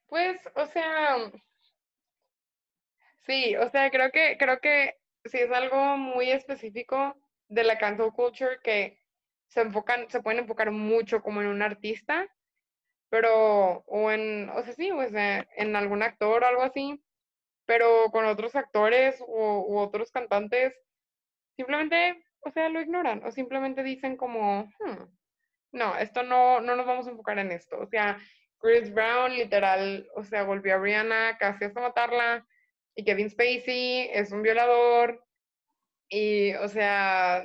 Pues, 0.07 0.41
o 0.55 0.65
sea, 0.67 1.31
sí, 3.25 3.55
o 3.55 3.69
sea, 3.69 3.89
creo 3.89 4.11
que, 4.11 4.37
creo 4.37 4.59
que 4.59 4.97
sí 5.25 5.37
es 5.37 5.51
algo 5.51 5.97
muy 5.97 6.29
específico 6.29 7.15
de 7.47 7.63
la 7.63 7.77
cancel 7.77 8.11
culture 8.11 8.59
que 8.63 8.99
se 9.47 9.61
enfocan, 9.61 10.09
se 10.09 10.21
pueden 10.21 10.41
enfocar 10.41 10.71
mucho 10.71 11.21
como 11.21 11.41
en 11.41 11.47
un 11.47 11.61
artista, 11.61 12.27
pero, 13.11 13.83
o 13.87 14.09
en, 14.09 14.49
o 14.51 14.63
sea, 14.63 14.73
sí, 14.73 14.89
pues 14.93 15.11
en 15.13 15.75
algún 15.75 16.01
actor 16.01 16.43
o 16.43 16.47
algo 16.47 16.61
así, 16.61 17.03
pero 17.65 18.05
con 18.09 18.25
otros 18.25 18.55
actores 18.55 19.21
o, 19.27 19.65
u 19.67 19.79
otros 19.79 20.11
cantantes, 20.11 20.73
simplemente, 21.57 22.23
o 22.39 22.51
sea, 22.51 22.69
lo 22.69 22.79
ignoran, 22.79 23.21
o 23.25 23.31
simplemente 23.31 23.83
dicen 23.83 24.15
como, 24.15 24.63
hmm, 24.79 25.03
no, 25.73 25.97
esto 25.97 26.23
no, 26.23 26.61
no 26.61 26.77
nos 26.77 26.85
vamos 26.85 27.05
a 27.05 27.11
enfocar 27.11 27.37
en 27.37 27.51
esto. 27.51 27.77
O 27.79 27.85
sea, 27.85 28.17
Chris 28.59 28.93
Brown 28.93 29.33
literal, 29.33 30.07
o 30.15 30.23
sea, 30.23 30.43
volvió 30.43 30.75
a 30.75 30.77
Brianna 30.77 31.37
casi 31.37 31.65
hasta 31.65 31.81
matarla, 31.81 32.47
y 32.95 33.03
Kevin 33.03 33.29
Spacey 33.29 34.09
es 34.13 34.31
un 34.31 34.41
violador 34.41 35.21
y, 36.09 36.53
o 36.55 36.69
sea, 36.69 37.43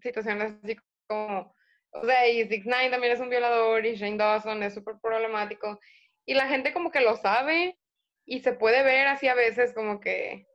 situaciones 0.00 0.54
así 0.62 0.76
como, 1.08 1.52
o 1.92 2.04
sea, 2.04 2.28
y 2.28 2.46
Six 2.48 2.66
Nine 2.66 2.90
también 2.90 3.12
es 3.12 3.20
un 3.20 3.30
violador 3.30 3.84
y 3.86 3.94
Shane 3.94 4.16
Dawson 4.16 4.62
es 4.62 4.74
súper 4.74 4.96
problemático 5.02 5.80
y 6.26 6.34
la 6.34 6.46
gente 6.46 6.72
como 6.72 6.90
que 6.90 7.00
lo 7.00 7.16
sabe 7.16 7.78
y 8.26 8.40
se 8.40 8.52
puede 8.52 8.82
ver 8.82 9.06
así 9.06 9.28
a 9.28 9.34
veces 9.34 9.72
como 9.74 10.00
que, 10.00 10.46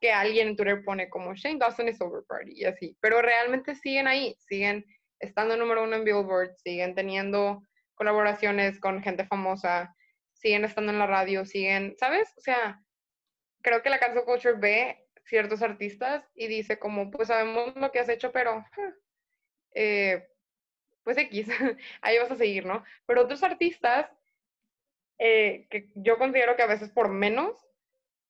que 0.00 0.12
alguien 0.12 0.48
en 0.48 0.56
Twitter 0.56 0.82
pone 0.84 1.10
como 1.10 1.34
Shane 1.34 1.58
Dawson 1.58 1.88
is 1.88 2.00
over 2.00 2.22
party 2.28 2.52
y 2.54 2.64
así, 2.64 2.96
pero 3.00 3.20
realmente 3.20 3.74
siguen 3.74 4.06
ahí, 4.06 4.36
siguen 4.38 4.84
estando 5.18 5.56
número 5.56 5.82
uno 5.82 5.96
en 5.96 6.04
Billboard, 6.04 6.56
siguen 6.56 6.94
teniendo 6.94 7.62
colaboraciones 7.94 8.80
con 8.80 9.02
gente 9.02 9.26
famosa, 9.26 9.94
siguen 10.32 10.64
estando 10.64 10.92
en 10.92 10.98
la 10.98 11.06
radio, 11.06 11.44
siguen, 11.44 11.94
¿sabes? 11.98 12.32
O 12.38 12.40
sea, 12.40 12.80
creo 13.62 13.82
que 13.82 13.90
la 13.90 13.98
cancel 13.98 14.24
culture 14.24 14.54
ve 14.58 15.06
ciertos 15.24 15.62
artistas 15.62 16.24
y 16.34 16.48
dice 16.48 16.78
como, 16.78 17.10
pues 17.10 17.28
sabemos 17.28 17.76
lo 17.76 17.92
que 17.92 17.98
has 17.98 18.08
hecho, 18.08 18.32
pero 18.32 18.64
eh, 19.74 20.26
pues 21.14 21.26
X, 21.26 21.48
ahí 22.02 22.18
vas 22.18 22.30
a 22.30 22.36
seguir, 22.36 22.66
¿no? 22.66 22.84
Pero 23.06 23.22
otros 23.22 23.42
artistas 23.42 24.08
eh, 25.18 25.66
que 25.68 25.90
yo 25.96 26.18
considero 26.18 26.54
que 26.54 26.62
a 26.62 26.68
veces 26.68 26.90
por 26.90 27.08
menos 27.08 27.56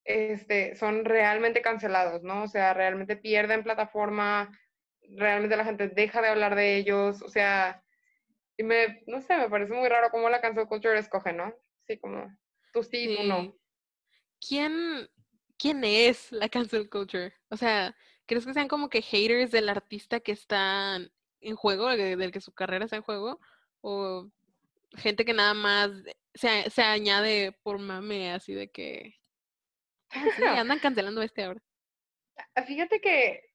este, 0.05 0.75
son 0.77 1.05
realmente 1.05 1.61
cancelados, 1.61 2.23
¿no? 2.23 2.45
O 2.45 2.49
sea, 2.49 2.73
realmente 2.73 3.17
pierden 3.17 3.63
plataforma, 3.63 4.59
realmente 5.11 5.57
la 5.57 5.65
gente 5.67 5.89
deja 5.89 6.23
de 6.23 6.29
hablar 6.29 6.55
de 6.55 6.77
ellos, 6.77 7.21
o 7.21 7.29
sea, 7.29 7.85
y 8.57 8.63
me, 8.63 9.03
no 9.07 9.21
sé, 9.21 9.37
me 9.37 9.51
parece 9.51 9.75
muy 9.75 9.89
raro 9.89 10.09
cómo 10.11 10.31
la 10.31 10.41
cancel 10.41 10.67
culture 10.67 10.99
escoge, 10.99 11.35
¿no? 11.35 11.55
Sí, 11.87 11.99
como 11.99 12.35
tú 12.73 12.83
sí, 12.83 13.15
tú 13.15 13.25
no. 13.25 13.55
¿Quién, 14.41 15.07
¿Quién 15.59 15.85
es 15.85 16.33
la 16.33 16.49
cancel 16.49 16.89
culture? 16.89 17.35
O 17.51 17.59
sea, 17.59 17.95
¿crees 18.25 18.47
que 18.47 18.55
sean 18.55 18.69
como 18.69 18.89
que 18.89 19.03
haters 19.03 19.51
del 19.51 19.69
artista 19.69 20.21
que 20.21 20.33
está 20.33 20.99
en 21.41 21.57
juego, 21.57 21.89
del 21.89 22.33
que 22.33 22.41
su 22.41 22.53
carrera 22.53 22.85
está 22.85 22.97
en 22.97 23.03
juego? 23.03 23.41
¿O 23.81 24.29
gente 24.97 25.25
que 25.25 25.33
nada 25.33 25.55
más 25.55 25.91
se, 26.35 26.71
se 26.71 26.83
añade 26.83 27.53
por 27.63 27.79
mame 27.79 28.33
así 28.33 28.55
de 28.55 28.71
que... 28.71 29.15
Ah, 30.11 30.25
sí, 30.37 30.43
andan 30.43 30.81
cancelando 30.81 31.23
este 31.23 31.45
ahora. 31.45 31.63
Ah, 32.55 32.63
fíjate 32.63 33.01
que 33.01 33.51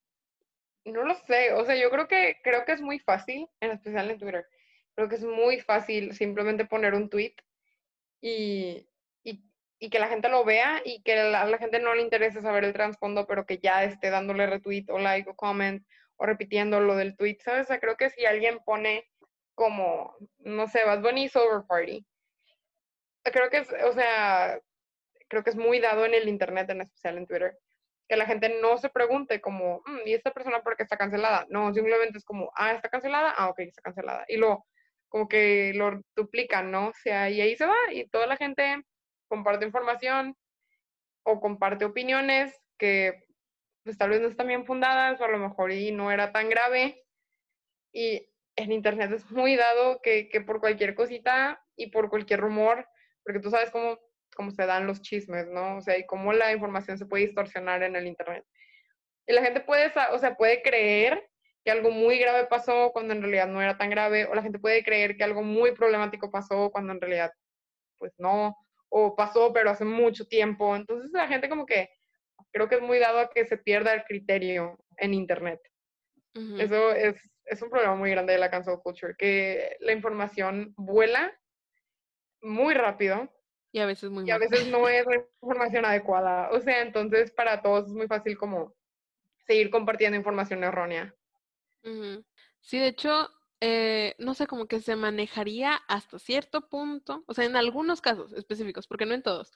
no 0.86 1.04
lo 1.04 1.16
sé, 1.16 1.52
o 1.54 1.66
sea, 1.66 1.76
yo 1.76 1.90
creo 1.90 2.08
que 2.08 2.40
creo 2.44 2.64
que 2.64 2.74
es 2.74 2.82
muy 2.82 3.00
fácil, 3.00 3.50
en 3.60 3.72
especial 3.72 4.10
en 4.10 4.20
Twitter. 4.20 4.46
Creo 4.94 5.10
que 5.10 5.16
es 5.16 5.24
muy 5.24 5.60
fácil 5.60 6.14
simplemente 6.14 6.66
poner 6.66 6.94
un 6.94 7.10
tweet 7.10 7.36
y, 8.22 8.88
y, 9.24 9.90
que 9.90 10.00
la 10.00 10.08
gente 10.08 10.30
lo 10.30 10.44
vea 10.44 10.82
y 10.84 11.04
que 11.04 11.14
a 11.20 11.46
la, 11.46 11.58
gente 11.60 11.80
no 11.80 11.94
le 11.94 12.02
interese 12.02 12.42
saber 12.42 12.64
el 12.64 12.74
trasfondo, 12.74 13.28
pero 13.28 13.46
que 13.46 13.60
ya 13.60 13.84
esté 13.84 14.10
dándole 14.10 14.48
retweet 14.48 14.86
o 14.90 14.98
like 14.98 15.30
o 15.30 15.36
comment 15.36 15.86
o 16.18 16.26
repitiendo 16.26 16.80
lo 16.80 16.96
del 16.96 17.16
tweet, 17.16 17.38
¿sabes? 17.44 17.64
O 17.64 17.68
sea, 17.68 17.80
creo 17.80 17.98
que 17.98 18.10
si 18.10 18.26
alguien 18.26 18.60
pone 18.66 19.10
como, 19.56 20.16
no 20.40 20.68
sé, 20.68 20.84
Bad 20.86 21.02
Bunny 21.02 21.30
Over 21.34 21.66
Party, 21.68 22.06
creo 23.24 23.50
que 23.50 23.58
es, 23.58 23.74
o 23.84 23.94
sea, 23.94 24.60
creo 25.28 25.44
que 25.44 25.50
es 25.50 25.56
muy 25.56 25.80
dado 25.80 26.06
en 26.06 26.14
el 26.14 26.28
internet, 26.30 26.70
en 26.70 26.82
especial 26.82 27.18
en 27.18 27.26
Twitter, 27.26 27.58
que 28.08 28.18
la 28.18 28.26
gente 28.26 28.60
no 28.62 28.78
se 28.78 28.90
pregunte 28.90 29.42
como, 29.42 29.82
mm, 29.86 30.08
¿y 30.08 30.14
esta 30.14 30.32
persona 30.32 30.62
por 30.62 30.76
qué 30.76 30.84
está 30.84 30.98
cancelada? 30.98 31.46
No, 31.50 31.74
simplemente 31.74 32.18
es 32.18 32.26
como, 32.26 32.52
ah, 32.56 32.74
está 32.74 32.90
cancelada, 32.90 33.34
ah, 33.38 33.50
ok, 33.50 33.60
está 33.60 33.82
cancelada. 33.82 34.26
Y 34.28 34.38
lo, 34.38 34.66
como 35.10 35.28
que 35.28 35.74
lo 35.76 36.02
duplican, 36.16 36.72
¿no? 36.72 36.90
O 36.90 36.94
sea, 36.94 37.30
y 37.30 37.42
ahí 37.42 37.56
se 37.56 37.66
va 37.66 37.76
y 37.92 38.08
toda 38.10 38.28
la 38.28 38.38
gente 38.38 38.84
comparte 39.28 39.66
información 39.66 40.36
o 41.24 41.40
comparte 41.40 41.86
opiniones 41.86 42.54
que 42.78 43.25
pues 43.86 43.98
tal 43.98 44.10
vez 44.10 44.20
no 44.20 44.28
están 44.28 44.48
bien 44.48 44.66
fundadas 44.66 45.22
o 45.22 45.26
a 45.26 45.30
lo 45.30 45.38
mejor 45.38 45.72
y 45.72 45.94
no 45.94 46.12
era 46.12 46.34
tan 46.34 46.50
grave. 46.50 47.06
Y 47.94 48.28
en 48.58 48.74
internet 48.74 49.12
es 49.14 49.32
muy 49.32 49.56
dado 49.56 50.02
que, 50.02 50.28
que 50.28 50.42
por 50.42 50.60
cualquier 50.60 50.96
cosita 50.96 51.64
y 51.78 51.92
por 51.92 52.10
cualquier 52.10 52.42
rumor, 52.42 52.86
porque 53.24 53.40
tú 53.40 53.50
sabes 53.50 53.72
cómo 53.72 53.98
cómo 54.36 54.52
se 54.52 54.66
dan 54.66 54.86
los 54.86 55.02
chismes, 55.02 55.48
¿no? 55.48 55.78
O 55.78 55.82
sea, 55.82 55.98
y 55.98 56.06
cómo 56.06 56.34
la 56.34 56.52
información 56.54 56.98
se 56.98 57.06
puede 57.06 57.26
distorsionar 57.26 57.82
en 57.82 57.96
el 57.96 58.06
Internet. 58.06 58.46
Y 59.28 59.34
la 59.34 59.42
gente 59.42 59.62
puede, 59.62 59.92
o 60.12 60.20
sea, 60.20 60.36
puede 60.36 60.62
creer 60.62 61.28
que 61.64 61.72
algo 61.72 61.90
muy 61.90 62.20
grave 62.20 62.46
pasó 62.46 62.92
cuando 62.94 63.14
en 63.14 63.22
realidad 63.22 63.48
no 63.48 63.62
era 63.62 63.78
tan 63.78 63.90
grave, 63.90 64.26
o 64.26 64.36
la 64.36 64.44
gente 64.44 64.60
puede 64.60 64.84
creer 64.84 65.18
que 65.18 65.24
algo 65.24 65.42
muy 65.42 65.72
problemático 65.72 66.30
pasó 66.30 66.70
cuando 66.72 66.94
en 66.94 67.02
realidad, 67.02 67.32
pues 67.98 68.14
no, 68.20 68.56
o 68.90 69.16
pasó 69.16 69.52
pero 69.52 69.72
hace 69.72 69.86
mucho 69.86 70.28
tiempo. 70.28 70.76
Entonces 70.76 71.12
la 71.12 71.28
gente 71.28 71.50
como 71.50 71.66
que 71.66 71.90
creo 72.56 72.70
que 72.70 72.76
es 72.76 72.82
muy 72.82 73.00
dado 73.00 73.20
a 73.20 73.30
que 73.30 73.46
se 73.46 73.58
pierda 73.58 73.94
el 73.94 74.06
criterio 74.06 74.80
en 74.96 75.14
Internet. 75.14 75.60
Eso 76.58 76.92
es, 76.92 77.18
es 77.44 77.62
un 77.62 77.70
problema 77.70 77.96
muy 77.96 78.12
grande 78.12 78.32
de 78.32 78.40
la 78.40 78.50
cancel 78.50 78.80
culture, 78.82 79.16
que 79.18 79.76
la 79.82 79.92
información 79.92 80.74
vuela 80.78 81.38
muy 82.42 82.74
rápido 82.74 83.30
y 83.74 83.80
a 83.80 83.86
veces 83.86 84.10
muy 84.10 84.26
Y 84.26 84.32
a 84.32 84.38
veces 84.38 84.68
no 84.68 84.88
es 84.90 85.06
información 85.42 85.84
adecuada. 85.84 86.50
O 86.52 86.62
sea, 86.62 86.82
entonces 86.82 87.30
para 87.32 87.62
todos 87.62 87.88
es 87.88 87.94
muy 87.94 88.08
fácil 88.08 88.38
como 88.38 88.74
seguir 89.46 89.70
compartiendo 89.70 90.16
información 90.16 90.64
errónea. 90.64 91.14
Sí, 92.62 92.80
de 92.80 92.88
hecho, 92.88 93.30
eh, 93.60 94.16
no 94.18 94.34
sé, 94.34 94.48
como 94.48 94.68
que 94.68 94.80
se 94.80 94.96
manejaría 94.96 95.76
hasta 95.90 96.20
cierto 96.20 96.70
punto, 96.70 97.26
o 97.28 97.34
sea, 97.34 97.44
en 97.44 97.58
algunos 97.58 98.00
casos 98.00 98.32
específicos, 98.32 98.88
porque 98.88 99.06
no 99.06 99.14
en 99.14 99.24
todos, 99.24 99.52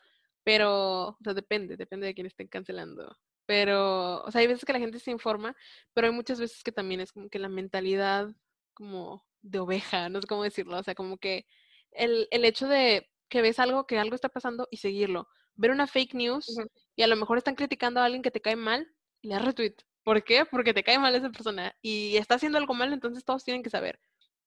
pero, 0.49 1.09
o 1.09 1.17
sea, 1.23 1.35
depende, 1.35 1.77
depende 1.77 2.07
de 2.07 2.15
quién 2.15 2.25
estén 2.25 2.47
cancelando. 2.47 3.15
Pero, 3.45 4.23
o 4.23 4.31
sea, 4.31 4.41
hay 4.41 4.47
veces 4.47 4.65
que 4.65 4.73
la 4.73 4.79
gente 4.79 4.97
se 4.97 5.11
informa, 5.11 5.55
pero 5.93 6.07
hay 6.07 6.13
muchas 6.13 6.39
veces 6.39 6.63
que 6.63 6.71
también 6.71 7.01
es 7.01 7.11
como 7.11 7.29
que 7.29 7.37
la 7.37 7.49
mentalidad 7.49 8.29
como 8.73 9.27
de 9.43 9.59
oveja, 9.59 10.09
no 10.09 10.19
sé 10.19 10.27
cómo 10.27 10.41
decirlo, 10.41 10.79
o 10.79 10.81
sea, 10.81 10.95
como 10.95 11.19
que 11.19 11.45
el, 11.91 12.27
el 12.31 12.45
hecho 12.45 12.67
de 12.67 13.11
que 13.29 13.43
ves 13.43 13.59
algo, 13.59 13.85
que 13.85 13.99
algo 13.99 14.15
está 14.15 14.29
pasando 14.29 14.67
y 14.71 14.77
seguirlo. 14.77 15.27
Ver 15.53 15.69
una 15.69 15.85
fake 15.85 16.15
news 16.15 16.57
y 16.95 17.03
a 17.03 17.07
lo 17.07 17.15
mejor 17.15 17.37
están 17.37 17.53
criticando 17.53 17.99
a 17.99 18.05
alguien 18.05 18.23
que 18.23 18.31
te 18.31 18.41
cae 18.41 18.55
mal 18.55 18.91
y 19.21 19.27
le 19.27 19.35
das 19.35 19.45
retweet. 19.45 19.75
¿Por 20.03 20.23
qué? 20.23 20.45
Porque 20.45 20.73
te 20.73 20.83
cae 20.83 20.97
mal 20.97 21.13
esa 21.13 21.29
persona 21.29 21.75
y 21.83 22.17
está 22.17 22.35
haciendo 22.35 22.57
algo 22.57 22.73
mal, 22.73 22.91
entonces 22.91 23.23
todos 23.23 23.43
tienen 23.43 23.61
que 23.61 23.69
saber. 23.69 23.99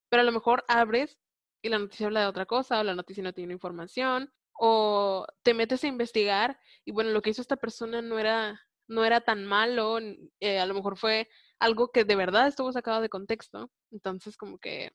Pero 0.09 0.23
a 0.23 0.25
lo 0.25 0.33
mejor 0.33 0.65
abres 0.67 1.17
y 1.63 1.69
la 1.69 1.79
noticia 1.79 2.07
habla 2.07 2.23
de 2.23 2.27
otra 2.27 2.47
cosa 2.47 2.81
o 2.81 2.83
la 2.83 2.97
noticia 2.97 3.23
no 3.23 3.33
tiene 3.33 3.53
información 3.53 4.33
o 4.65 5.27
te 5.43 5.55
metes 5.55 5.83
a 5.83 5.89
investigar 5.89 6.57
y 6.85 6.93
bueno, 6.93 7.11
lo 7.11 7.21
que 7.21 7.31
hizo 7.31 7.43
esta 7.43 7.57
persona 7.57 8.01
no 8.01 8.21
era 8.21 8.61
no 8.87 9.05
era 9.05 9.21
tan 9.21 9.45
malo, 9.45 9.99
eh, 10.39 10.61
a 10.61 10.67
lo 10.67 10.75
mejor 10.75 10.97
fue 10.97 11.29
algo 11.59 11.91
que 11.91 12.05
de 12.05 12.15
verdad 12.15 12.47
estuvo 12.47 12.71
sacado 12.73 13.01
de 13.01 13.09
contexto. 13.09 13.73
Entonces, 13.91 14.37
como 14.37 14.59
que 14.59 14.93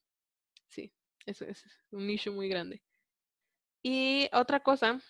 sí, 0.70 0.94
eso 1.26 1.44
es 1.46 1.66
un 1.92 2.08
nicho 2.08 2.32
muy 2.32 2.48
grande. 2.48 2.82
Y 3.84 4.30
otra 4.32 4.62
cosa, 4.62 5.02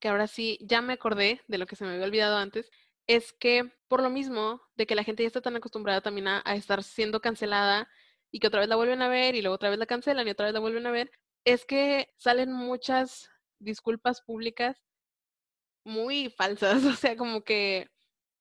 que 0.00 0.08
ahora 0.08 0.26
sí 0.26 0.58
ya 0.62 0.80
me 0.80 0.94
acordé 0.94 1.42
de 1.46 1.58
lo 1.58 1.66
que 1.66 1.76
se 1.76 1.84
me 1.84 1.92
había 1.92 2.06
olvidado 2.06 2.38
antes, 2.38 2.70
es 3.06 3.34
que 3.34 3.70
por 3.88 4.02
lo 4.02 4.08
mismo 4.08 4.62
de 4.76 4.86
que 4.86 4.94
la 4.94 5.04
gente 5.04 5.22
ya 5.22 5.26
está 5.26 5.42
tan 5.42 5.56
acostumbrada 5.56 6.00
también 6.00 6.28
a, 6.28 6.40
estar 6.54 6.82
siendo 6.82 7.20
cancelada 7.20 7.88
y 8.30 8.40
que 8.40 8.46
otra 8.46 8.60
vez 8.60 8.70
la 8.70 8.76
vuelven 8.76 9.02
a 9.02 9.08
ver 9.08 9.34
y 9.34 9.42
luego 9.42 9.56
otra 9.56 9.68
vez 9.68 9.78
la 9.78 9.86
cancelan 9.86 10.26
y 10.26 10.30
otra 10.30 10.46
vez 10.46 10.54
la 10.54 10.60
vuelven 10.60 10.86
a 10.86 10.90
ver, 10.92 11.10
es 11.44 11.66
que 11.66 12.14
salen 12.16 12.52
muchas 12.52 13.30
disculpas 13.58 14.22
públicas 14.22 14.82
muy 15.84 16.30
falsas, 16.30 16.82
o 16.84 16.92
sea, 16.92 17.16
como 17.16 17.42
que 17.42 17.88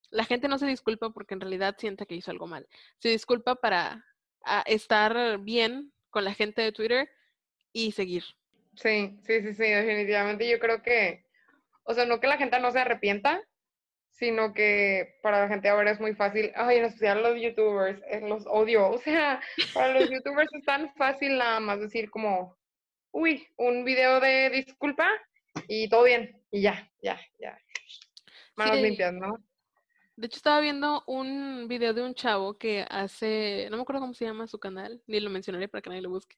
la 0.09 0.25
gente 0.25 0.47
no 0.47 0.57
se 0.57 0.67
disculpa 0.67 1.11
porque 1.11 1.33
en 1.33 1.41
realidad 1.41 1.75
siente 1.77 2.05
que 2.05 2.15
hizo 2.15 2.31
algo 2.31 2.47
mal. 2.47 2.67
Se 2.99 3.09
disculpa 3.09 3.55
para 3.55 4.05
estar 4.65 5.39
bien 5.39 5.91
con 6.09 6.23
la 6.23 6.33
gente 6.33 6.61
de 6.61 6.71
Twitter 6.71 7.09
y 7.73 7.91
seguir. 7.91 8.23
Sí, 8.75 9.17
sí, 9.23 9.41
sí, 9.41 9.53
sí, 9.53 9.63
definitivamente 9.63 10.47
yo 10.49 10.59
creo 10.59 10.81
que, 10.81 11.25
o 11.83 11.93
sea, 11.93 12.05
no 12.05 12.19
que 12.19 12.27
la 12.27 12.37
gente 12.37 12.59
no 12.59 12.71
se 12.71 12.79
arrepienta, 12.79 13.41
sino 14.09 14.53
que 14.53 15.17
para 15.21 15.41
la 15.41 15.47
gente 15.47 15.67
ahora 15.67 15.91
es 15.91 15.99
muy 15.99 16.15
fácil, 16.15 16.51
ay, 16.55 16.77
en 16.77 16.85
especial 16.85 17.21
los 17.21 17.39
youtubers, 17.39 18.01
eh, 18.09 18.21
los 18.21 18.45
odio, 18.47 18.89
o 18.91 18.97
sea, 18.97 19.41
para 19.73 19.93
los 19.99 20.09
youtubers 20.09 20.49
es 20.53 20.63
tan 20.65 20.93
fácil 20.95 21.37
nada 21.37 21.59
más 21.59 21.79
decir 21.79 22.09
como, 22.09 22.57
uy, 23.15 23.47
un 23.55 23.85
video 23.85 24.19
de 24.19 24.49
disculpa 24.49 25.07
y 25.69 25.87
todo 25.87 26.03
bien, 26.03 26.37
y 26.51 26.61
ya, 26.61 26.91
ya, 27.01 27.17
ya. 27.39 27.57
Manos 28.57 28.77
limpias, 28.77 29.13
¿no? 29.13 29.41
De 30.17 30.27
hecho, 30.27 30.37
estaba 30.37 30.59
viendo 30.59 31.03
un 31.07 31.67
video 31.69 31.93
de 31.93 32.03
un 32.03 32.13
chavo 32.13 32.57
que 32.57 32.85
hace, 32.89 33.67
no 33.71 33.77
me 33.77 33.83
acuerdo 33.83 34.01
cómo 34.01 34.13
se 34.13 34.25
llama 34.25 34.47
su 34.47 34.59
canal, 34.59 35.01
ni 35.07 35.21
lo 35.21 35.29
mencionaré 35.29 35.69
para 35.69 35.81
que 35.81 35.89
nadie 35.89 36.01
lo 36.01 36.09
busque, 36.09 36.35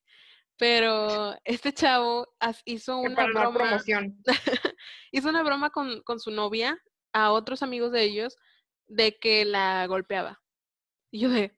pero 0.56 1.36
este 1.46 1.74
chavo 1.74 2.28
hizo 2.66 3.00
una 3.00 3.26
broma. 3.26 3.84
hizo 5.12 5.30
una 5.30 5.44
broma 5.44 5.72
con, 5.72 6.02
con, 6.04 6.20
su 6.20 6.30
novia 6.30 6.80
a 7.12 7.32
otros 7.32 7.64
amigos 7.64 7.92
de 7.92 8.04
ellos 8.04 8.38
de 8.86 9.18
que 9.18 9.46
la 9.46 9.88
golpeaba. 9.88 10.42
Y 11.10 11.22
yo 11.22 11.30
de, 11.30 11.57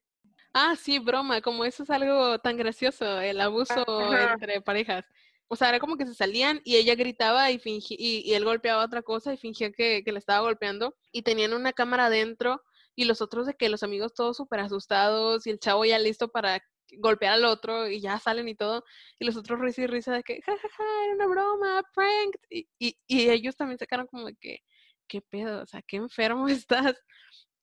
ah, 0.53 0.75
sí, 0.75 0.99
broma, 0.99 1.41
como 1.41 1.65
eso 1.65 1.83
es 1.83 1.89
algo 1.89 2.39
tan 2.39 2.57
gracioso, 2.57 3.19
el 3.21 3.39
abuso 3.41 3.85
entre 4.31 4.61
parejas. 4.61 5.05
O 5.47 5.55
sea, 5.55 5.69
era 5.69 5.79
como 5.79 5.97
que 5.97 6.05
se 6.05 6.13
salían 6.13 6.61
y 6.63 6.75
ella 6.75 6.95
gritaba 6.95 7.49
y, 7.51 7.59
fingía, 7.59 7.97
y, 7.99 8.33
él 8.33 8.45
golpeaba 8.45 8.85
otra 8.85 9.01
cosa 9.01 9.33
y 9.33 9.37
fingía 9.37 9.71
que, 9.71 10.03
que 10.03 10.11
le 10.11 10.19
estaba 10.19 10.41
golpeando. 10.41 10.95
Y 11.11 11.23
tenían 11.23 11.53
una 11.53 11.73
cámara 11.73 12.05
adentro 12.05 12.61
y 12.95 13.05
los 13.05 13.21
otros 13.21 13.47
de 13.47 13.55
que 13.55 13.69
los 13.69 13.81
amigos 13.81 14.13
todos 14.13 14.37
súper 14.37 14.59
asustados 14.59 15.47
y 15.47 15.51
el 15.51 15.59
chavo 15.59 15.85
ya 15.85 15.97
listo 15.97 16.29
para 16.29 16.61
golpear 16.97 17.33
al 17.33 17.45
otro 17.45 17.87
y 17.87 18.01
ya 18.01 18.19
salen 18.19 18.47
y 18.47 18.55
todo, 18.55 18.83
y 19.19 19.25
los 19.25 19.37
otros 19.37 19.59
risa 19.59 19.83
y 19.83 19.87
risa 19.87 20.13
de 20.13 20.23
que, 20.23 20.41
jajaja, 20.41 20.83
era 21.05 21.15
una 21.15 21.27
broma, 21.27 21.83
prank, 21.93 22.35
y, 22.49 22.67
y, 22.79 22.97
y 23.07 23.29
ellos 23.29 23.55
también 23.55 23.79
sacaron 23.79 24.07
como 24.07 24.25
de 24.25 24.35
que, 24.35 24.59
¿qué 25.07 25.21
pedo? 25.21 25.63
O 25.63 25.65
sea, 25.65 25.81
qué 25.81 25.97
enfermo 25.97 26.47
estás. 26.49 26.95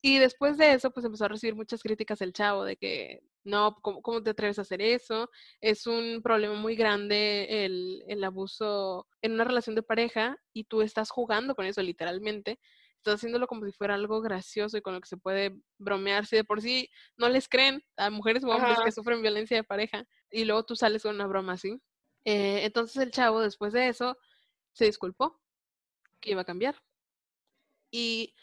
Y 0.06 0.20
después 0.20 0.56
de 0.56 0.72
eso, 0.72 0.92
pues 0.92 1.04
empezó 1.04 1.24
a 1.24 1.28
recibir 1.28 1.56
muchas 1.56 1.82
críticas 1.82 2.20
el 2.20 2.32
chavo 2.32 2.62
de 2.62 2.76
que 2.76 3.24
no, 3.42 3.74
¿cómo, 3.82 4.22
te 4.22 4.30
atreves 4.30 4.56
a 4.60 4.62
hacer 4.62 4.80
eso? 4.80 5.28
Es 5.60 5.84
un 5.88 6.22
problema 6.22 6.54
muy 6.54 6.76
grande 6.76 7.64
el, 7.64 8.04
el, 8.06 8.22
abuso 8.22 9.08
en 9.20 9.32
una 9.32 9.42
relación 9.42 9.74
de 9.74 9.82
pareja 9.82 10.38
y 10.52 10.62
tú 10.62 10.82
estás 10.82 11.10
jugando 11.10 11.56
con 11.56 11.66
eso 11.66 11.82
literalmente. 11.82 12.60
Estás 12.98 13.16
haciéndolo 13.16 13.48
como 13.48 13.66
si 13.66 13.72
fuera 13.72 13.96
algo 13.96 14.20
gracioso 14.20 14.76
y 14.76 14.80
con 14.80 14.94
lo 14.94 15.00
que 15.00 15.08
se 15.08 15.16
puede 15.16 15.56
bromear. 15.76 16.24
Si 16.24 16.36
de 16.36 16.44
por 16.44 16.62
sí 16.62 16.88
no 17.16 17.28
les 17.28 17.48
creen 17.48 17.82
a 17.96 18.08
mujeres 18.08 18.44
o 18.44 18.50
hombres 18.50 18.78
que 18.84 18.92
sufren 18.92 19.22
violencia 19.22 19.56
de 19.56 19.64
pareja 19.64 20.06
y 20.30 20.44
luego 20.44 20.64
tú 20.64 20.76
sales 20.76 21.02
con 21.02 21.16
una 21.16 21.26
broma 21.26 21.54
así. 21.54 21.80
Eh, 22.24 22.60
entonces 22.62 23.02
el 23.02 23.10
chavo 23.10 23.40
después 23.40 23.72
de 23.72 23.88
eso 23.88 24.16
se 24.70 24.84
disculpó 24.84 25.40
que 26.20 26.30
iba 26.30 26.42
a 26.42 26.44
cambiar. 26.44 26.80
¿Y 27.90 28.36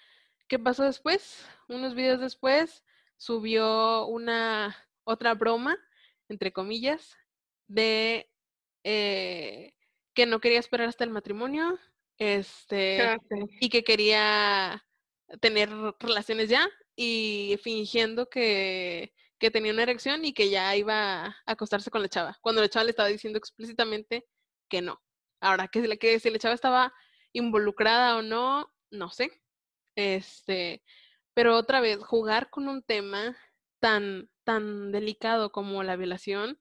qué 0.54 0.60
pasó 0.60 0.84
después? 0.84 1.44
Unos 1.68 1.96
videos 1.96 2.20
después 2.20 2.84
subió 3.18 4.06
una 4.06 4.78
otra 5.04 5.34
broma, 5.34 5.80
entre 6.30 6.54
comillas, 6.54 7.18
de 7.68 8.30
eh, 8.84 9.74
que 10.14 10.28
no 10.28 10.40
quería 10.40 10.60
esperar 10.60 10.90
hasta 10.90 11.06
el 11.06 11.10
matrimonio, 11.10 11.80
este, 12.20 13.02
Ah, 13.02 13.18
y 13.60 13.70
que 13.70 13.84
quería 13.84 14.86
tener 15.42 15.72
relaciones 16.00 16.50
ya, 16.50 16.70
y 16.96 17.58
fingiendo 17.64 18.30
que, 18.30 19.12
que 19.40 19.50
tenía 19.50 19.74
una 19.74 19.82
erección 19.82 20.24
y 20.24 20.34
que 20.34 20.52
ya 20.52 20.76
iba 20.76 21.26
a 21.26 21.36
acostarse 21.48 21.90
con 21.90 22.04
la 22.04 22.10
chava, 22.10 22.38
cuando 22.42 22.62
la 22.62 22.70
chava 22.70 22.84
le 22.84 22.92
estaba 22.92 23.10
diciendo 23.10 23.40
explícitamente 23.40 24.28
que 24.70 24.84
no. 24.84 25.02
Ahora, 25.42 25.68
que 25.68 25.82
si 25.82 25.88
la, 25.88 25.96
que 25.96 26.20
si 26.20 26.30
la 26.30 26.38
chava 26.38 26.54
estaba 26.54 26.94
involucrada 27.32 28.18
o 28.18 28.22
no, 28.22 28.72
no 28.92 29.10
sé. 29.10 29.32
Este, 29.96 30.84
pero 31.34 31.58
otra 31.58 31.82
vez, 31.82 32.00
jugar 32.04 32.50
con 32.50 32.68
un 32.68 32.84
tema 32.84 33.38
tan, 33.80 34.30
tan 34.44 34.92
delicado 34.92 35.52
como 35.52 35.84
la 35.84 35.96
violación 35.96 36.60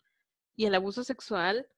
y 0.57 0.67
el 0.67 0.75
abuso 0.75 1.05
sexual 1.05 1.69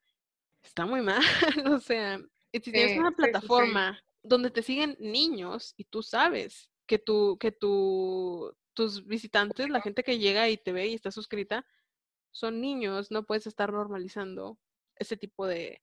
está 0.62 0.86
muy 0.86 1.02
mal. 1.02 1.20
o 1.72 1.78
sea, 1.78 2.18
si 2.52 2.61
tienes 2.61 2.98
una 2.98 3.11
plataforma 3.12 4.00
donde 4.22 4.50
te 4.50 4.62
siguen 4.62 4.96
niños 4.98 5.74
y 5.76 5.84
tú 5.84 6.02
sabes 6.02 6.70
que, 6.86 6.98
tu, 6.98 7.36
que 7.38 7.52
tu, 7.52 8.55
tus 8.72 9.07
visitantes, 9.07 9.68
la 9.70 9.80
gente 9.80 10.02
que 10.02 10.18
llega 10.18 10.48
y 10.48 10.57
te 10.57 10.72
ve 10.72 10.88
y 10.88 10.94
está 10.94 11.11
suscrita, 11.11 11.66
son 12.30 12.61
niños, 12.61 13.11
no 13.11 13.24
puedes 13.24 13.46
estar 13.46 13.72
normalizando 13.72 14.59
ese 14.96 15.16
tipo 15.16 15.46
de, 15.46 15.82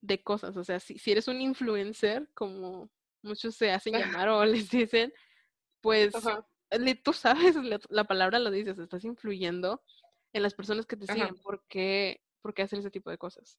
de 0.00 0.22
cosas. 0.22 0.56
O 0.56 0.64
sea, 0.64 0.80
si, 0.80 0.98
si 0.98 1.12
eres 1.12 1.28
un 1.28 1.40
influencer, 1.40 2.28
como 2.34 2.90
muchos 3.26 3.54
se 3.54 3.70
hacen 3.70 3.92
llamar 4.22 4.28
o 4.28 4.44
les 4.44 4.70
dicen, 4.70 5.12
pues 5.80 6.14
tú 7.02 7.12
sabes, 7.12 7.56
la, 7.90 8.04
palabra 8.04 8.38
lo 8.38 8.50
dices, 8.50 8.78
estás 8.78 9.04
influyendo 9.04 9.82
en 10.32 10.42
las 10.42 10.54
personas 10.54 10.86
que 10.86 10.96
te 10.96 11.06
siguen. 11.06 11.36
¿Por 11.36 11.66
qué, 11.68 12.22
¿Por 12.40 12.54
qué 12.54 12.62
hacer 12.62 12.78
ese 12.78 12.90
tipo 12.90 13.10
de 13.10 13.18
cosas? 13.18 13.58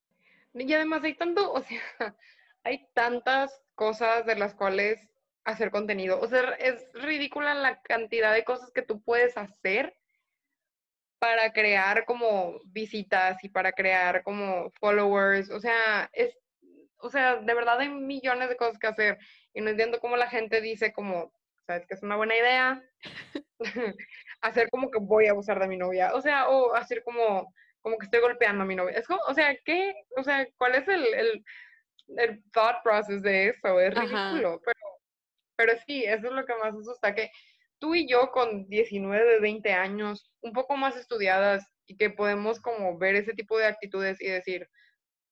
Y 0.53 0.73
además 0.73 1.03
hay 1.03 1.15
tanto, 1.15 1.51
o 1.51 1.61
sea, 1.61 1.81
hay 2.63 2.87
tantas 2.93 3.61
cosas 3.75 4.25
de 4.25 4.35
las 4.35 4.55
cuales 4.55 4.99
hacer 5.43 5.71
contenido. 5.71 6.19
O 6.19 6.27
sea, 6.27 6.41
es 6.59 6.91
ridícula 6.93 7.53
la 7.53 7.81
cantidad 7.81 8.33
de 8.33 8.43
cosas 8.43 8.71
que 8.71 8.81
tú 8.81 9.01
puedes 9.01 9.37
hacer 9.37 9.95
para 11.19 11.51
crear 11.51 12.05
como 12.05 12.59
visitas 12.65 13.43
y 13.43 13.49
para 13.49 13.71
crear 13.71 14.23
como 14.23 14.71
followers. 14.79 15.49
O 15.49 15.59
sea, 15.59 16.09
es, 16.13 16.37
o 16.99 17.09
sea, 17.09 17.37
de 17.37 17.53
verdad 17.53 17.79
hay 17.79 17.89
millones 17.89 18.49
de 18.49 18.57
cosas 18.57 18.77
que 18.79 18.87
hacer. 18.87 19.17
Y 19.53 19.61
no 19.61 19.69
entiendo 19.69 19.99
cómo 19.99 20.17
la 20.17 20.29
gente 20.29 20.61
dice 20.61 20.93
como, 20.93 21.31
sabes 21.65 21.85
que 21.85 21.95
es 21.95 22.03
una 22.03 22.15
buena 22.15 22.35
idea 22.35 22.83
hacer 24.41 24.69
como 24.69 24.89
que 24.89 24.99
voy 24.99 25.27
a 25.27 25.31
abusar 25.31 25.59
de 25.59 25.67
mi 25.67 25.77
novia. 25.77 26.13
O 26.13 26.21
sea, 26.21 26.49
o 26.49 26.73
hacer 26.73 27.03
como, 27.03 27.53
como 27.81 27.97
que 27.97 28.05
estoy 28.05 28.21
golpeando 28.21 28.63
a 28.63 28.67
mi 28.67 28.75
novia. 28.75 28.97
Es 28.97 29.07
como, 29.07 29.19
o 29.27 29.33
sea, 29.33 29.55
¿qué? 29.65 29.93
O 30.17 30.23
sea, 30.23 30.47
¿cuál 30.57 30.75
es 30.75 30.87
el, 30.87 31.05
el, 31.13 31.45
el 32.17 32.43
thought 32.51 32.81
process 32.83 33.21
de 33.21 33.49
eso? 33.49 33.79
Es 33.79 33.93
ridículo. 33.93 34.61
Pero, 34.65 34.79
pero 35.55 35.73
sí, 35.85 36.03
eso 36.03 36.27
es 36.27 36.33
lo 36.33 36.45
que 36.45 36.55
más 36.55 36.73
asusta, 36.73 37.15
que 37.15 37.31
tú 37.79 37.95
y 37.95 38.07
yo 38.07 38.31
con 38.31 38.67
19, 38.67 39.39
20 39.39 39.73
años, 39.73 40.31
un 40.41 40.53
poco 40.53 40.77
más 40.77 40.95
estudiadas 40.95 41.65
y 41.85 41.97
que 41.97 42.09
podemos 42.09 42.59
como 42.59 42.97
ver 42.97 43.15
ese 43.15 43.33
tipo 43.33 43.57
de 43.57 43.65
actitudes 43.65 44.21
y 44.21 44.27
decir, 44.27 44.69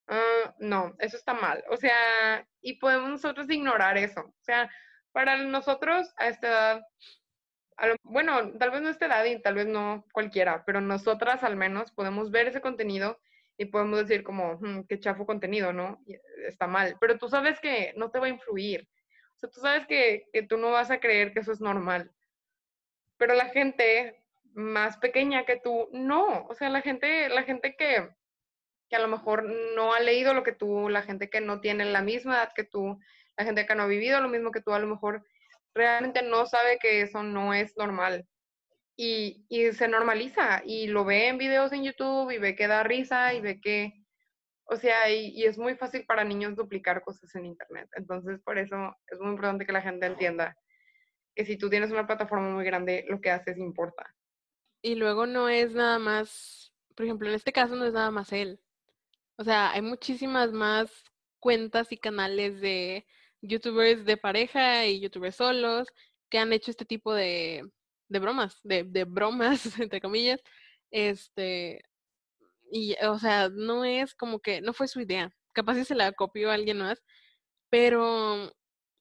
ah, 0.07 0.55
no, 0.59 0.95
eso 0.99 1.17
está 1.17 1.33
mal. 1.33 1.63
O 1.69 1.77
sea, 1.77 2.47
y 2.61 2.79
podemos 2.79 3.09
nosotros 3.09 3.49
ignorar 3.49 3.97
eso. 3.97 4.21
O 4.21 4.43
sea, 4.43 4.69
para 5.11 5.37
nosotros 5.37 6.13
a 6.17 6.27
esta 6.27 6.47
edad, 6.47 6.81
bueno, 8.03 8.53
tal 8.57 8.71
vez 8.71 8.81
no 8.81 8.89
esta 8.89 9.05
edad 9.07 9.25
y 9.25 9.41
tal 9.41 9.55
vez 9.55 9.67
no 9.67 10.05
cualquiera, 10.13 10.63
pero 10.65 10.81
nosotras 10.81 11.43
al 11.43 11.55
menos 11.55 11.91
podemos 11.91 12.31
ver 12.31 12.47
ese 12.47 12.61
contenido 12.61 13.19
y 13.57 13.65
podemos 13.65 13.99
decir 13.99 14.23
como, 14.23 14.57
hmm, 14.59 14.83
qué 14.87 14.99
chafo 14.99 15.25
contenido, 15.25 15.73
¿no? 15.73 16.01
está 16.47 16.67
mal, 16.67 16.97
pero 16.99 17.17
tú 17.17 17.29
sabes 17.29 17.59
que 17.59 17.93
no 17.95 18.11
te 18.11 18.19
va 18.19 18.27
a 18.27 18.29
influir. 18.29 18.87
O 19.35 19.39
sea, 19.39 19.49
tú 19.49 19.59
sabes 19.59 19.87
que, 19.87 20.27
que 20.31 20.43
tú 20.43 20.57
no 20.57 20.71
vas 20.71 20.91
a 20.91 20.99
creer 20.99 21.33
que 21.33 21.39
eso 21.41 21.51
es 21.51 21.61
normal. 21.61 22.11
Pero 23.17 23.33
la 23.33 23.45
gente 23.47 24.21
más 24.53 24.97
pequeña 24.97 25.45
que 25.45 25.57
tú, 25.57 25.89
no. 25.91 26.45
O 26.47 26.53
sea, 26.53 26.69
la 26.69 26.81
gente, 26.81 27.29
la 27.29 27.43
gente 27.43 27.75
que, 27.77 28.09
que 28.89 28.95
a 28.95 28.99
lo 28.99 29.07
mejor 29.07 29.43
no 29.75 29.93
ha 29.93 29.99
leído 29.99 30.33
lo 30.33 30.43
que 30.43 30.51
tú, 30.51 30.89
la 30.89 31.01
gente 31.01 31.29
que 31.29 31.41
no 31.41 31.59
tiene 31.59 31.85
la 31.85 32.01
misma 32.01 32.35
edad 32.35 32.53
que 32.55 32.63
tú, 32.63 32.99
la 33.37 33.45
gente 33.45 33.65
que 33.65 33.75
no 33.75 33.83
ha 33.83 33.87
vivido 33.87 34.21
lo 34.21 34.29
mismo 34.29 34.51
que 34.51 34.61
tú, 34.61 34.73
a 34.73 34.79
lo 34.79 34.87
mejor 34.87 35.25
realmente 35.73 36.21
no 36.21 36.45
sabe 36.45 36.79
que 36.79 37.01
eso 37.01 37.23
no 37.23 37.53
es 37.53 37.75
normal. 37.77 38.25
Y, 38.97 39.45
y, 39.49 39.73
se 39.73 39.89
normaliza 39.89 40.61
y 40.65 40.87
lo 40.87 41.03
ve 41.03 41.27
en 41.27 41.37
videos 41.37 41.73
en 41.73 41.83
YouTube 41.83 42.31
y 42.31 42.37
ve 42.37 42.55
que 42.55 42.67
da 42.67 42.83
risa 42.83 43.33
y 43.33 43.41
ve 43.41 43.59
que, 43.59 43.91
o 44.65 44.77
sea, 44.77 45.09
y, 45.11 45.31
y, 45.35 45.43
es 45.43 45.57
muy 45.57 45.75
fácil 45.75 46.05
para 46.05 46.23
niños 46.23 46.55
duplicar 46.55 47.01
cosas 47.01 47.35
en 47.35 47.45
Internet. 47.45 47.89
Entonces, 47.97 48.39
por 48.41 48.57
eso 48.57 48.95
es 49.07 49.19
muy 49.19 49.31
importante 49.31 49.65
que 49.65 49.73
la 49.73 49.81
gente 49.81 50.05
entienda 50.05 50.55
que 51.35 51.45
si 51.45 51.57
tú 51.57 51.69
tienes 51.69 51.91
una 51.91 52.07
plataforma 52.07 52.49
muy 52.49 52.63
grande, 52.63 53.05
lo 53.09 53.19
que 53.19 53.31
haces 53.31 53.57
importa. 53.57 54.15
Y 54.81 54.95
luego 54.95 55.25
no 55.25 55.49
es 55.49 55.73
nada 55.73 55.99
más, 55.99 56.73
por 56.95 57.05
ejemplo, 57.05 57.27
en 57.27 57.35
este 57.35 57.51
caso 57.51 57.75
no 57.75 57.85
es 57.85 57.93
nada 57.93 58.11
más 58.11 58.31
él. 58.31 58.61
O 59.37 59.43
sea, 59.43 59.71
hay 59.71 59.81
muchísimas 59.81 60.51
más 60.51 60.91
cuentas 61.39 61.91
y 61.91 61.97
canales 61.97 62.61
de 62.61 63.05
youtubers 63.41 64.05
de 64.05 64.17
pareja 64.17 64.85
y 64.87 65.01
youtubers 65.01 65.35
solos 65.35 65.87
que 66.29 66.39
han 66.39 66.53
hecho 66.53 66.71
este 66.71 66.85
tipo 66.85 67.13
de, 67.13 67.63
de 68.09 68.19
bromas, 68.19 68.59
de, 68.63 68.83
de, 68.83 69.03
bromas, 69.05 69.65
entre 69.79 70.01
comillas. 70.01 70.41
Este, 70.91 71.83
y, 72.71 72.95
o 73.05 73.19
sea, 73.19 73.49
no 73.49 73.85
es 73.85 74.15
como 74.15 74.39
que, 74.39 74.61
no 74.61 74.73
fue 74.73 74.87
su 74.87 75.01
idea. 75.01 75.31
Capaz 75.53 75.75
si 75.75 75.85
se 75.85 75.95
la 75.95 76.11
copió 76.13 76.51
a 76.51 76.55
alguien 76.55 76.79
más, 76.79 77.03
pero, 77.69 78.51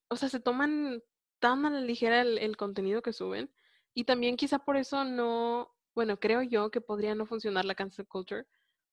o 0.09 0.17
sea, 0.17 0.29
se 0.29 0.41
toman 0.41 1.03
tan 1.41 1.67
a 1.67 1.71
la 1.71 1.81
ligera 1.81 2.23
el, 2.23 2.39
el 2.39 2.57
contenido 2.57 3.03
que 3.03 3.13
suben. 3.13 3.53
Y 3.95 4.05
también 4.05 4.37
quizá 4.37 4.59
por 4.61 4.77
eso 4.77 5.05
no, 5.05 5.75
bueno, 5.95 6.19
creo 6.19 6.43
yo 6.43 6.71
que 6.71 6.81
podría 6.81 7.15
no 7.15 7.27
funcionar 7.27 7.65
la 7.65 7.75
cancel 7.75 8.07
culture, 8.09 8.45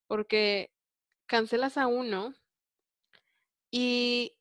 porque 0.08 0.72
cancelas 1.32 1.78
a 1.78 1.88
uno 1.88 2.34
y 3.72 4.34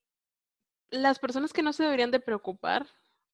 las 0.91 1.21
personas 1.21 1.53
que 1.53 1.63
no 1.63 1.73
se 1.73 1.85
deberían 1.85 2.11
de 2.11 2.19
preocupar 2.19 2.85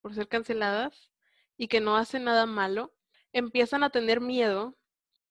por 0.03 0.15
ser 0.15 0.29
canceladas 0.29 1.11
y 1.57 1.69
que 1.69 1.81
no 1.81 1.97
hacen 1.97 2.25
nada 2.25 2.45
malo, 2.45 2.95
empiezan 3.33 3.83
a 3.83 3.89
tener 3.89 4.21
miedo 4.21 4.77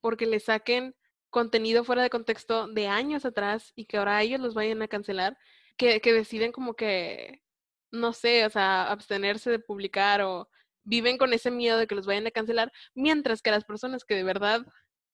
porque 0.02 0.26
le 0.26 0.40
saquen 0.40 0.96
contenido 1.30 1.84
fuera 1.84 2.02
de 2.02 2.10
contexto 2.10 2.68
de 2.68 2.88
años 2.88 3.26
atrás 3.26 3.74
y 3.76 3.86
que 3.86 3.98
ahora 3.98 4.20
ellos 4.24 4.42
los 4.42 4.56
vayan 4.56 4.82
a 4.82 4.88
cancelar, 4.88 5.38
que, 5.78 6.02
que 6.02 6.12
deciden 6.12 6.52
como 6.52 6.74
que, 6.74 7.44
no 7.92 8.12
sé, 8.12 8.44
o 8.48 8.50
sea, 8.50 8.92
abstenerse 8.92 9.52
de 9.52 9.60
publicar 9.60 10.24
o 10.24 10.50
viven 10.84 11.20
con 11.20 11.32
ese 11.32 11.52
miedo 11.52 11.78
de 11.78 11.86
que 11.86 11.94
los 11.94 12.08
vayan 12.08 12.26
a 12.26 12.32
cancelar, 12.32 12.74
mientras 12.96 13.44
que 13.44 13.52
las 13.52 13.66
personas 13.66 14.04
que 14.04 14.16
de 14.16 14.24
verdad, 14.24 14.66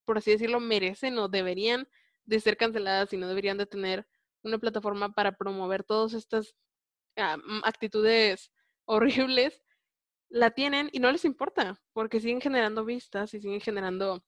por 0.06 0.18
así 0.18 0.32
decirlo, 0.32 0.62
merecen 0.62 1.18
o 1.18 1.28
deberían 1.28 1.90
de 2.26 2.40
ser 2.40 2.58
canceladas 2.58 3.14
y 3.14 3.18
no 3.18 3.28
deberían 3.28 3.58
de 3.58 3.66
tener 3.66 4.08
una 4.44 4.58
plataforma 4.58 5.14
para 5.14 5.34
promover 5.38 5.84
todas 5.84 6.14
estas 6.14 6.56
Ah, 7.18 7.38
mm, 7.38 7.62
actitudes 7.66 8.52
horribles, 8.86 9.62
la 10.30 10.52
tienen 10.52 10.90
y 10.94 11.00
no 11.00 11.12
les 11.12 11.26
importa, 11.26 11.82
porque 11.94 12.20
siguen 12.22 12.42
generando 12.42 12.86
vistas 12.86 13.34
y 13.34 13.42
siguen 13.42 13.62
generando, 13.62 14.24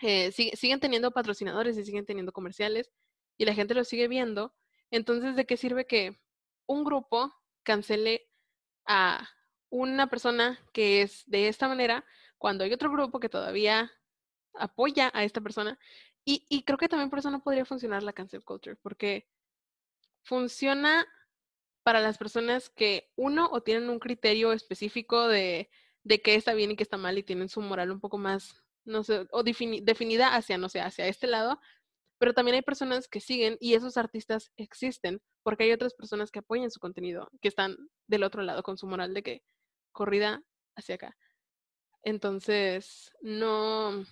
eh, 0.00 0.32
siguen 0.32 0.80
teniendo 0.80 1.10
patrocinadores 1.12 1.78
y 1.78 1.84
siguen 1.84 2.06
teniendo 2.06 2.32
comerciales 2.32 2.92
y 3.38 3.44
la 3.44 3.54
gente 3.54 3.74
lo 3.74 3.84
sigue 3.84 4.08
viendo. 4.08 4.54
Entonces, 4.90 5.36
¿de 5.36 5.46
qué 5.46 5.56
sirve 5.56 5.86
que 5.86 6.20
un 6.66 6.84
grupo 6.84 7.34
cancele 7.64 8.28
a 8.86 9.28
una 9.70 10.08
persona 10.08 10.60
que 10.72 11.02
es 11.02 11.24
de 11.26 11.48
esta 11.48 11.68
manera 11.68 12.04
cuando 12.38 12.64
hay 12.64 12.72
otro 12.72 12.90
grupo 12.90 13.20
que 13.20 13.28
todavía 13.28 13.92
apoya 14.54 15.10
a 15.14 15.24
esta 15.24 15.40
persona? 15.40 15.78
Y, 16.28 16.64
creo 16.64 16.76
que 16.76 16.88
también 16.88 17.08
por 17.08 17.20
eso 17.20 17.30
no 17.30 17.40
podría 17.40 17.64
funcionar 17.64 18.02
la 18.02 18.12
cancel 18.12 18.42
culture, 18.42 18.74
porque 18.74 19.28
funciona 20.24 21.06
para 21.84 22.00
las 22.00 22.18
personas 22.18 22.68
que, 22.68 23.12
uno, 23.14 23.48
o 23.52 23.62
tienen 23.62 23.88
un 23.90 24.00
criterio 24.00 24.52
específico 24.52 25.28
de, 25.28 25.70
de 26.02 26.22
qué 26.22 26.34
está 26.34 26.52
bien 26.54 26.72
y 26.72 26.76
qué 26.76 26.82
está 26.82 26.96
mal 26.96 27.16
y 27.16 27.22
tienen 27.22 27.48
su 27.48 27.60
moral 27.60 27.92
un 27.92 28.00
poco 28.00 28.18
más, 28.18 28.64
no 28.84 29.04
sé, 29.04 29.28
o 29.30 29.44
definida 29.44 30.34
hacia, 30.34 30.58
no 30.58 30.68
sé, 30.68 30.80
hacia 30.80 31.06
este 31.06 31.28
lado, 31.28 31.60
pero 32.18 32.34
también 32.34 32.56
hay 32.56 32.62
personas 32.62 33.06
que 33.06 33.20
siguen 33.20 33.56
y 33.60 33.74
esos 33.74 33.96
artistas 33.96 34.50
existen 34.56 35.22
porque 35.44 35.62
hay 35.64 35.72
otras 35.72 35.94
personas 35.94 36.32
que 36.32 36.40
apoyan 36.40 36.72
su 36.72 36.80
contenido, 36.80 37.30
que 37.40 37.48
están 37.48 37.76
del 38.08 38.24
otro 38.24 38.42
lado 38.42 38.64
con 38.64 38.78
su 38.78 38.88
moral 38.88 39.14
de 39.14 39.22
que 39.22 39.42
corrida 39.92 40.42
hacia 40.74 40.96
acá. 40.96 41.16
Entonces, 42.02 43.12
no 43.20 44.04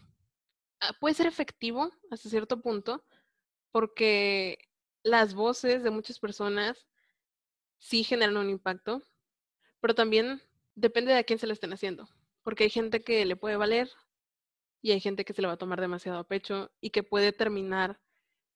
puede 1.01 1.15
ser 1.15 1.27
efectivo 1.27 1.91
hasta 2.11 2.29
cierto 2.29 2.61
punto 2.61 3.05
porque 3.71 4.59
las 5.03 5.35
voces 5.35 5.83
de 5.83 5.91
muchas 5.91 6.19
personas 6.19 6.87
sí 7.79 8.05
generan 8.05 8.37
un 8.37 8.51
impacto, 8.51 9.03
pero 9.81 9.95
también 9.95 10.41
depende 10.75 11.13
de 11.13 11.19
a 11.19 11.25
quién 11.25 11.39
se 11.39 11.47
le 11.47 11.53
estén 11.53 11.73
haciendo, 11.73 12.09
porque 12.43 12.65
hay 12.65 12.71
gente 12.71 13.03
que 13.03 13.25
le 13.25 13.37
puede 13.37 13.57
valer 13.57 13.91
y 14.81 14.93
hay 14.93 15.01
gente 15.01 15.25
que 15.25 15.33
se 15.33 15.43
le 15.43 15.49
va 15.49 15.55
a 15.55 15.59
tomar 15.59 15.81
demasiado 15.81 16.19
a 16.19 16.29
pecho 16.29 16.71
y 16.81 16.91
que 16.91 17.03
puede 17.03 17.33
terminar 17.33 18.01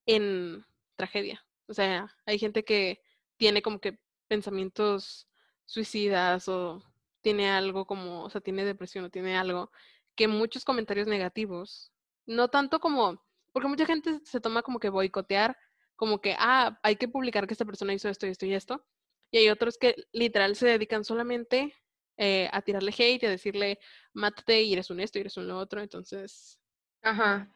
en 0.07 0.65
tragedia. 0.97 1.45
O 1.67 1.75
sea, 1.75 2.17
hay 2.27 2.39
gente 2.39 2.65
que 2.65 3.03
tiene 3.37 3.63
como 3.63 3.81
que 3.81 3.99
pensamientos 4.27 5.29
suicidas 5.65 6.49
o 6.49 6.83
tiene 7.21 7.51
algo 7.51 7.87
como, 7.87 8.25
o 8.25 8.31
sea, 8.31 8.41
tiene 8.41 8.65
depresión 8.65 9.05
o 9.05 9.11
tiene 9.11 9.37
algo, 9.37 9.71
que 10.15 10.29
muchos 10.29 10.65
comentarios 10.65 11.07
negativos, 11.07 11.93
no 12.29 12.49
tanto 12.49 12.79
como, 12.79 13.25
porque 13.53 13.69
mucha 13.69 13.87
gente 13.87 14.21
se 14.25 14.41
toma 14.41 14.63
como 14.63 14.79
que 14.79 14.91
boicotear, 14.91 15.57
como 15.97 16.21
que, 16.21 16.37
ah, 16.39 16.79
hay 16.83 16.97
que 16.97 17.09
publicar 17.09 17.47
que 17.47 17.55
esta 17.55 17.65
persona 17.65 17.95
hizo 17.95 18.09
esto 18.09 18.27
y 18.27 18.31
esto 18.31 18.47
y 18.47 18.55
esto, 18.55 18.87
y 19.31 19.39
hay 19.39 19.49
otros 19.49 19.79
que 19.79 19.97
literal 20.13 20.55
se 20.55 20.69
dedican 20.69 21.05
solamente 21.05 21.75
eh, 22.19 22.49
a 22.53 22.63
tirarle 22.63 22.93
hate 22.93 23.23
y 23.23 23.27
a 23.27 23.31
decirle, 23.31 23.79
mátate 24.13 24.63
y 24.63 24.73
eres 24.75 24.91
un 24.91 25.01
esto 25.01 25.19
y 25.19 25.23
eres 25.23 25.37
un 25.37 25.49
lo 25.49 25.59
otro, 25.59 25.81
entonces... 25.81 26.61
Ajá. 27.03 27.49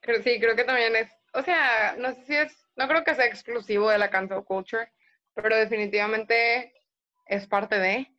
Creo, 0.00 0.22
sí, 0.22 0.40
creo 0.40 0.56
que 0.56 0.64
también 0.64 0.96
es, 0.96 1.10
o 1.34 1.42
sea, 1.42 1.94
no 1.98 2.14
sé 2.14 2.24
si 2.24 2.34
es, 2.34 2.66
no 2.76 2.88
creo 2.88 3.04
que 3.04 3.14
sea 3.14 3.26
exclusivo 3.26 3.90
de 3.90 3.98
la 3.98 4.10
cancel 4.10 4.44
culture, 4.44 4.90
pero 5.34 5.54
definitivamente 5.56 6.72
es 7.26 7.46
parte 7.46 7.78
de, 7.78 8.10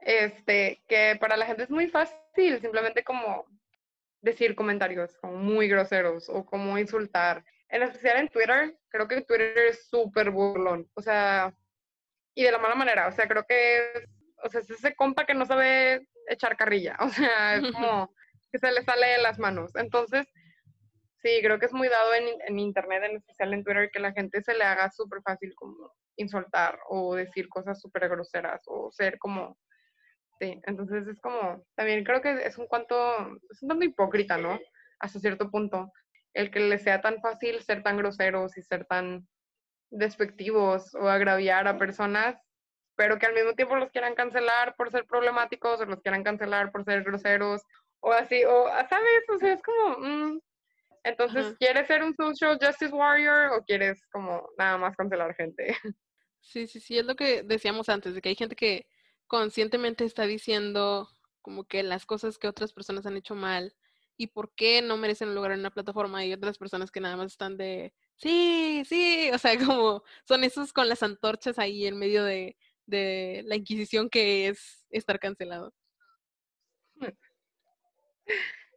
este, 0.00 0.82
que 0.88 1.16
para 1.20 1.36
la 1.36 1.46
gente 1.46 1.64
es 1.64 1.70
muy 1.70 1.88
fácil 1.88 2.60
simplemente 2.60 3.04
como 3.04 3.46
decir 4.22 4.54
comentarios 4.54 5.16
como 5.18 5.36
muy 5.36 5.68
groseros 5.68 6.28
o 6.28 6.46
como 6.46 6.78
insultar. 6.78 7.44
En 7.68 7.82
especial 7.82 8.18
en 8.18 8.28
Twitter, 8.28 8.74
creo 8.88 9.08
que 9.08 9.22
Twitter 9.22 9.58
es 9.68 9.88
súper 9.88 10.30
burlón, 10.30 10.88
o 10.94 11.02
sea, 11.02 11.52
y 12.34 12.44
de 12.44 12.52
la 12.52 12.58
mala 12.58 12.74
manera, 12.74 13.08
o 13.08 13.12
sea, 13.12 13.26
creo 13.26 13.44
que 13.46 13.78
es, 13.78 14.08
o 14.44 14.48
sea, 14.48 14.60
es 14.60 14.70
ese 14.70 14.94
compa 14.94 15.26
que 15.26 15.34
no 15.34 15.44
sabe 15.44 16.06
echar 16.28 16.56
carrilla, 16.56 16.96
o 17.00 17.08
sea, 17.08 17.56
es 17.56 17.72
como 17.72 18.14
que 18.52 18.58
se 18.58 18.70
le 18.72 18.82
sale 18.82 19.06
de 19.06 19.22
las 19.22 19.38
manos. 19.38 19.74
Entonces, 19.74 20.26
sí, 21.22 21.40
creo 21.42 21.58
que 21.58 21.66
es 21.66 21.72
muy 21.72 21.88
dado 21.88 22.14
en, 22.14 22.28
en 22.46 22.58
Internet, 22.58 23.02
en 23.04 23.16
especial 23.16 23.52
en 23.54 23.64
Twitter, 23.64 23.90
que 23.90 24.00
la 24.00 24.12
gente 24.12 24.42
se 24.42 24.54
le 24.54 24.64
haga 24.64 24.90
súper 24.90 25.22
fácil 25.22 25.54
como 25.54 25.92
insultar 26.16 26.78
o 26.88 27.14
decir 27.14 27.48
cosas 27.48 27.80
súper 27.80 28.08
groseras 28.08 28.60
o 28.66 28.90
ser 28.92 29.18
como 29.18 29.58
Sí, 30.40 30.60
entonces 30.66 31.06
es 31.06 31.20
como, 31.20 31.64
también 31.76 32.04
creo 32.04 32.20
que 32.20 32.46
es 32.46 32.58
un 32.58 32.66
cuanto, 32.66 32.96
es 33.50 33.62
un 33.62 33.68
tanto 33.68 33.84
hipócrita, 33.84 34.38
¿no? 34.38 34.58
Hasta 34.98 35.20
cierto 35.20 35.50
punto, 35.50 35.92
el 36.34 36.50
que 36.50 36.60
le 36.60 36.78
sea 36.78 37.00
tan 37.00 37.20
fácil 37.20 37.60
ser 37.62 37.82
tan 37.82 37.96
groseros 37.96 38.56
y 38.56 38.62
ser 38.62 38.84
tan 38.86 39.26
despectivos 39.90 40.94
o 40.94 41.08
agraviar 41.08 41.68
a 41.68 41.78
personas, 41.78 42.36
pero 42.96 43.18
que 43.18 43.26
al 43.26 43.34
mismo 43.34 43.54
tiempo 43.54 43.76
los 43.76 43.90
quieran 43.90 44.14
cancelar 44.14 44.74
por 44.76 44.90
ser 44.90 45.06
problemáticos 45.06 45.80
o 45.80 45.84
los 45.84 46.00
quieran 46.00 46.24
cancelar 46.24 46.72
por 46.72 46.84
ser 46.84 47.04
groseros 47.04 47.62
o 48.00 48.12
así, 48.12 48.44
o, 48.44 48.66
¿sabes? 48.88 49.28
O 49.28 49.38
sea, 49.38 49.52
es 49.52 49.62
como, 49.62 49.98
mm, 49.98 50.40
entonces, 51.04 51.56
¿quieres 51.58 51.86
ser 51.86 52.02
un 52.02 52.14
social 52.14 52.58
justice 52.60 52.94
warrior 52.94 53.52
o 53.52 53.64
quieres 53.64 54.04
como 54.12 54.48
nada 54.56 54.78
más 54.78 54.96
cancelar 54.96 55.34
gente? 55.34 55.66
Sí, 56.44 56.66
sí, 56.66 56.80
sí, 56.80 56.98
es 56.98 57.06
lo 57.06 57.14
que 57.14 57.44
decíamos 57.44 57.88
antes, 57.88 58.16
de 58.16 58.20
que 58.20 58.30
hay 58.30 58.34
gente 58.34 58.56
que 58.56 58.84
conscientemente 59.32 60.04
está 60.04 60.26
diciendo 60.26 61.08
como 61.40 61.64
que 61.64 61.82
las 61.82 62.04
cosas 62.04 62.36
que 62.36 62.48
otras 62.48 62.74
personas 62.74 63.06
han 63.06 63.16
hecho 63.16 63.34
mal 63.34 63.74
y 64.18 64.26
por 64.26 64.54
qué 64.54 64.82
no 64.82 64.98
merecen 64.98 65.30
un 65.30 65.34
lugar 65.34 65.52
en 65.52 65.60
una 65.60 65.70
plataforma 65.70 66.22
y 66.22 66.34
otras 66.34 66.58
personas 66.58 66.90
que 66.90 67.00
nada 67.00 67.16
más 67.16 67.32
están 67.32 67.56
de 67.56 67.94
sí, 68.16 68.82
sí, 68.86 69.30
o 69.32 69.38
sea, 69.38 69.54
como 69.80 70.02
son 70.28 70.44
esos 70.44 70.74
con 70.74 70.86
las 70.86 71.02
antorchas 71.02 71.58
ahí 71.58 71.86
en 71.86 71.96
medio 71.98 72.24
de, 72.24 72.58
de 72.84 73.42
la 73.46 73.56
inquisición 73.56 74.10
que 74.10 74.48
es 74.48 74.84
estar 74.90 75.18
cancelado. 75.18 75.72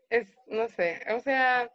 Es, 0.09 0.37
no 0.47 0.69
sé, 0.69 1.01
o 1.15 1.19
sea, 1.19 1.69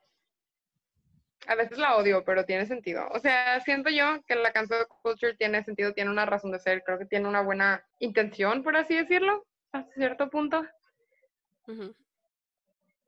a 1.46 1.54
veces 1.54 1.78
la 1.78 1.96
odio, 1.96 2.24
pero 2.24 2.44
tiene 2.44 2.66
sentido. 2.66 3.08
O 3.12 3.18
sea, 3.18 3.60
siento 3.60 3.90
yo 3.90 4.22
que 4.26 4.34
la 4.34 4.52
cancel 4.52 4.86
culture 5.02 5.34
tiene 5.34 5.64
sentido, 5.64 5.92
tiene 5.92 6.10
una 6.10 6.26
razón 6.26 6.52
de 6.52 6.58
ser, 6.58 6.82
creo 6.84 6.98
que 6.98 7.06
tiene 7.06 7.28
una 7.28 7.42
buena 7.42 7.84
intención, 7.98 8.62
por 8.62 8.76
así 8.76 8.94
decirlo, 8.94 9.46
a 9.72 9.84
cierto 9.94 10.28
punto. 10.30 10.66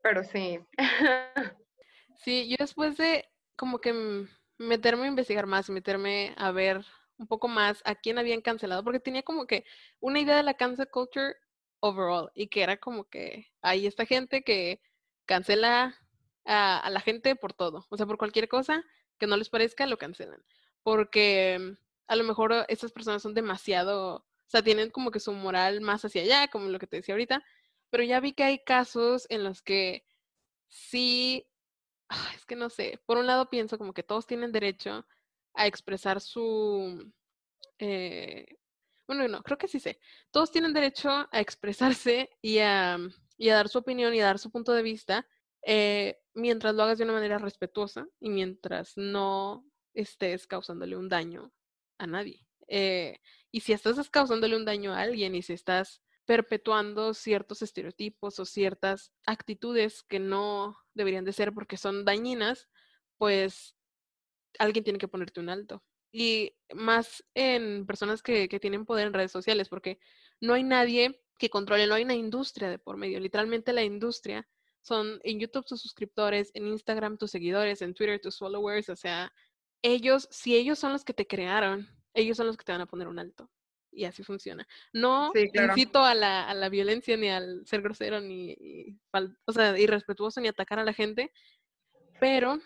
Pero 0.01 0.23
sí. 0.23 0.59
sí, 2.15 2.49
yo 2.49 2.55
después 2.59 2.97
de 2.97 3.29
como 3.55 3.79
que 3.79 4.25
meterme 4.57 5.03
a 5.03 5.07
investigar 5.07 5.45
más, 5.45 5.69
meterme 5.69 6.33
a 6.37 6.51
ver 6.51 6.83
un 7.17 7.27
poco 7.27 7.47
más 7.47 7.81
a 7.85 7.95
quién 7.95 8.17
habían 8.17 8.41
cancelado, 8.41 8.83
porque 8.83 8.99
tenía 8.99 9.23
como 9.23 9.45
que 9.45 9.65
una 9.99 10.19
idea 10.19 10.37
de 10.37 10.43
la 10.43 10.55
cancel 10.55 10.89
culture 10.89 11.35
overall 11.79 12.31
y 12.33 12.47
que 12.47 12.63
era 12.63 12.77
como 12.77 13.05
que 13.05 13.51
hay 13.61 13.85
esta 13.85 14.05
gente 14.05 14.43
que 14.43 14.81
cancela 15.25 15.95
a, 16.45 16.89
la 16.89 16.99
gente 17.01 17.35
por 17.35 17.53
todo, 17.53 17.85
o 17.89 17.97
sea, 17.97 18.05
por 18.05 18.17
cualquier 18.17 18.47
cosa 18.47 18.83
que 19.19 19.27
no 19.27 19.37
les 19.37 19.49
parezca, 19.49 19.85
lo 19.85 19.97
cancelan. 19.97 20.43
Porque 20.83 21.57
mm, 21.59 21.77
a 22.07 22.15
lo 22.15 22.23
mejor 22.23 22.65
estas 22.67 22.91
personas 22.91 23.21
son 23.21 23.33
demasiado, 23.33 24.15
o 24.15 24.25
sea, 24.47 24.63
tienen 24.63 24.89
como 24.89 25.11
que 25.11 25.19
su 25.19 25.33
moral 25.33 25.81
más 25.81 26.05
hacia 26.05 26.23
allá, 26.23 26.47
como 26.49 26.69
lo 26.69 26.79
que 26.79 26.87
te 26.87 26.97
decía 26.97 27.13
ahorita, 27.13 27.43
pero 27.89 28.03
ya 28.03 28.19
vi 28.19 28.33
que 28.33 28.43
hay 28.43 28.59
casos 28.63 29.27
en 29.29 29.43
los 29.43 29.61
que 29.61 30.05
sí, 30.67 31.47
es 32.35 32.45
que 32.45 32.55
no 32.55 32.69
sé, 32.69 32.99
por 33.05 33.17
un 33.17 33.27
lado 33.27 33.49
pienso 33.49 33.77
como 33.77 33.93
que 33.93 34.03
todos 34.03 34.27
tienen 34.27 34.51
derecho 34.51 35.05
a 35.53 35.67
expresar 35.67 36.19
su, 36.21 37.11
eh, 37.79 38.57
bueno, 39.07 39.27
no, 39.27 39.43
creo 39.43 39.57
que 39.57 39.67
sí 39.67 39.79
sé, 39.79 39.99
todos 40.31 40.51
tienen 40.51 40.73
derecho 40.73 41.09
a 41.31 41.39
expresarse 41.39 42.29
y 42.41 42.59
a, 42.59 42.97
y 43.37 43.49
a 43.49 43.55
dar 43.55 43.69
su 43.69 43.79
opinión 43.79 44.13
y 44.15 44.21
a 44.21 44.25
dar 44.25 44.39
su 44.39 44.51
punto 44.51 44.73
de 44.73 44.81
vista, 44.81 45.27
eh, 45.61 46.22
mientras 46.33 46.75
lo 46.75 46.83
hagas 46.83 46.97
de 46.97 47.03
una 47.03 47.13
manera 47.13 47.37
respetuosa 47.37 48.07
y 48.19 48.29
mientras 48.29 48.93
no 48.95 49.65
estés 49.93 50.47
causándole 50.47 50.97
un 50.97 51.09
daño 51.09 51.51
a 51.97 52.07
nadie. 52.07 52.45
Eh, 52.67 53.19
y 53.51 53.61
si 53.61 53.73
estás 53.73 54.09
causándole 54.09 54.55
un 54.55 54.65
daño 54.65 54.93
a 54.93 55.01
alguien 55.01 55.35
y 55.35 55.41
si 55.41 55.53
estás 55.53 56.01
perpetuando 56.25 57.13
ciertos 57.13 57.61
estereotipos 57.61 58.39
o 58.39 58.45
ciertas 58.45 59.11
actitudes 59.25 60.03
que 60.03 60.19
no 60.19 60.77
deberían 60.93 61.25
de 61.25 61.33
ser 61.33 61.53
porque 61.53 61.77
son 61.77 62.05
dañinas, 62.05 62.69
pues 63.17 63.75
alguien 64.59 64.83
tiene 64.83 64.99
que 64.99 65.07
ponerte 65.07 65.39
un 65.39 65.49
alto. 65.49 65.83
Y 66.11 66.55
más 66.73 67.23
en 67.33 67.85
personas 67.85 68.21
que, 68.21 68.47
que 68.47 68.59
tienen 68.59 68.85
poder 68.85 69.07
en 69.07 69.13
redes 69.13 69.31
sociales, 69.31 69.67
porque 69.67 69.99
no 70.39 70.53
hay 70.53 70.63
nadie 70.63 71.21
que 71.37 71.49
controle, 71.49 71.87
no 71.87 71.95
hay 71.95 72.03
una 72.03 72.15
industria 72.15 72.69
de 72.69 72.79
por 72.79 72.97
medio. 72.97 73.19
Literalmente 73.19 73.73
la 73.73 73.83
industria 73.83 74.47
son 74.83 75.19
en 75.23 75.39
YouTube 75.39 75.65
tus 75.65 75.81
suscriptores, 75.81 76.51
en 76.53 76.67
Instagram 76.67 77.17
tus 77.17 77.31
seguidores, 77.31 77.81
en 77.81 77.93
Twitter 77.93 78.19
tus 78.21 78.37
followers, 78.37 78.89
o 78.89 78.95
sea, 78.95 79.33
ellos, 79.81 80.27
si 80.29 80.55
ellos 80.55 80.77
son 80.77 80.91
los 80.91 81.03
que 81.03 81.13
te 81.13 81.25
crearon, 81.25 81.87
ellos 82.13 82.37
son 82.37 82.47
los 82.47 82.57
que 82.57 82.65
te 82.65 82.73
van 82.73 82.81
a 82.81 82.85
poner 82.85 83.07
un 83.07 83.17
alto. 83.17 83.49
Y 83.91 84.05
así 84.05 84.23
funciona. 84.23 84.67
No 84.91 85.31
incito 85.35 86.03
a 86.03 86.15
la, 86.15 86.49
a 86.49 86.53
la, 86.55 86.69
violencia 86.69 87.15
ni 87.15 87.29
al 87.29 87.65
ser 87.65 87.81
grosero 87.81 88.19
ni, 88.21 88.57
o 89.45 89.53
sea, 89.53 89.77
irrespetuoso 89.77 90.41
ni 90.41 90.47
atacar 90.47 90.79
a 90.79 90.83
la 90.83 90.93
gente, 90.93 91.31
pero 92.19 92.59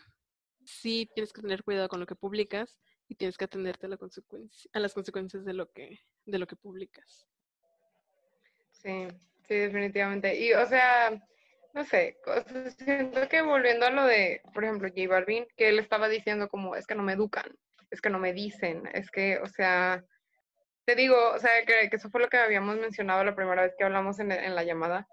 sí 0.63 1.09
tienes 1.13 1.33
que 1.33 1.41
tener 1.41 1.63
cuidado 1.63 1.89
con 1.89 1.99
lo 1.99 2.05
que 2.05 2.15
publicas 2.15 2.79
y 3.09 3.15
tienes 3.15 3.37
que 3.37 3.45
atenderte 3.45 3.87
a, 3.87 3.89
la 3.89 3.97
consecuencia, 3.97 4.69
a 4.73 4.79
las 4.79 4.93
consecuencias 4.93 5.43
de 5.43 5.53
lo 5.53 5.69
que, 5.71 5.99
de 6.25 6.39
lo 6.39 6.47
que 6.47 6.55
publicas. 6.55 7.27
Sí, 8.71 9.07
sí, 9.47 9.55
definitivamente. 9.55 10.39
Y, 10.39 10.53
o 10.53 10.65
sea, 10.65 11.21
no 11.77 11.83
sé, 11.83 12.17
siento 12.75 13.29
que 13.29 13.43
volviendo 13.43 13.85
a 13.85 13.91
lo 13.91 14.03
de, 14.03 14.41
por 14.51 14.63
ejemplo, 14.63 14.89
J 14.89 15.07
Balvin, 15.07 15.45
que 15.55 15.69
él 15.69 15.77
estaba 15.77 16.09
diciendo 16.09 16.49
como, 16.49 16.75
es 16.75 16.87
que 16.87 16.95
no 16.95 17.03
me 17.03 17.13
educan, 17.13 17.55
es 17.91 18.01
que 18.01 18.09
no 18.09 18.17
me 18.17 18.33
dicen, 18.33 18.89
es 18.93 19.11
que, 19.11 19.37
o 19.37 19.45
sea, 19.45 20.03
te 20.85 20.95
digo, 20.95 21.15
o 21.35 21.37
sea, 21.37 21.63
que, 21.67 21.87
eso 21.91 22.09
fue 22.09 22.21
lo 22.21 22.29
que 22.29 22.37
habíamos 22.37 22.77
mencionado 22.77 23.23
la 23.23 23.35
primera 23.35 23.61
vez 23.61 23.75
que 23.77 23.83
hablamos 23.83 24.19
en, 24.19 24.31
en 24.31 24.55
la 24.55 24.63
llamada, 24.63 25.07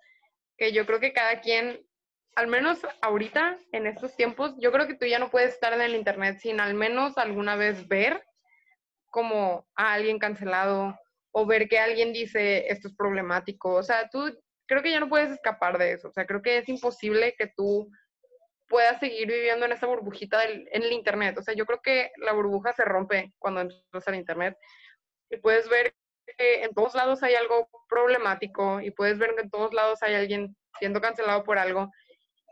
que 0.56 0.72
yo 0.72 0.86
creo 0.86 1.00
que 1.00 1.12
cada 1.12 1.42
quien, 1.42 1.86
al 2.34 2.46
menos 2.46 2.78
ahorita, 3.02 3.58
en 3.72 3.86
estos 3.86 4.16
tiempos, 4.16 4.54
yo 4.58 4.72
creo 4.72 4.86
que 4.86 4.94
tú 4.94 5.04
ya 5.04 5.18
no 5.18 5.30
puedes 5.30 5.52
estar 5.52 5.74
en 5.74 5.82
el 5.82 5.94
Internet 5.94 6.38
sin 6.38 6.60
al 6.60 6.72
menos 6.72 7.18
alguna 7.18 7.56
vez 7.56 7.86
ver 7.88 8.24
como 9.10 9.68
a 9.76 9.92
alguien 9.92 10.18
cancelado 10.18 10.98
o 11.30 11.44
ver 11.44 11.68
que 11.68 11.78
alguien 11.78 12.14
dice 12.14 12.68
esto 12.68 12.88
es 12.88 12.96
problemático. 12.96 13.74
O 13.74 13.82
sea, 13.82 14.08
tú 14.08 14.34
creo 14.66 14.82
que 14.82 14.90
ya 14.90 15.00
no 15.00 15.08
puedes 15.08 15.30
escapar 15.30 15.78
de 15.78 15.92
eso. 15.92 16.08
O 16.08 16.12
sea, 16.12 16.26
creo 16.26 16.42
que 16.42 16.58
es 16.58 16.68
imposible 16.68 17.34
que 17.36 17.48
tú 17.48 17.90
puedas 18.68 18.98
seguir 18.98 19.28
viviendo 19.28 19.66
en 19.66 19.72
esa 19.72 19.86
burbujita 19.86 20.40
del, 20.40 20.68
en 20.72 20.82
el 20.82 20.92
Internet. 20.92 21.38
O 21.38 21.42
sea, 21.42 21.54
yo 21.54 21.66
creo 21.66 21.80
que 21.82 22.10
la 22.16 22.32
burbuja 22.32 22.72
se 22.72 22.84
rompe 22.84 23.32
cuando 23.38 23.60
entras 23.60 24.08
al 24.08 24.14
Internet 24.14 24.56
y 25.30 25.36
puedes 25.36 25.68
ver 25.68 25.94
que 26.38 26.64
en 26.64 26.72
todos 26.74 26.94
lados 26.94 27.22
hay 27.22 27.34
algo 27.34 27.68
problemático 27.88 28.80
y 28.80 28.90
puedes 28.90 29.18
ver 29.18 29.34
que 29.34 29.42
en 29.42 29.50
todos 29.50 29.72
lados 29.74 30.02
hay 30.02 30.14
alguien 30.14 30.56
siendo 30.78 31.00
cancelado 31.00 31.44
por 31.44 31.58
algo. 31.58 31.90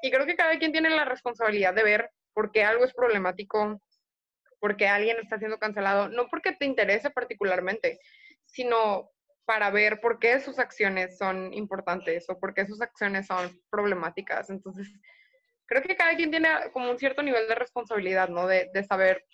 Y 0.03 0.11
creo 0.11 0.27
que 0.27 0.37
cada 0.37 0.59
quien 0.59 0.73
tiene 0.73 0.91
la 0.91 1.05
responsabilidad 1.05 1.75
de 1.75 1.85
ver 1.85 2.11
por 2.35 2.53
qué 2.53 2.65
algo 2.65 2.85
es 2.85 2.93
problemático, 2.93 3.81
por 4.59 4.77
qué 4.77 4.89
alguien 4.89 5.19
está 5.19 5.39
siendo 5.39 5.59
cancelado, 5.59 6.09
no 6.09 6.29
porque 6.29 6.53
te 6.53 6.67
interese 6.67 7.11
particularmente, 7.11 7.99
sino 8.45 9.11
para 9.45 9.71
ver 9.71 10.01
por 10.01 10.19
qué 10.19 10.41
sus 10.41 10.59
acciones 10.59 11.19
son 11.19 11.53
importantes 11.53 12.29
o 12.29 12.39
por 12.39 12.55
qué 12.55 12.67
sus 12.67 12.81
acciones 12.81 13.27
son 13.27 13.61
problemáticas. 13.71 14.51
Entonces, 14.51 14.89
creo 15.67 15.83
que 15.83 15.97
cada 15.97 16.15
quien 16.17 16.31
tiene 16.31 16.49
como 16.73 16.91
un 16.91 16.99
cierto 16.99 17.23
nivel 17.23 17.49
de 17.49 17.55
responsabilidad, 17.55 18.29
¿no? 18.29 18.47
De, 18.47 18.71
de 18.73 18.85
saber 18.85 19.25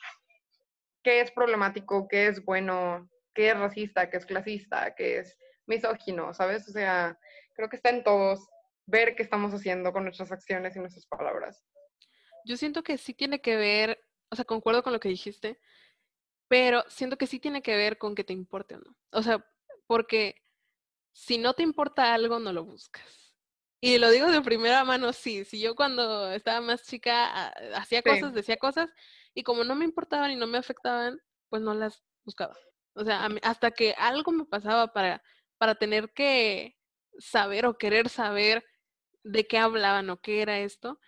qué 1.03 1.21
es 1.21 1.31
problemático, 1.31 2.09
qué 2.09 2.29
es 2.29 2.45
bueno, 2.45 3.09
qué 3.35 3.51
es 3.51 3.59
racista, 3.59 4.11
qué 4.11 4.17
es 4.17 4.27
clasista, 4.27 4.95
qué 4.95 5.19
es 5.19 5.37
misógino, 5.67 6.33
¿sabes? 6.35 6.67
O 6.69 6.73
sea, 6.73 7.19
creo 7.55 7.69
que 7.69 7.77
está 7.77 7.91
en 7.91 8.03
todos 8.03 8.49
ver 8.87 9.15
qué 9.15 9.23
estamos 9.23 9.53
haciendo 9.53 9.93
con 9.93 10.05
nuestras 10.05 10.33
acciones 10.33 10.75
y 10.75 10.81
nuestras 10.81 11.07
palabras. 11.07 11.65
Yo 12.45 12.57
siento 12.57 12.83
que 12.83 12.97
sí 12.97 13.13
tiene 13.13 13.41
que 13.41 13.57
ver, 13.57 14.03
o 14.31 14.37
sea, 14.37 14.45
concuerdo 14.45 14.83
con 14.83 14.93
lo 14.93 15.01
que 15.01 15.11
dijiste, 15.11 15.61
pero 16.49 16.83
siento 16.89 17.19
que 17.19 17.27
sí 17.27 17.39
tiene 17.39 17.61
que 17.61 17.77
ver 17.77 17.99
con 17.99 18.15
que 18.15 18.25
te 18.25 18.33
importe 18.33 18.77
o 18.77 18.79
no. 18.79 18.97
O 19.13 19.23
sea, 19.23 19.45
porque 19.89 20.37
si 21.13 21.39
no 21.39 21.55
te 21.55 21.65
importa 21.65 22.15
algo, 22.15 22.39
no 22.39 22.53
lo 22.53 22.65
buscas. 22.65 23.35
Y 23.81 23.99
lo 23.99 24.11
digo 24.11 24.31
de 24.31 24.43
primera 24.43 24.85
mano, 24.85 25.13
sí. 25.13 25.45
Si 25.45 25.61
yo 25.61 25.75
cuando 25.75 26.31
estaba 26.31 26.61
más 26.61 26.85
chica 26.85 27.27
ah, 27.27 27.55
hacía 27.77 28.03
cosas, 28.03 28.35
decía 28.35 28.57
cosas, 28.57 28.91
y 29.35 29.43
como 29.43 29.65
no 29.65 29.75
me 29.75 29.85
importaban 29.85 30.31
y 30.31 30.37
no 30.37 30.47
me 30.47 30.59
afectaban, 30.59 31.21
pues 31.49 31.63
no 31.63 31.75
las 31.75 32.05
buscaba. 32.25 32.57
O 32.95 33.05
sea, 33.05 33.29
hasta 33.43 33.71
que 33.71 33.95
algo 33.97 34.31
me 34.31 34.45
pasaba 34.45 34.93
para, 34.93 35.23
para 35.57 35.75
tener 35.75 36.13
que 36.13 36.77
saber 37.19 37.67
o 37.67 37.79
querer 37.79 38.09
saber 38.09 38.65
de 39.23 39.47
qué 39.47 39.59
hablaban 39.59 40.11
o 40.11 40.21
qué 40.21 40.43
era 40.43 40.61
esto, 40.61 41.01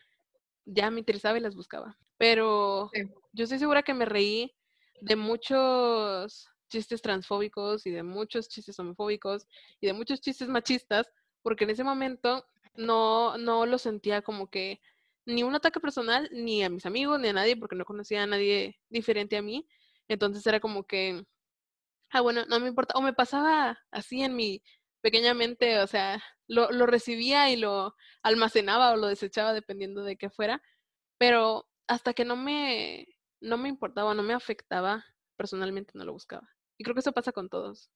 ya 0.65 0.91
me 0.91 1.01
interesaba 1.01 1.39
y 1.39 1.41
las 1.41 1.57
buscaba. 1.57 1.99
Pero 2.17 2.91
yo 3.33 3.45
estoy 3.45 3.59
segura 3.59 3.83
que 3.83 3.95
me 3.95 4.05
reí 4.05 4.57
de 5.01 5.17
muchos 5.17 6.49
chistes 6.71 7.03
transfóbicos 7.03 7.87
y 7.87 7.91
de 7.91 8.03
muchos 8.03 8.49
chistes 8.49 8.79
homofóbicos 8.79 9.47
y 9.81 9.89
de 9.89 9.93
muchos 9.93 10.23
chistes 10.23 10.49
machistas, 10.49 11.13
porque 11.43 11.65
en 11.65 11.71
ese 11.71 11.85
momento 11.85 12.47
no, 12.75 13.37
no 13.37 13.67
lo 13.67 13.77
sentía 13.79 14.23
como 14.23 14.49
que 14.49 14.81
ni 15.27 15.43
un 15.43 15.55
ataque 15.55 15.81
personal, 15.81 16.29
ni 16.33 16.65
a 16.65 16.71
mis 16.71 16.87
amigos, 16.87 17.21
ni 17.21 17.29
a 17.29 17.33
nadie, 17.33 17.57
porque 17.57 17.77
no 17.77 17.85
conocía 17.85 18.23
a 18.23 18.27
nadie 18.27 18.81
diferente 18.89 19.37
a 19.37 19.43
mí. 19.43 19.67
Entonces 20.09 20.47
era 20.47 20.61
como 20.61 20.85
que, 20.85 21.25
ah, 22.11 22.21
bueno, 22.21 22.45
no 22.47 22.61
me 22.61 22.69
importa. 22.69 22.95
O 22.97 23.03
me 23.03 23.13
pasaba 23.13 23.79
así 23.91 24.23
en 24.23 24.37
mi 24.37 24.63
pequeña 25.03 25.35
mente, 25.35 25.81
o 25.81 25.87
sea, 25.87 26.23
lo, 26.49 26.71
lo 26.71 26.87
recibía 26.87 27.51
y 27.51 27.57
lo 27.57 27.95
almacenaba 28.23 28.93
o 28.93 28.97
lo 28.97 29.09
desechaba 29.09 29.53
dependiendo 29.53 30.03
de 30.05 30.17
qué 30.17 30.31
fuera. 30.31 30.63
Pero 31.19 31.69
hasta 31.87 32.15
que 32.15 32.25
no 32.25 32.37
me, 32.37 33.07
no 33.41 33.59
me 33.59 33.69
importaba, 33.69 34.15
no 34.15 34.23
me 34.23 34.35
afectaba, 34.35 35.05
personalmente 35.37 35.93
no 35.95 36.05
lo 36.05 36.13
buscaba. 36.13 36.49
Y 36.81 36.83
creo 36.83 36.95
que 36.95 37.01
eso 37.01 37.13
pasa 37.13 37.31
con 37.31 37.51
todos. 37.51 37.91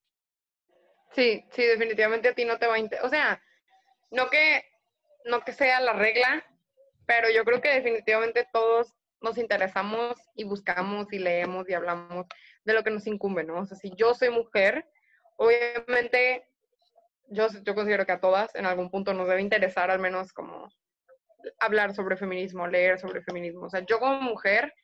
Sí, 1.13 1.43
sí, 1.53 1.63
definitivamente 1.63 2.29
a 2.29 2.35
ti 2.35 2.45
no 2.45 2.59
te 2.59 2.67
va 2.67 2.75
a 2.75 2.79
interesar. 2.79 3.07
O 3.07 3.09
sea, 3.09 3.43
no 4.11 4.29
que, 4.29 4.63
no 5.25 5.41
que 5.41 5.55
sea 5.55 5.81
la 5.81 5.95
regla, 5.95 6.45
pero 7.07 7.31
yo 7.31 7.47
creo 7.47 7.63
que 7.63 7.71
definitivamente 7.71 8.47
todos 8.53 8.93
nos 9.23 9.39
interesamos 9.39 10.21
y 10.35 10.45
buscamos 10.45 11.11
y 11.15 11.19
leemos 11.19 11.67
y 11.67 11.73
hablamos 11.73 12.27
de 12.67 12.75
lo 12.75 12.85
que 12.85 12.91
nos 12.91 13.07
incumbe, 13.07 13.43
¿no? 13.43 13.61
O 13.61 13.65
sea, 13.65 13.79
si 13.79 13.91
yo 13.97 14.13
soy 14.13 14.29
mujer, 14.29 14.87
obviamente 15.39 16.47
yo, 17.29 17.47
yo 17.63 17.75
considero 17.75 18.05
que 18.05 18.13
a 18.13 18.21
todas 18.21 18.55
en 18.55 18.67
algún 18.67 18.91
punto 18.91 19.15
nos 19.15 19.27
debe 19.27 19.41
interesar 19.41 19.91
al 19.91 19.99
menos 19.99 20.35
como 20.35 20.69
hablar 21.59 21.95
sobre 21.95 22.19
feminismo, 22.19 22.67
leer 22.67 22.99
sobre 23.01 23.23
feminismo. 23.23 23.65
O 23.65 23.71
sea, 23.71 23.81
yo 23.87 23.99
como 23.99 24.21
mujer, 24.21 24.75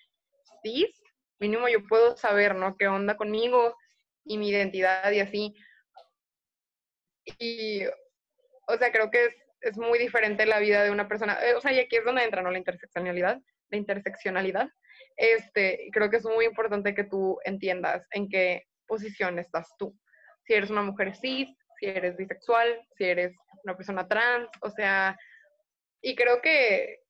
sí, 0.63 0.91
mínimo 1.39 1.69
yo 1.69 1.87
puedo 1.87 2.17
saber, 2.17 2.55
¿no? 2.55 2.79
¿Qué 2.79 2.89
onda 2.89 3.19
conmigo? 3.19 3.77
Y 4.25 4.39
mi 4.39 4.49
identidad 4.49 5.11
y 5.11 5.21
así. 5.21 5.55
Y, 7.39 7.85
o 8.67 8.77
sea, 8.79 8.93
creo 8.93 9.11
que 9.11 9.27
es, 9.27 9.37
es 9.61 9.77
muy 9.77 9.99
diferente 9.99 10.47
la 10.47 10.59
vida 10.59 10.83
de 10.83 10.91
una 10.91 11.09
persona. 11.09 11.39
Eh, 11.45 11.55
o 11.55 11.61
sea, 11.61 11.73
y 11.73 11.79
aquí 11.79 11.97
es 11.97 12.05
donde 12.05 12.25
entra, 12.25 12.43
¿no? 12.43 12.51
La 12.51 12.59
interseccionalidad, 12.59 13.41
la 13.71 13.77
interseccionalidad. 13.77 14.69
Este, 15.17 15.89
creo 15.93 16.11
que 16.11 16.17
es 16.17 16.25
muy 16.25 16.45
importante 16.45 16.95
que 16.95 17.05
tú 17.05 17.39
entiendas 17.45 18.07
en 18.13 18.29
qué 18.29 18.65
posición 18.87 19.39
estás 19.39 19.75
tú. 19.79 19.97
Si 20.45 20.55
eres 20.55 20.71
una 20.71 20.83
mujer 20.83 21.15
cis, 21.15 21.49
si 21.79 21.87
eres 21.87 22.17
bisexual, 22.17 22.81
si 22.97 23.05
eres 23.05 23.35
una 23.65 23.77
persona 23.77 24.09
trans, 24.09 24.49
o 24.63 24.71
sea, 24.71 25.17
y 26.03 26.15
creo 26.15 26.41
que 26.41 27.01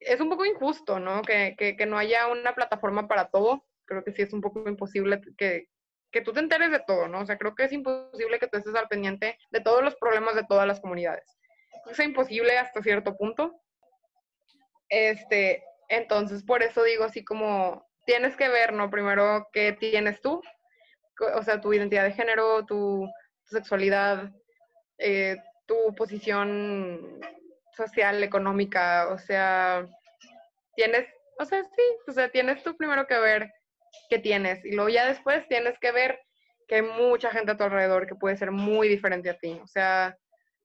es 0.00 0.20
un 0.20 0.28
poco 0.28 0.44
injusto, 0.44 1.00
¿no? 1.00 1.22
Que, 1.22 1.56
que, 1.58 1.76
que 1.76 1.86
no 1.86 1.98
haya 1.98 2.28
una 2.28 2.54
plataforma 2.54 3.08
para 3.08 3.30
todo. 3.30 3.64
Creo 3.86 4.04
que 4.04 4.12
sí 4.12 4.22
es 4.22 4.32
un 4.32 4.40
poco 4.40 4.68
imposible 4.68 5.20
que, 5.38 5.68
que 6.16 6.22
tú 6.22 6.32
te 6.32 6.40
enteres 6.40 6.70
de 6.70 6.80
todo, 6.80 7.08
¿no? 7.08 7.20
O 7.20 7.26
sea, 7.26 7.36
creo 7.36 7.54
que 7.54 7.64
es 7.64 7.72
imposible 7.72 8.38
que 8.38 8.46
tú 8.46 8.56
estés 8.56 8.74
al 8.74 8.88
pendiente 8.88 9.38
de 9.50 9.60
todos 9.60 9.84
los 9.84 9.94
problemas 9.96 10.34
de 10.34 10.44
todas 10.44 10.66
las 10.66 10.80
comunidades. 10.80 11.36
Es 11.90 11.98
imposible 12.00 12.56
hasta 12.56 12.80
cierto 12.82 13.18
punto. 13.18 13.60
Este, 14.88 15.62
entonces, 15.90 16.42
por 16.42 16.62
eso 16.62 16.82
digo 16.84 17.04
así 17.04 17.22
como, 17.22 17.86
tienes 18.06 18.34
que 18.34 18.48
ver, 18.48 18.72
¿no? 18.72 18.88
Primero, 18.88 19.46
¿qué 19.52 19.74
tienes 19.78 20.22
tú? 20.22 20.40
O 21.34 21.42
sea, 21.42 21.60
tu 21.60 21.74
identidad 21.74 22.04
de 22.04 22.12
género, 22.12 22.64
tu, 22.64 23.06
sexualidad, 23.44 24.30
eh, 24.96 25.36
tu 25.66 25.94
posición 25.96 27.20
social, 27.76 28.24
económica, 28.24 29.08
o 29.08 29.18
sea, 29.18 29.86
tienes, 30.76 31.06
o 31.38 31.44
sea, 31.44 31.62
sí, 31.62 31.82
o 32.08 32.12
sea, 32.12 32.30
tienes 32.30 32.62
tú 32.62 32.74
primero 32.74 33.06
que 33.06 33.18
ver 33.18 33.52
que 34.08 34.18
tienes. 34.18 34.64
Y 34.64 34.72
luego 34.72 34.88
ya 34.88 35.06
después 35.06 35.46
tienes 35.48 35.78
que 35.78 35.92
ver 35.92 36.18
que 36.68 36.76
hay 36.76 36.82
mucha 36.82 37.30
gente 37.30 37.52
a 37.52 37.56
tu 37.56 37.64
alrededor 37.64 38.06
que 38.06 38.14
puede 38.14 38.36
ser 38.36 38.50
muy 38.50 38.88
diferente 38.88 39.30
a 39.30 39.38
ti. 39.38 39.58
O 39.62 39.66
sea, 39.66 40.16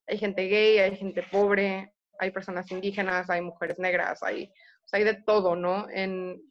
hay 0.08 0.18
gente 0.18 0.44
gay, 0.48 0.80
hay 0.80 0.96
gente 0.96 1.24
pobre, 1.32 1.94
hay 2.20 2.32
personas 2.32 2.70
indígenas, 2.72 3.30
hay 3.30 3.42
mujeres 3.42 3.80
negras, 3.80 4.22
hay, 4.24 4.52
hay 4.92 5.04
de 5.04 5.16
todo, 5.16 5.56
¿no? 5.56 5.88
En, 5.90 6.42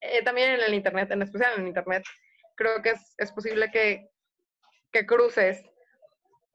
eh, 0.00 0.22
también 0.22 0.52
en 0.52 0.60
el 0.60 0.74
Internet, 0.74 1.10
en 1.10 1.22
especial 1.22 1.54
en 1.54 1.62
el 1.62 1.68
Internet, 1.68 2.04
creo 2.56 2.82
que 2.82 2.90
es, 2.90 3.14
es 3.18 3.32
posible 3.32 3.70
que, 3.70 4.08
que 4.92 5.06
cruces 5.06 5.64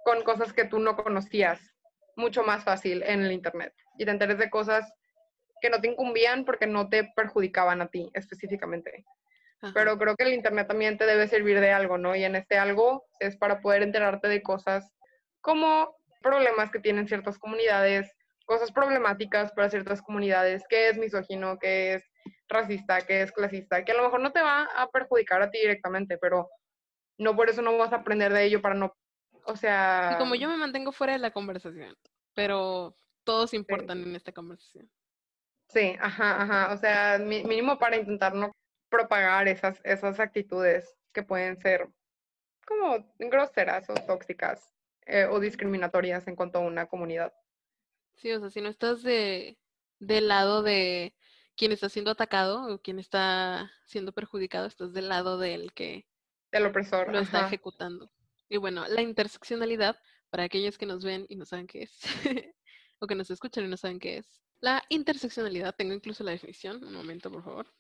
con 0.03 0.24
cosas 0.24 0.53
que 0.53 0.65
tú 0.65 0.80
no 0.80 0.95
conocías 0.95 1.59
mucho 2.15 2.43
más 2.43 2.63
fácil 2.63 3.03
en 3.03 3.22
el 3.22 3.32
Internet 3.32 3.74
y 3.97 4.05
te 4.05 4.11
enteres 4.11 4.38
de 4.38 4.49
cosas 4.49 4.91
que 5.62 5.70
no 5.70 5.82
te 5.82 5.89
incumbían 5.89 6.45
porque 6.45 6.68
no 6.68 6.89
te 6.89 7.05
perjudicaban 7.16 7.82
a 7.82 7.88
ti 7.88 8.10
específicamente. 8.14 9.05
Pero 9.74 9.97
creo 9.97 10.16
que 10.16 10.24
el 10.24 10.34
Internet 10.34 10.68
también 10.68 10.97
te 10.97 11.05
debe 11.05 11.28
servir 11.28 11.60
de 11.60 11.72
algo, 11.72 11.97
¿no? 11.97 12.16
Y 12.16 12.24
en 12.24 12.36
este 12.36 12.57
algo 12.57 13.05
es 13.20 13.36
para 13.36 13.60
poder 13.60 13.84
enterarte 13.84 14.30
de 14.30 14.41
cosas 14.41 14.89
como 15.41 15.97
problemas 16.22 16.72
que 16.72 16.80
tienen 16.80 17.07
ciertas 17.07 17.38
comunidades, 17.38 18.10
cosas 18.45 18.72
problemáticas 18.72 19.51
para 19.51 19.70
ciertas 19.70 20.01
comunidades, 20.01 20.64
que 20.70 20.89
es 20.89 20.97
misógino, 20.97 21.60
que 21.60 21.95
es 21.95 22.03
racista, 22.47 23.01
que 23.01 23.22
es 23.22 23.32
clasista, 23.32 23.84
que 23.84 23.91
a 23.91 23.95
lo 23.95 24.03
mejor 24.03 24.22
no 24.22 24.32
te 24.32 24.41
va 24.41 24.64
a 24.64 24.89
perjudicar 24.89 25.41
a 25.41 25.51
ti 25.51 25.60
directamente, 25.60 26.18
pero 26.18 26.49
no 27.18 27.36
por 27.36 27.49
eso 27.49 27.62
no 27.62 27.78
vas 27.78 27.93
a 27.93 27.97
aprender 27.97 28.34
de 28.34 28.45
ello 28.45 28.62
para 28.62 28.76
no, 28.76 28.93
o 29.45 29.55
sea... 29.55 30.12
Y 30.14 30.18
como 30.18 30.36
yo 30.36 30.49
me 30.49 30.57
mantengo 30.57 30.91
fuera 30.91 31.14
de 31.14 31.20
la 31.20 31.32
conversación, 31.32 31.95
pero 32.34 32.95
todos 33.24 33.53
importan 33.53 34.01
en 34.01 34.16
esta 34.16 34.32
conversación. 34.32 34.89
Sí, 35.70 35.95
ajá, 35.99 36.41
ajá. 36.41 36.74
O 36.74 36.78
sea, 36.78 37.20
mínimo 37.20 37.78
para 37.78 37.97
intentar 37.97 38.34
no 38.34 38.51
propagar 38.89 39.47
esas, 39.47 39.80
esas 39.84 40.20
actitudes 40.20 40.97
que 41.13 41.24
pueden 41.24 41.57
ser 41.57 41.88
como 42.65 43.13
groseras 43.20 43.89
o 43.89 43.93
tóxicas 43.93 44.74
eh, 45.05 45.26
o 45.26 45.39
discriminatorias 45.39 46.28
en 46.28 46.36
cuanto 46.36 46.59
a 46.59 46.61
una 46.61 46.88
comunidad. 46.88 47.34
Sí, 48.15 48.32
o 48.32 48.39
sea, 48.39 48.49
si 48.49 48.61
no 48.61 48.70
estás 48.70 49.01
de 49.03 49.57
del 49.99 50.28
lado 50.28 50.63
de 50.63 51.13
quien 51.55 51.72
está 51.72 51.89
siendo 51.89 52.11
atacado 52.11 52.74
o 52.74 52.82
quien 52.82 52.99
está 52.99 53.72
siendo 53.86 54.13
perjudicado, 54.13 54.65
estás 54.65 54.93
del 54.93 55.09
lado 55.09 55.38
del 55.38 55.74
que 55.74 56.07
el 56.51 56.65
opresor 56.65 57.11
lo 57.11 57.20
está 57.20 57.45
ejecutando. 57.45 58.11
Y 58.47 58.57
bueno, 58.57 58.86
la 58.88 59.01
interseccionalidad, 59.01 59.99
para 60.30 60.43
aquellos 60.43 60.78
que 60.78 60.86
nos 60.86 61.03
ven 61.03 61.26
y 61.30 61.36
no 61.36 61.45
saben 61.45 61.67
qué 61.67 61.84
es, 61.84 61.99
o 62.99 63.07
que 63.07 63.15
nos 63.15 63.30
escuchan 63.30 63.65
y 63.65 63.67
no 63.67 63.78
saben 63.78 63.99
qué 63.99 64.17
es, 64.17 64.41
la 64.62 64.84
interseccionalidad, 64.89 65.76
tengo 65.76 65.93
incluso 65.93 66.24
la 66.24 66.32
definición, 66.32 66.84
un 66.84 66.93
momento 66.93 67.32
por 67.32 67.43
favor, 67.43 67.74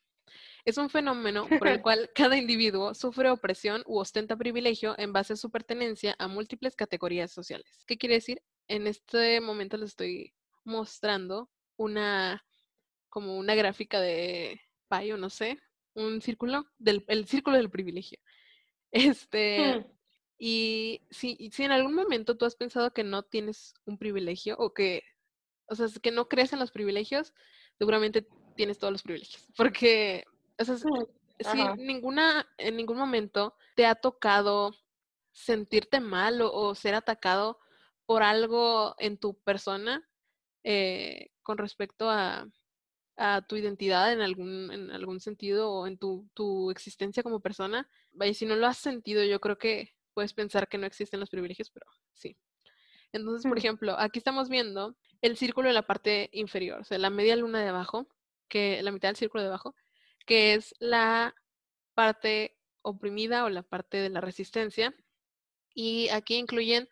es 0.65 0.77
un 0.77 0.89
fenómeno 0.89 1.47
por 1.47 1.67
el 1.67 1.81
cual 1.81 2.09
cada 2.13 2.37
individuo 2.37 2.93
sufre 2.93 3.29
opresión 3.29 3.83
u 3.85 3.97
ostenta 3.97 4.35
privilegio 4.37 4.95
en 4.97 5.13
base 5.13 5.33
a 5.33 5.37
su 5.37 5.49
pertenencia 5.49 6.15
a 6.19 6.27
múltiples 6.27 6.75
categorías 6.75 7.31
sociales. 7.31 7.83
¿Qué 7.87 7.97
quiere 7.97 8.15
decir? 8.15 8.41
En 8.67 8.87
este 8.87 9.41
momento 9.41 9.77
les 9.77 9.89
estoy 9.89 10.33
mostrando 10.63 11.49
una 11.77 12.43
como 13.09 13.37
una 13.37 13.55
gráfica 13.55 13.99
de 13.99 14.61
payo, 14.87 15.17
no 15.17 15.29
sé, 15.29 15.59
un 15.95 16.21
círculo 16.21 16.67
del 16.77 17.03
el 17.07 17.27
círculo 17.27 17.57
del 17.57 17.69
privilegio. 17.69 18.19
Este, 18.91 19.77
hmm. 19.77 19.85
y 20.39 21.01
si, 21.11 21.51
si 21.53 21.63
en 21.63 21.71
algún 21.71 21.93
momento 21.93 22.35
tú 22.35 22.45
has 22.45 22.55
pensado 22.55 22.91
que 22.91 23.03
no 23.03 23.21
tienes 23.21 23.75
un 23.85 23.99
privilegio 23.99 24.55
o 24.57 24.73
que, 24.73 25.03
o 25.69 25.75
sea, 25.75 25.87
que 26.01 26.11
no 26.11 26.27
crees 26.27 26.53
en 26.53 26.59
los 26.59 26.71
privilegios, 26.71 27.33
seguramente 27.77 28.27
tienes 28.55 28.79
todos 28.79 28.91
los 28.91 29.03
privilegios. 29.03 29.47
Porque, 29.57 30.25
o 30.57 30.65
sea, 30.65 30.77
si 30.77 31.63
ninguna, 31.77 32.47
en 32.57 32.75
ningún 32.75 32.97
momento 32.97 33.55
te 33.75 33.85
ha 33.85 33.95
tocado 33.95 34.75
sentirte 35.31 35.99
mal 35.99 36.41
o, 36.41 36.75
ser 36.75 36.95
atacado 36.95 37.59
por 38.05 38.23
algo 38.23 38.95
en 38.97 39.17
tu 39.17 39.35
persona 39.39 40.05
eh, 40.63 41.31
con 41.43 41.57
respecto 41.57 42.09
a, 42.09 42.47
a, 43.15 43.41
tu 43.47 43.55
identidad 43.55 44.11
en 44.11 44.21
algún, 44.21 44.71
en 44.71 44.91
algún 44.91 45.19
sentido 45.19 45.71
o 45.71 45.87
en 45.87 45.97
tu, 45.97 46.27
tu 46.33 46.71
existencia 46.71 47.23
como 47.23 47.39
persona. 47.39 47.87
Vaya, 48.11 48.33
si 48.33 48.45
no 48.45 48.55
lo 48.55 48.67
has 48.67 48.77
sentido, 48.77 49.23
yo 49.23 49.39
creo 49.39 49.57
que 49.57 49.93
puedes 50.13 50.33
pensar 50.33 50.67
que 50.67 50.77
no 50.77 50.87
existen 50.87 51.19
los 51.19 51.29
privilegios, 51.29 51.69
pero 51.69 51.85
sí. 52.13 52.35
Entonces, 53.11 53.47
por 53.47 53.57
ejemplo, 53.57 53.95
aquí 53.97 54.19
estamos 54.19 54.49
viendo 54.49 54.95
el 55.21 55.37
círculo 55.37 55.69
en 55.69 55.75
la 55.75 55.85
parte 55.85 56.29
inferior, 56.33 56.81
o 56.81 56.83
sea, 56.83 56.97
la 56.97 57.09
media 57.09 57.35
luna 57.35 57.61
de 57.61 57.69
abajo, 57.69 58.07
que 58.47 58.81
la 58.81 58.91
mitad 58.91 59.09
del 59.09 59.15
círculo 59.15 59.43
de 59.43 59.49
abajo, 59.49 59.75
que 60.25 60.53
es 60.53 60.75
la 60.79 61.35
parte 61.93 62.57
oprimida 62.81 63.45
o 63.45 63.49
la 63.49 63.63
parte 63.63 63.97
de 63.97 64.09
la 64.09 64.21
resistencia. 64.21 64.95
Y 65.73 66.09
aquí 66.09 66.35
incluyen 66.35 66.89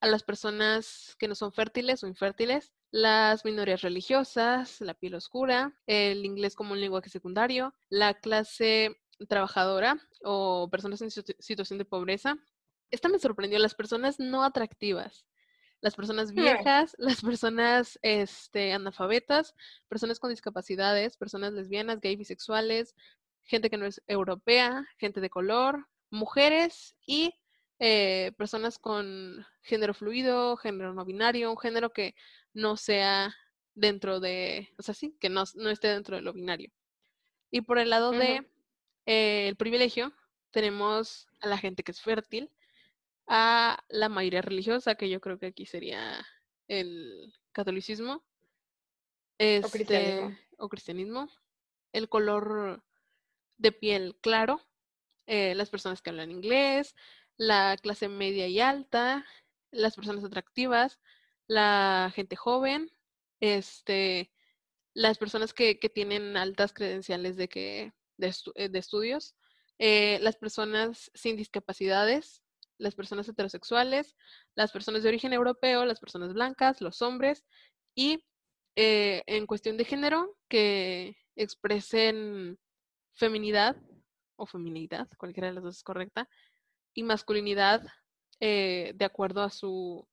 a 0.00 0.06
las 0.06 0.22
personas 0.22 1.16
que 1.18 1.28
no 1.28 1.34
son 1.34 1.52
fértiles 1.52 2.02
o 2.02 2.06
infértiles, 2.06 2.72
las 2.90 3.44
minorías 3.44 3.82
religiosas, 3.82 4.80
la 4.80 4.94
piel 4.94 5.14
oscura, 5.14 5.74
el 5.86 6.24
inglés 6.24 6.54
como 6.54 6.72
un 6.72 6.80
lenguaje 6.80 7.10
secundario, 7.10 7.74
la 7.88 8.14
clase 8.14 8.96
trabajadora 9.28 9.98
o 10.22 10.68
personas 10.70 11.02
en 11.02 11.10
situación 11.10 11.78
de 11.78 11.84
pobreza. 11.84 12.38
Esta 12.90 13.08
me 13.08 13.18
sorprendió, 13.18 13.58
las 13.58 13.74
personas 13.74 14.18
no 14.18 14.44
atractivas 14.44 15.26
las 15.80 15.94
personas 15.94 16.32
viejas, 16.32 16.94
las 16.98 17.22
personas 17.22 17.98
este, 18.02 18.72
analfabetas, 18.72 19.54
personas 19.88 20.18
con 20.18 20.30
discapacidades, 20.30 21.16
personas 21.16 21.52
lesbianas, 21.52 22.00
gay, 22.00 22.16
bisexuales, 22.16 22.94
gente 23.42 23.70
que 23.70 23.76
no 23.76 23.86
es 23.86 24.02
europea, 24.06 24.86
gente 24.98 25.20
de 25.20 25.30
color, 25.30 25.86
mujeres 26.10 26.96
y 27.06 27.34
eh, 27.78 28.32
personas 28.38 28.78
con 28.78 29.46
género 29.62 29.94
fluido, 29.94 30.56
género 30.56 30.94
no 30.94 31.04
binario, 31.04 31.50
un 31.50 31.58
género 31.58 31.92
que 31.92 32.14
no 32.54 32.76
sea 32.76 33.34
dentro 33.74 34.20
de, 34.20 34.72
o 34.78 34.82
sea, 34.82 34.94
sí, 34.94 35.16
que 35.20 35.28
no, 35.28 35.44
no 35.54 35.70
esté 35.70 35.88
dentro 35.88 36.16
de 36.16 36.22
lo 36.22 36.32
binario. 36.32 36.72
Y 37.50 37.60
por 37.60 37.78
el 37.78 37.90
lado 37.90 38.10
de 38.10 38.46
eh, 39.04 39.48
el 39.48 39.56
privilegio, 39.56 40.12
tenemos 40.50 41.28
a 41.40 41.48
la 41.48 41.58
gente 41.58 41.82
que 41.82 41.92
es 41.92 42.00
fértil, 42.00 42.50
a 43.26 43.82
la 43.88 44.08
mayoría 44.08 44.42
religiosa, 44.42 44.94
que 44.94 45.08
yo 45.08 45.20
creo 45.20 45.38
que 45.38 45.46
aquí 45.46 45.66
sería 45.66 46.24
el 46.68 47.34
catolicismo. 47.52 48.24
Este, 49.38 50.36
o, 50.58 50.68
cristianismo. 50.68 51.28
El 51.92 52.08
color 52.08 52.82
de 53.58 53.72
piel 53.72 54.16
claro, 54.20 54.60
eh, 55.26 55.54
las 55.54 55.70
personas 55.70 56.02
que 56.02 56.10
hablan 56.10 56.30
inglés, 56.30 56.94
la 57.36 57.76
clase 57.82 58.08
media 58.08 58.46
y 58.46 58.60
alta, 58.60 59.26
las 59.70 59.94
personas 59.96 60.24
atractivas, 60.24 61.00
la 61.46 62.12
gente 62.14 62.36
joven, 62.36 62.90
este, 63.40 64.32
las 64.94 65.18
personas 65.18 65.52
que, 65.52 65.78
que 65.78 65.88
tienen 65.88 66.36
altas 66.36 66.72
credenciales 66.72 67.36
de, 67.36 67.48
que, 67.48 67.92
de, 68.16 68.28
eh, 68.54 68.70
estudios, 68.74 69.36
eh, 69.78 70.18
las 70.22 70.36
personas 70.36 71.10
sin 71.14 71.36
discapacidades, 71.36 72.42
las 72.78 72.94
personas 72.94 73.28
heterosexuales, 73.28 74.16
las 74.54 74.72
personas 74.72 75.02
de 75.02 75.08
origen 75.08 75.32
europeo, 75.32 75.84
las 75.84 76.00
personas 76.00 76.32
blancas, 76.32 76.80
los 76.80 77.02
hombres 77.02 77.44
y 77.94 78.24
eh, 78.76 79.22
en 79.26 79.46
cuestión 79.46 79.76
de 79.76 79.84
género 79.84 80.36
que 80.48 81.16
expresen 81.36 82.58
feminidad 83.14 83.76
o 84.36 84.46
feminidad, 84.46 85.08
cualquiera 85.18 85.48
de 85.48 85.54
las 85.54 85.64
dos 85.64 85.76
es 85.78 85.82
correcta, 85.82 86.28
y 86.94 87.02
masculinidad 87.02 87.86
eh, 88.40 88.92
de 88.94 89.04
acuerdo 89.04 89.42
a 89.42 89.50
su, 89.50 90.06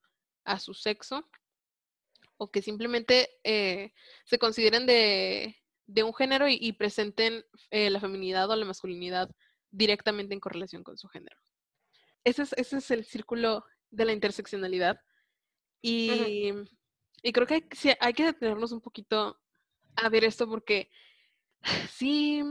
a 0.45 0.59
su 0.59 0.73
sexo 0.73 1.29
o 2.37 2.51
que 2.51 2.61
simplemente 2.61 3.29
eh, 3.43 3.93
se 4.25 4.39
consideren 4.39 4.85
de, 4.85 5.57
de 5.87 6.03
un 6.03 6.13
género 6.13 6.47
y, 6.47 6.57
y 6.59 6.73
presenten 6.73 7.45
la 7.71 7.99
feminidad 7.99 8.49
o 8.49 8.55
la 8.55 8.65
masculinidad 8.65 9.29
directamente 9.71 10.33
en 10.33 10.39
correlación 10.39 10.83
con 10.83 10.97
su 10.97 11.07
género 11.07 11.37
ese 12.23 12.43
es, 12.43 12.53
ese 12.53 12.77
es 12.77 12.91
el 12.91 13.05
círculo 13.05 13.65
de 13.89 14.05
la 14.05 14.13
interseccionalidad. 14.13 14.99
Y, 15.81 16.51
creo 17.33 17.47
que 17.47 17.55
hay, 17.55 17.63
hay, 17.99 18.13
que 18.13 18.25
detenernos 18.25 18.71
un 18.71 18.81
poquito 18.81 19.39
a 19.95 20.09
ver 20.09 20.23
esto 20.23 20.47
porque 20.47 20.89
sí, 21.91 22.41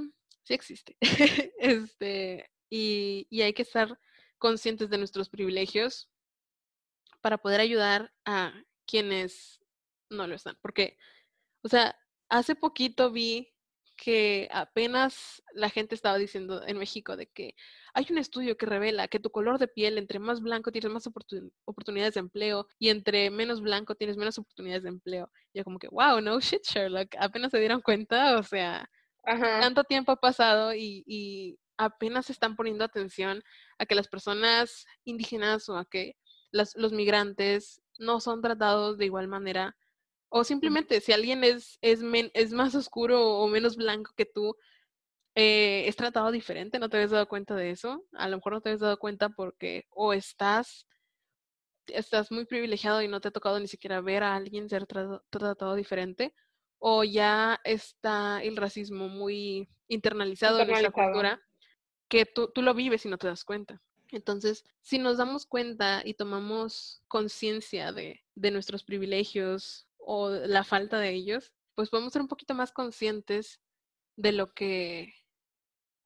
sí 0.43 0.55
existe. 0.55 0.97
este, 1.59 2.51
y, 2.71 3.27
y 3.31 3.43
hay 3.43 3.53
que 3.53 3.63
estar 3.63 3.99
conscientes 4.39 4.91
de 4.91 4.99
nuestros 4.99 5.29
privilegios 5.29 6.11
para 7.21 7.39
poder 7.39 7.61
ayudar 7.61 8.13
a 8.25 8.53
quienes 8.87 9.61
no 10.11 10.27
lo 10.27 10.35
están. 10.35 10.59
Porque, 10.61 10.99
o 11.63 11.69
sea, 11.69 11.97
hace 12.29 12.55
poquito 12.55 13.11
vi 13.11 13.52
que 14.03 14.49
apenas 14.51 15.45
la 15.55 15.71
gente 15.71 15.95
estaba 15.95 16.19
diciendo 16.19 16.67
en 16.67 16.77
México 16.77 17.17
de 17.17 17.29
que 17.29 17.55
hay 17.95 18.05
un 18.11 18.19
estudio 18.19 18.57
que 18.57 18.67
revela 18.67 19.07
que 19.07 19.21
tu 19.21 19.31
color 19.31 19.61
de 19.61 19.69
piel, 19.69 19.97
entre 19.97 20.19
más 20.19 20.41
blanco 20.41 20.73
tienes 20.73 20.91
más 20.91 21.07
oportunidades 21.07 22.15
de 22.15 22.19
empleo 22.19 22.67
y 22.81 22.89
entre 22.89 23.31
menos 23.31 23.61
blanco 23.61 23.95
tienes 23.95 24.17
menos 24.17 24.39
oportunidades 24.39 24.83
de 24.83 24.89
empleo. 24.89 25.31
Y 25.53 25.59
yo 25.59 25.65
como 25.65 25.79
que, 25.79 25.87
wow, 25.87 26.21
no 26.21 26.41
shit, 26.41 26.65
Sherlock, 26.65 27.15
apenas 27.17 27.53
se 27.53 27.61
dieron 27.61 27.81
cuenta, 27.81 28.41
o 28.41 28.43
sea, 28.43 28.91
tanto 29.25 29.85
tiempo 29.85 30.11
ha 30.11 30.17
pasado 30.17 30.75
y, 30.75 31.05
y 31.07 31.57
apenas 31.77 32.29
están 32.29 32.57
poniendo 32.57 32.85
atención 32.85 33.41
a 33.79 33.87
que 33.87 33.95
las 33.95 34.09
personas 34.09 34.85
indígenas 35.05 35.69
o 35.69 35.77
a 35.77 35.85
que 35.85 36.17
los 36.51 36.93
migrantes 36.93 37.81
no 38.01 38.19
son 38.19 38.43
tratados 38.43 38.99
de 38.99 39.05
igual 39.05 39.29
manera. 39.29 39.77
O 40.35 40.45
simplemente 40.45 41.03
si 41.03 41.13
alguien 41.13 41.45
es, 41.45 41.79
es, 41.83 42.01
es 42.33 42.53
más 42.53 42.75
oscuro 42.75 43.37
o 43.37 43.49
menos 43.49 43.77
blanco 43.77 44.13
que 44.17 44.25
tú, 44.25 44.57
eh, 45.35 45.85
es 45.87 45.95
tratado 45.95 46.31
diferente, 46.31 46.79
¿no 46.79 46.89
te 46.89 46.97
habías 46.97 47.11
dado 47.11 47.29
cuenta 47.29 47.55
de 47.55 47.71
eso? 47.71 48.07
A 48.15 48.31
lo 48.31 48.39
mejor 48.39 48.55
no 48.55 48.63
te 48.63 48.71
habías 48.71 48.81
dado 48.81 48.99
cuenta 48.99 49.29
porque 49.29 49.85
o 49.91 50.15
estás, 50.15 50.89
estás 51.87 52.33
muy 52.33 52.47
privilegiado 52.47 53.03
y 53.03 53.09
no 53.09 53.21
te 53.21 53.29
ha 53.29 53.31
tocado 53.31 53.61
ni 53.61 53.69
siquiera 53.69 54.01
ver 54.01 54.23
a 54.23 54.35
alguien 54.35 54.71
ser 54.71 54.87
tratado, 54.87 55.75
diferente, 55.75 56.35
o 56.79 57.05
ya 57.05 57.61
está 57.63 58.43
el 58.43 58.57
racismo 58.57 59.09
muy 59.09 59.69
internalizado, 59.89 60.61
en 60.61 60.69
nuestra 60.69 60.93
cultura, 60.93 61.43
que 62.09 62.25
tú, 62.25 62.51
tú 62.55 62.63
lo 62.63 62.73
vives 62.73 63.05
y 63.05 63.11
no 63.11 63.19
te 63.19 63.27
das 63.27 63.45
cuenta. 63.45 63.83
Entonces, 64.09 64.65
si 64.81 64.99
nos 64.99 65.19
damos 65.19 65.45
cuenta 65.45 66.01
y 66.03 66.15
tomamos 66.15 67.03
conciencia 67.07 67.93
de, 67.93 68.25
de 68.35 68.51
nuestros 68.51 68.83
privilegios 68.83 69.87
o 70.05 70.31
la 70.31 70.65
falta 70.65 70.99
de 70.99 71.11
ellos, 71.11 71.53
pues 71.75 71.91
podemos 71.91 72.13
ser 72.13 72.23
un 72.23 72.29
poquito 72.29 72.55
más 72.55 72.73
conscientes 72.73 73.61
de 74.17 74.33
lo 74.33 74.53
que 74.53 75.15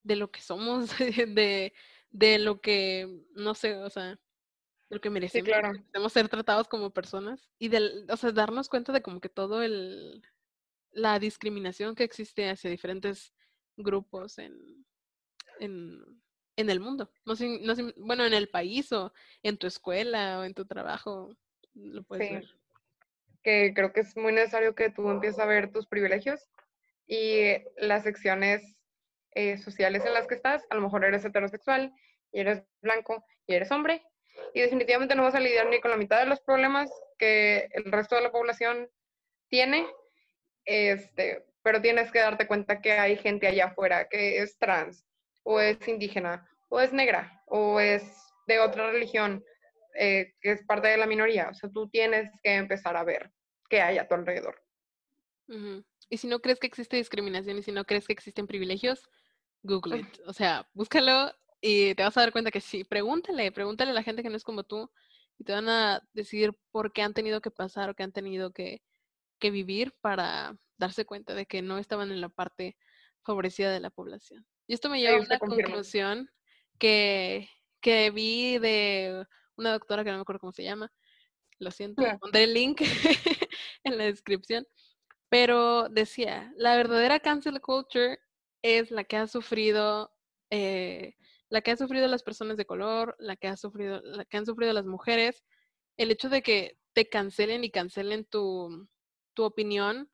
de 0.03 0.17
lo 0.17 0.31
que 0.31 0.41
somos, 0.41 0.91
de, 0.99 1.73
de 2.11 2.39
lo 2.39 2.61
que, 2.61 3.25
no 3.33 3.55
sé, 3.55 3.77
o 3.77 3.91
sea, 3.91 4.19
lo 4.89 5.01
que 5.01 5.11
merecemos. 5.11 5.49
Sí, 5.49 5.53
ser 6.11 6.29
tratados 6.29 6.69
como 6.69 6.91
personas 6.91 7.51
y 7.59 7.69
de, 7.69 8.07
o 8.09 8.17
sea, 8.17 8.31
darnos 8.31 8.69
cuenta 8.69 8.93
de 8.93 9.03
como 9.03 9.21
que 9.21 9.29
todo 9.29 9.63
el, 9.63 10.23
la 10.93 11.19
discriminación 11.19 11.95
que 11.95 12.05
existe 12.05 12.49
hacia 12.49 12.71
diferentes 12.71 13.35
grupos 13.77 14.39
en, 14.39 14.87
en, 15.59 16.23
en 16.57 16.71
el 16.71 16.79
mundo. 16.79 17.11
No 17.25 17.35
sé, 17.35 17.59
no 17.63 17.75
sé, 17.75 17.93
bueno, 17.97 18.25
en 18.25 18.35
el 18.35 18.49
país 18.49 18.93
o 18.93 19.13
en 19.43 19.59
tu 19.59 19.67
escuela 19.67 20.39
o 20.39 20.45
en 20.45 20.55
tu 20.55 20.67
trabajo, 20.67 21.37
lo 21.75 22.05
puedes 22.05 22.31
ver. 22.31 22.59
Que 23.47 23.73
creo 23.73 23.93
que 23.93 24.01
es 24.01 24.17
muy 24.17 24.33
necesario 24.33 24.75
que 24.75 24.91
tú 24.91 25.09
empieces 25.09 25.39
a 25.39 25.47
ver 25.47 25.71
tus 25.71 25.87
privilegios 25.87 26.51
y 27.07 27.63
las 27.77 28.03
secciones 28.03 28.77
eh, 29.37 29.57
sociales 29.59 30.05
en 30.05 30.15
las 30.15 30.27
que 30.27 30.35
estás, 30.35 30.65
a 30.69 30.75
lo 30.75 30.81
mejor 30.81 31.05
eres 31.05 31.25
heterosexual 31.25 31.93
y 32.33 32.41
eres 32.41 32.65
blanco 32.83 33.25
y 33.47 33.55
eres 33.55 33.71
hombre, 33.71 34.03
y 34.53 34.63
definitivamente 34.63 35.15
no 35.15 35.23
vas 35.23 35.37
a 35.37 35.41
lidiar 35.41 35.69
ni 35.69 35.81
con 35.81 35.93
la 35.93 35.97
mitad 35.97 36.19
de 36.19 36.27
los 36.27 36.41
problemas 36.41 36.91
que 37.21 37.69
el 37.71 37.93
resto 37.93 38.17
de 38.17 38.23
la 38.23 38.33
población 38.33 38.89
tiene, 39.49 39.87
este, 40.65 41.45
pero 41.63 41.81
tienes 41.81 42.11
que 42.11 42.19
darte 42.19 42.49
cuenta 42.49 42.81
que 42.81 42.93
hay 42.93 43.17
gente 43.17 43.47
allá 43.47 43.67
afuera 43.67 44.09
que 44.09 44.39
es 44.39 44.59
trans, 44.59 45.07
o 45.45 45.61
es 45.61 45.87
indígena, 45.87 46.49
o 46.69 46.81
es 46.81 46.93
negra, 46.93 47.45
o 47.47 47.79
es 47.79 48.03
de 48.49 48.59
otra 48.59 48.91
religión, 48.91 49.45
eh, 49.95 50.33
que 50.41 50.51
es 50.51 50.65
parte 50.65 50.89
de 50.89 50.97
la 50.97 51.07
minoría. 51.07 51.49
O 51.51 51.55
sea, 51.55 51.71
tú 51.71 51.89
tienes 51.89 52.29
que 52.43 52.55
empezar 52.55 52.97
a 52.97 53.05
ver 53.05 53.31
qué 53.69 53.81
hay 53.81 53.99
a 53.99 54.09
tu 54.09 54.15
alrededor. 54.15 54.63
Y 56.09 56.17
si 56.19 56.27
no 56.27 56.41
crees 56.41 56.59
que 56.59 56.67
existe 56.67 56.97
discriminación 56.97 57.59
y 57.59 57.63
si 57.63 57.73
no 57.73 57.85
crees 57.85 58.07
que 58.07 58.13
existen 58.13 58.47
privilegios, 58.47 59.09
Google 59.63 60.01
it. 60.01 60.07
O 60.27 60.33
sea, 60.33 60.69
búscalo 60.75 61.33
y 61.61 61.95
te 61.95 62.03
vas 62.03 62.17
a 62.17 62.21
dar 62.21 62.33
cuenta 62.33 62.51
que 62.51 62.61
sí. 62.61 62.85
Pregúntale, 62.85 63.51
pregúntale 63.53 63.91
a 63.91 63.95
la 63.95 64.03
gente 64.03 64.23
que 64.23 64.31
no 64.31 64.37
es 64.37 64.45
como 64.45 64.65
tú 64.65 64.91
y 65.39 65.45
te 65.45 65.53
van 65.53 65.69
a 65.69 66.03
decir 66.13 66.57
por 66.71 66.93
qué 66.93 67.03
han 67.03 67.15
tenido 67.15 67.41
que 67.41 67.51
pasar 67.51 67.91
o 67.91 67.95
qué 67.95 68.03
han 68.03 68.13
tenido 68.13 68.53
que, 68.53 68.83
que 69.39 69.51
vivir 69.51 69.95
para 70.01 70.57
darse 70.79 71.05
cuenta 71.05 71.35
de 71.35 71.47
que 71.47 71.63
no 71.63 71.79
estaban 71.79 72.11
en 72.11 72.21
la 72.21 72.29
parte 72.29 72.77
favorecida 73.23 73.73
de 73.73 73.81
la 73.81 73.91
población. 73.91 74.47
Y 74.67 74.75
esto 74.75 74.89
me 74.89 75.01
lleva 75.01 75.17
a 75.17 75.21
una 75.21 75.39
conclusión 75.39 76.31
que, 76.79 77.49
que 77.81 78.11
vi 78.11 78.59
de 78.59 79.27
una 79.57 79.73
doctora 79.73 80.05
que 80.05 80.11
no 80.11 80.17
me 80.17 80.23
acuerdo 80.23 80.41
cómo 80.41 80.53
se 80.53 80.65
llama. 80.65 80.93
Lo 81.59 81.71
siento, 81.71 82.03
pondré 82.21 82.45
el 82.45 82.55
link 82.55 82.81
en 83.85 83.99
la 83.99 84.05
descripción. 84.05 84.67
Pero 85.29 85.89
decía, 85.89 86.53
la 86.57 86.77
verdadera 86.77 87.21
cancel 87.21 87.61
culture 87.61 88.19
es 88.63 88.91
la 88.91 89.05
que 89.05 89.17
ha 89.17 89.27
sufrido, 89.27 90.13
eh, 90.51 91.17
la 91.49 91.63
que 91.63 91.73
ha 91.73 91.77
sufrido 91.77 92.07
las 92.09 92.23
personas 92.23 92.57
de 92.57 92.67
color, 92.67 93.17
la 93.19 93.37
que 93.37 93.49
ha 93.49 93.57
sufrido, 93.57 94.01
la 94.03 94.25
que 94.25 94.37
han 94.37 94.47
sufrido 94.47 94.73
las 94.73 94.87
mujeres. 94.87 95.45
El 95.97 96.11
hecho 96.11 96.29
de 96.29 96.43
que 96.43 96.79
te 96.93 97.09
cancelen 97.09 97.65
y 97.65 97.71
cancelen 97.71 98.25
tu, 98.25 98.89
tu 99.35 99.45
opinión 99.45 100.11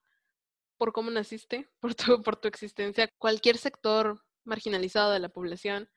por 0.78 0.92
cómo 0.92 1.10
naciste, 1.10 1.68
por 1.80 1.94
tu, 1.94 2.22
por 2.22 2.36
tu 2.36 2.48
existencia, 2.48 3.08
cualquier 3.18 3.58
sector 3.58 4.22
marginalizado 4.44 5.12
de 5.12 5.20
la 5.20 5.28
población 5.28 5.88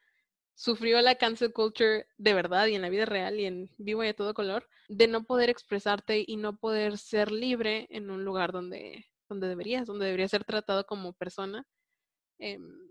sufrió 0.55 1.01
la 1.01 1.15
cancel 1.15 1.53
culture 1.53 2.07
de 2.17 2.33
verdad 2.33 2.67
y 2.67 2.75
en 2.75 2.81
la 2.81 2.89
vida 2.89 3.05
real 3.05 3.39
y 3.39 3.45
en 3.45 3.69
vivo 3.77 4.03
y 4.03 4.07
a 4.07 4.15
todo 4.15 4.33
color, 4.33 4.67
de 4.87 5.07
no 5.07 5.23
poder 5.23 5.49
expresarte 5.49 6.23
y 6.25 6.37
no 6.37 6.57
poder 6.57 6.97
ser 6.97 7.31
libre 7.31 7.87
en 7.89 8.09
un 8.09 8.23
lugar 8.25 8.51
donde, 8.51 9.05
donde 9.27 9.47
deberías, 9.47 9.85
donde 9.85 10.05
deberías 10.05 10.31
ser 10.31 10.45
tratado 10.45 10.85
como 10.85 11.13
persona. 11.13 11.67
Em, 12.39 12.89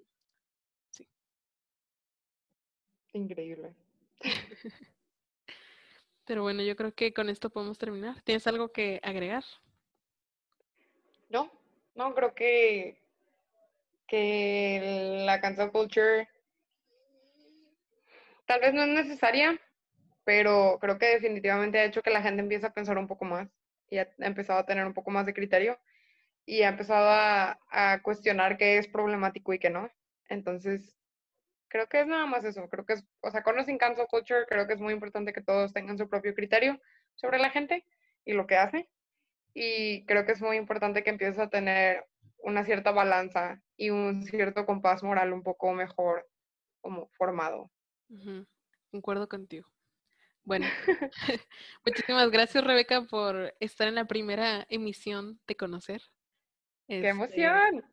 sí. 0.90 1.08
Increíble. 3.12 3.74
Pero 6.26 6.42
bueno, 6.42 6.62
yo 6.62 6.74
creo 6.76 6.94
que 6.94 7.12
con 7.12 7.28
esto 7.28 7.50
podemos 7.50 7.76
terminar. 7.78 8.22
¿Tienes 8.22 8.46
algo 8.46 8.72
que 8.72 8.98
agregar? 9.02 9.44
No, 11.28 11.50
no, 11.94 12.14
creo 12.14 12.34
que, 12.34 12.96
que 14.06 15.22
la 15.26 15.40
cancel 15.40 15.70
culture 15.70 16.28
tal 18.46 18.60
vez 18.60 18.74
no 18.74 18.82
es 18.82 18.88
necesaria, 18.88 19.60
pero 20.24 20.78
creo 20.80 20.98
que 20.98 21.06
definitivamente 21.06 21.78
ha 21.78 21.84
hecho 21.84 22.02
que 22.02 22.10
la 22.10 22.22
gente 22.22 22.42
empiece 22.42 22.66
a 22.66 22.72
pensar 22.72 22.98
un 22.98 23.08
poco 23.08 23.24
más 23.24 23.48
y 23.90 23.98
ha 23.98 24.08
empezado 24.18 24.58
a 24.58 24.66
tener 24.66 24.86
un 24.86 24.94
poco 24.94 25.10
más 25.10 25.26
de 25.26 25.34
criterio 25.34 25.78
y 26.46 26.62
ha 26.62 26.68
empezado 26.68 27.08
a, 27.10 28.00
cuestionar 28.02 28.56
qué 28.58 28.78
es 28.78 28.88
problemático 28.88 29.52
y 29.52 29.58
qué 29.58 29.70
no. 29.70 29.90
Entonces, 30.28 30.96
creo 31.68 31.88
que 31.88 32.00
es 32.00 32.06
nada 32.06 32.26
más 32.26 32.44
eso. 32.44 32.68
Creo 32.68 32.84
que 32.84 32.94
es, 32.94 33.04
o 33.20 33.30
sea, 33.30 33.42
cancel 33.42 34.06
culture, 34.08 34.46
creo 34.46 34.66
que 34.66 34.74
es 34.74 34.80
muy 34.80 34.92
importante 34.92 35.32
que 35.32 35.42
todos 35.42 35.72
tengan 35.72 35.98
su 35.98 36.08
propio 36.08 36.34
criterio 36.34 36.80
sobre 37.14 37.38
la 37.38 37.50
gente 37.50 37.86
y 38.24 38.32
lo 38.34 38.46
que 38.46 38.56
hace. 38.56 38.88
Y 39.54 40.04
creo 40.06 40.26
que 40.26 40.32
es 40.32 40.42
muy 40.42 40.56
importante 40.56 41.02
que 41.02 41.10
empieces 41.10 41.38
a 41.38 41.48
tener 41.48 42.04
una 42.38 42.64
cierta 42.64 42.90
balanza 42.90 43.60
y 43.76 43.90
un 43.90 44.22
cierto 44.24 44.66
compás 44.66 45.02
moral 45.02 45.32
un 45.32 45.42
poco 45.42 45.72
mejor 45.72 46.28
como 46.80 47.08
formado. 47.16 47.70
Concuerdo 48.90 49.28
contigo. 49.28 49.68
Bueno, 50.44 50.66
muchísimas 51.86 52.30
gracias 52.30 52.62
Rebeca 52.62 53.02
por 53.02 53.54
estar 53.60 53.88
en 53.88 53.94
la 53.94 54.04
primera 54.04 54.66
emisión 54.68 55.40
de 55.46 55.56
Conocer. 55.56 56.02
¡Qué 56.86 56.96
este, 56.96 57.08
emoción! 57.08 57.84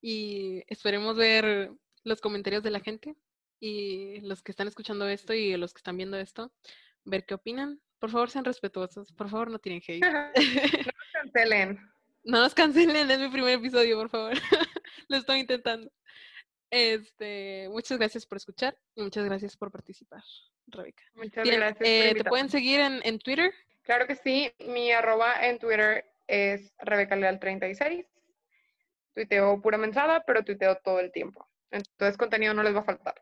Y 0.00 0.62
esperemos 0.66 1.16
ver 1.16 1.72
los 2.04 2.20
comentarios 2.22 2.62
de 2.62 2.70
la 2.70 2.80
gente 2.80 3.16
y 3.60 4.20
los 4.20 4.42
que 4.42 4.52
están 4.52 4.66
escuchando 4.66 5.06
esto 5.08 5.34
y 5.34 5.54
los 5.56 5.74
que 5.74 5.78
están 5.78 5.98
viendo 5.98 6.16
esto, 6.18 6.50
ver 7.04 7.26
qué 7.26 7.34
opinan. 7.34 7.80
Por 7.98 8.10
favor, 8.10 8.30
sean 8.30 8.46
respetuosos. 8.46 9.12
Por 9.12 9.28
favor, 9.28 9.50
no 9.50 9.58
tienen 9.58 9.82
hate. 9.86 10.00
no 10.00 10.32
nos 10.32 11.12
cancelen. 11.12 11.78
No 12.22 12.40
nos 12.40 12.52
cancelen, 12.52 13.10
es 13.10 13.18
mi 13.18 13.30
primer 13.30 13.54
episodio, 13.54 13.96
por 13.96 14.10
favor. 14.10 14.34
Lo 15.08 15.16
estoy 15.16 15.40
intentando. 15.40 15.90
Este, 16.70 17.68
muchas 17.70 17.98
gracias 17.98 18.26
por 18.26 18.36
escuchar 18.36 18.78
y 18.94 19.02
muchas 19.02 19.24
gracias 19.24 19.56
por 19.56 19.72
participar, 19.72 20.22
Rebeca. 20.68 21.02
Muchas 21.14 21.44
gracias. 21.44 21.88
Eh, 21.88 22.14
¿Te 22.16 22.24
pueden 22.24 22.48
seguir 22.48 22.80
en, 22.80 23.00
en, 23.04 23.18
Twitter? 23.18 23.52
Claro 23.82 24.06
que 24.06 24.14
sí. 24.14 24.52
Mi 24.60 24.92
arroba 24.92 25.46
en 25.46 25.58
Twitter 25.58 26.04
es 26.28 26.72
Rebeca 26.78 27.16
Leal 27.16 27.40
36. 27.40 28.06
Tuiteo 29.12 29.60
pura 29.60 29.78
mensada, 29.78 30.22
pero 30.24 30.44
tuiteo 30.44 30.76
todo 30.76 31.00
el 31.00 31.10
tiempo. 31.10 31.48
Entonces 31.72 32.16
contenido 32.16 32.54
no 32.54 32.62
les 32.62 32.74
va 32.74 32.80
a 32.80 32.84
faltar. 32.84 33.20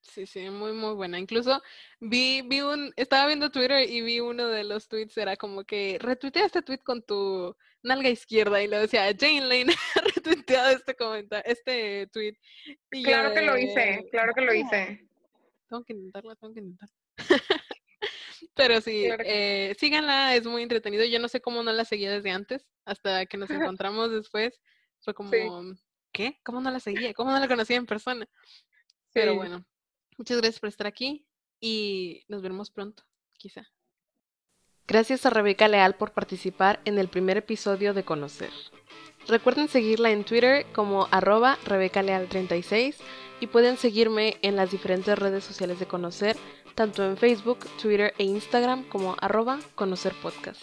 Sí, 0.00 0.26
sí, 0.26 0.48
muy, 0.50 0.72
muy 0.72 0.94
buena. 0.94 1.18
Incluso 1.18 1.62
vi, 2.00 2.42
vi 2.42 2.62
un, 2.62 2.92
estaba 2.96 3.26
viendo 3.26 3.50
Twitter 3.50 3.88
y 3.88 4.00
vi 4.00 4.20
uno 4.20 4.48
de 4.48 4.64
los 4.64 4.88
tweets, 4.88 5.16
era 5.18 5.36
como 5.36 5.64
que 5.64 5.98
retuitea 6.00 6.46
este 6.46 6.62
tweet 6.62 6.78
con 6.78 7.02
tu 7.02 7.56
nalga 7.82 8.08
izquierda 8.08 8.62
y 8.62 8.68
lo 8.68 8.80
decía, 8.80 9.04
Jane 9.18 9.42
Lane 9.42 9.72
ha 9.96 10.00
retuiteado 10.00 10.70
este 10.70 10.94
comentario, 10.94 11.44
este 11.50 12.06
tweet. 12.08 12.34
claro 12.90 13.32
que 13.32 13.42
lo 13.42 13.56
hice, 13.56 14.06
claro 14.10 14.32
que 14.34 14.40
lo 14.40 14.54
hice. 14.54 15.08
Tengo 15.68 15.84
que 15.84 15.92
intentarlo, 15.92 16.36
tengo 16.36 16.54
que 16.54 16.60
intentarlo. 16.60 16.96
Pero 18.54 18.80
sí, 18.80 19.06
eh, 19.24 19.74
síganla, 19.78 20.34
es 20.34 20.46
muy 20.46 20.62
entretenido. 20.62 21.04
Yo 21.04 21.18
no 21.20 21.28
sé 21.28 21.40
cómo 21.40 21.62
no 21.62 21.72
la 21.72 21.84
seguía 21.84 22.10
desde 22.10 22.30
antes, 22.30 22.66
hasta 22.84 23.26
que 23.26 23.36
nos 23.36 23.50
encontramos 23.78 24.10
después. 24.10 24.60
Fue 25.00 25.14
como, 25.14 25.30
¿qué? 26.12 26.38
¿Cómo 26.44 26.60
no 26.60 26.70
la 26.70 26.80
seguía? 26.80 27.14
¿Cómo 27.14 27.30
no 27.30 27.38
la 27.38 27.46
conocía 27.46 27.76
en 27.76 27.86
persona? 27.86 28.28
Pero 29.12 29.36
bueno, 29.36 29.64
Muchas 30.18 30.38
gracias 30.38 30.58
por 30.58 30.68
estar 30.68 30.88
aquí 30.88 31.24
y 31.60 32.24
nos 32.26 32.42
vemos 32.42 32.72
pronto, 32.72 33.04
quizá. 33.34 33.70
Gracias 34.88 35.26
a 35.26 35.30
Rebeca 35.30 35.68
Leal 35.68 35.96
por 35.96 36.12
participar 36.12 36.80
en 36.86 36.98
el 36.98 37.08
primer 37.08 37.36
episodio 37.36 37.92
de 37.92 38.04
Conocer. 38.04 38.48
Recuerden 39.26 39.68
seguirla 39.68 40.12
en 40.12 40.24
Twitter 40.24 40.64
como 40.72 41.08
arroba 41.10 41.58
rebecaleal36 41.66 42.94
y 43.38 43.48
pueden 43.48 43.76
seguirme 43.76 44.38
en 44.40 44.56
las 44.56 44.70
diferentes 44.70 45.18
redes 45.18 45.44
sociales 45.44 45.78
de 45.78 45.84
Conocer, 45.84 46.38
tanto 46.74 47.04
en 47.04 47.18
Facebook, 47.18 47.58
Twitter 47.82 48.14
e 48.16 48.24
Instagram 48.24 48.82
como 48.84 49.14
arroba 49.20 49.58
conocerpodcast. 49.74 50.62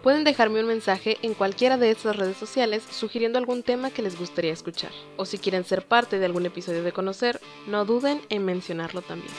Pueden 0.00 0.22
dejarme 0.22 0.60
un 0.60 0.68
mensaje 0.68 1.18
en 1.22 1.34
cualquiera 1.34 1.76
de 1.76 1.90
estas 1.90 2.14
redes 2.14 2.36
sociales 2.36 2.84
sugiriendo 2.88 3.36
algún 3.36 3.64
tema 3.64 3.90
que 3.90 4.02
les 4.02 4.16
gustaría 4.16 4.52
escuchar. 4.52 4.92
O 5.16 5.24
si 5.24 5.38
quieren 5.38 5.64
ser 5.64 5.84
parte 5.84 6.20
de 6.20 6.26
algún 6.26 6.46
episodio 6.46 6.84
de 6.84 6.92
Conocer, 6.92 7.40
no 7.66 7.84
duden 7.84 8.20
en 8.28 8.44
mencionarlo 8.44 9.02
también. 9.02 9.34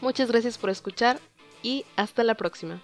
Muchas 0.00 0.32
gracias 0.32 0.58
por 0.58 0.70
escuchar 0.70 1.20
y 1.62 1.84
hasta 1.94 2.24
la 2.24 2.34
próxima. 2.34 2.82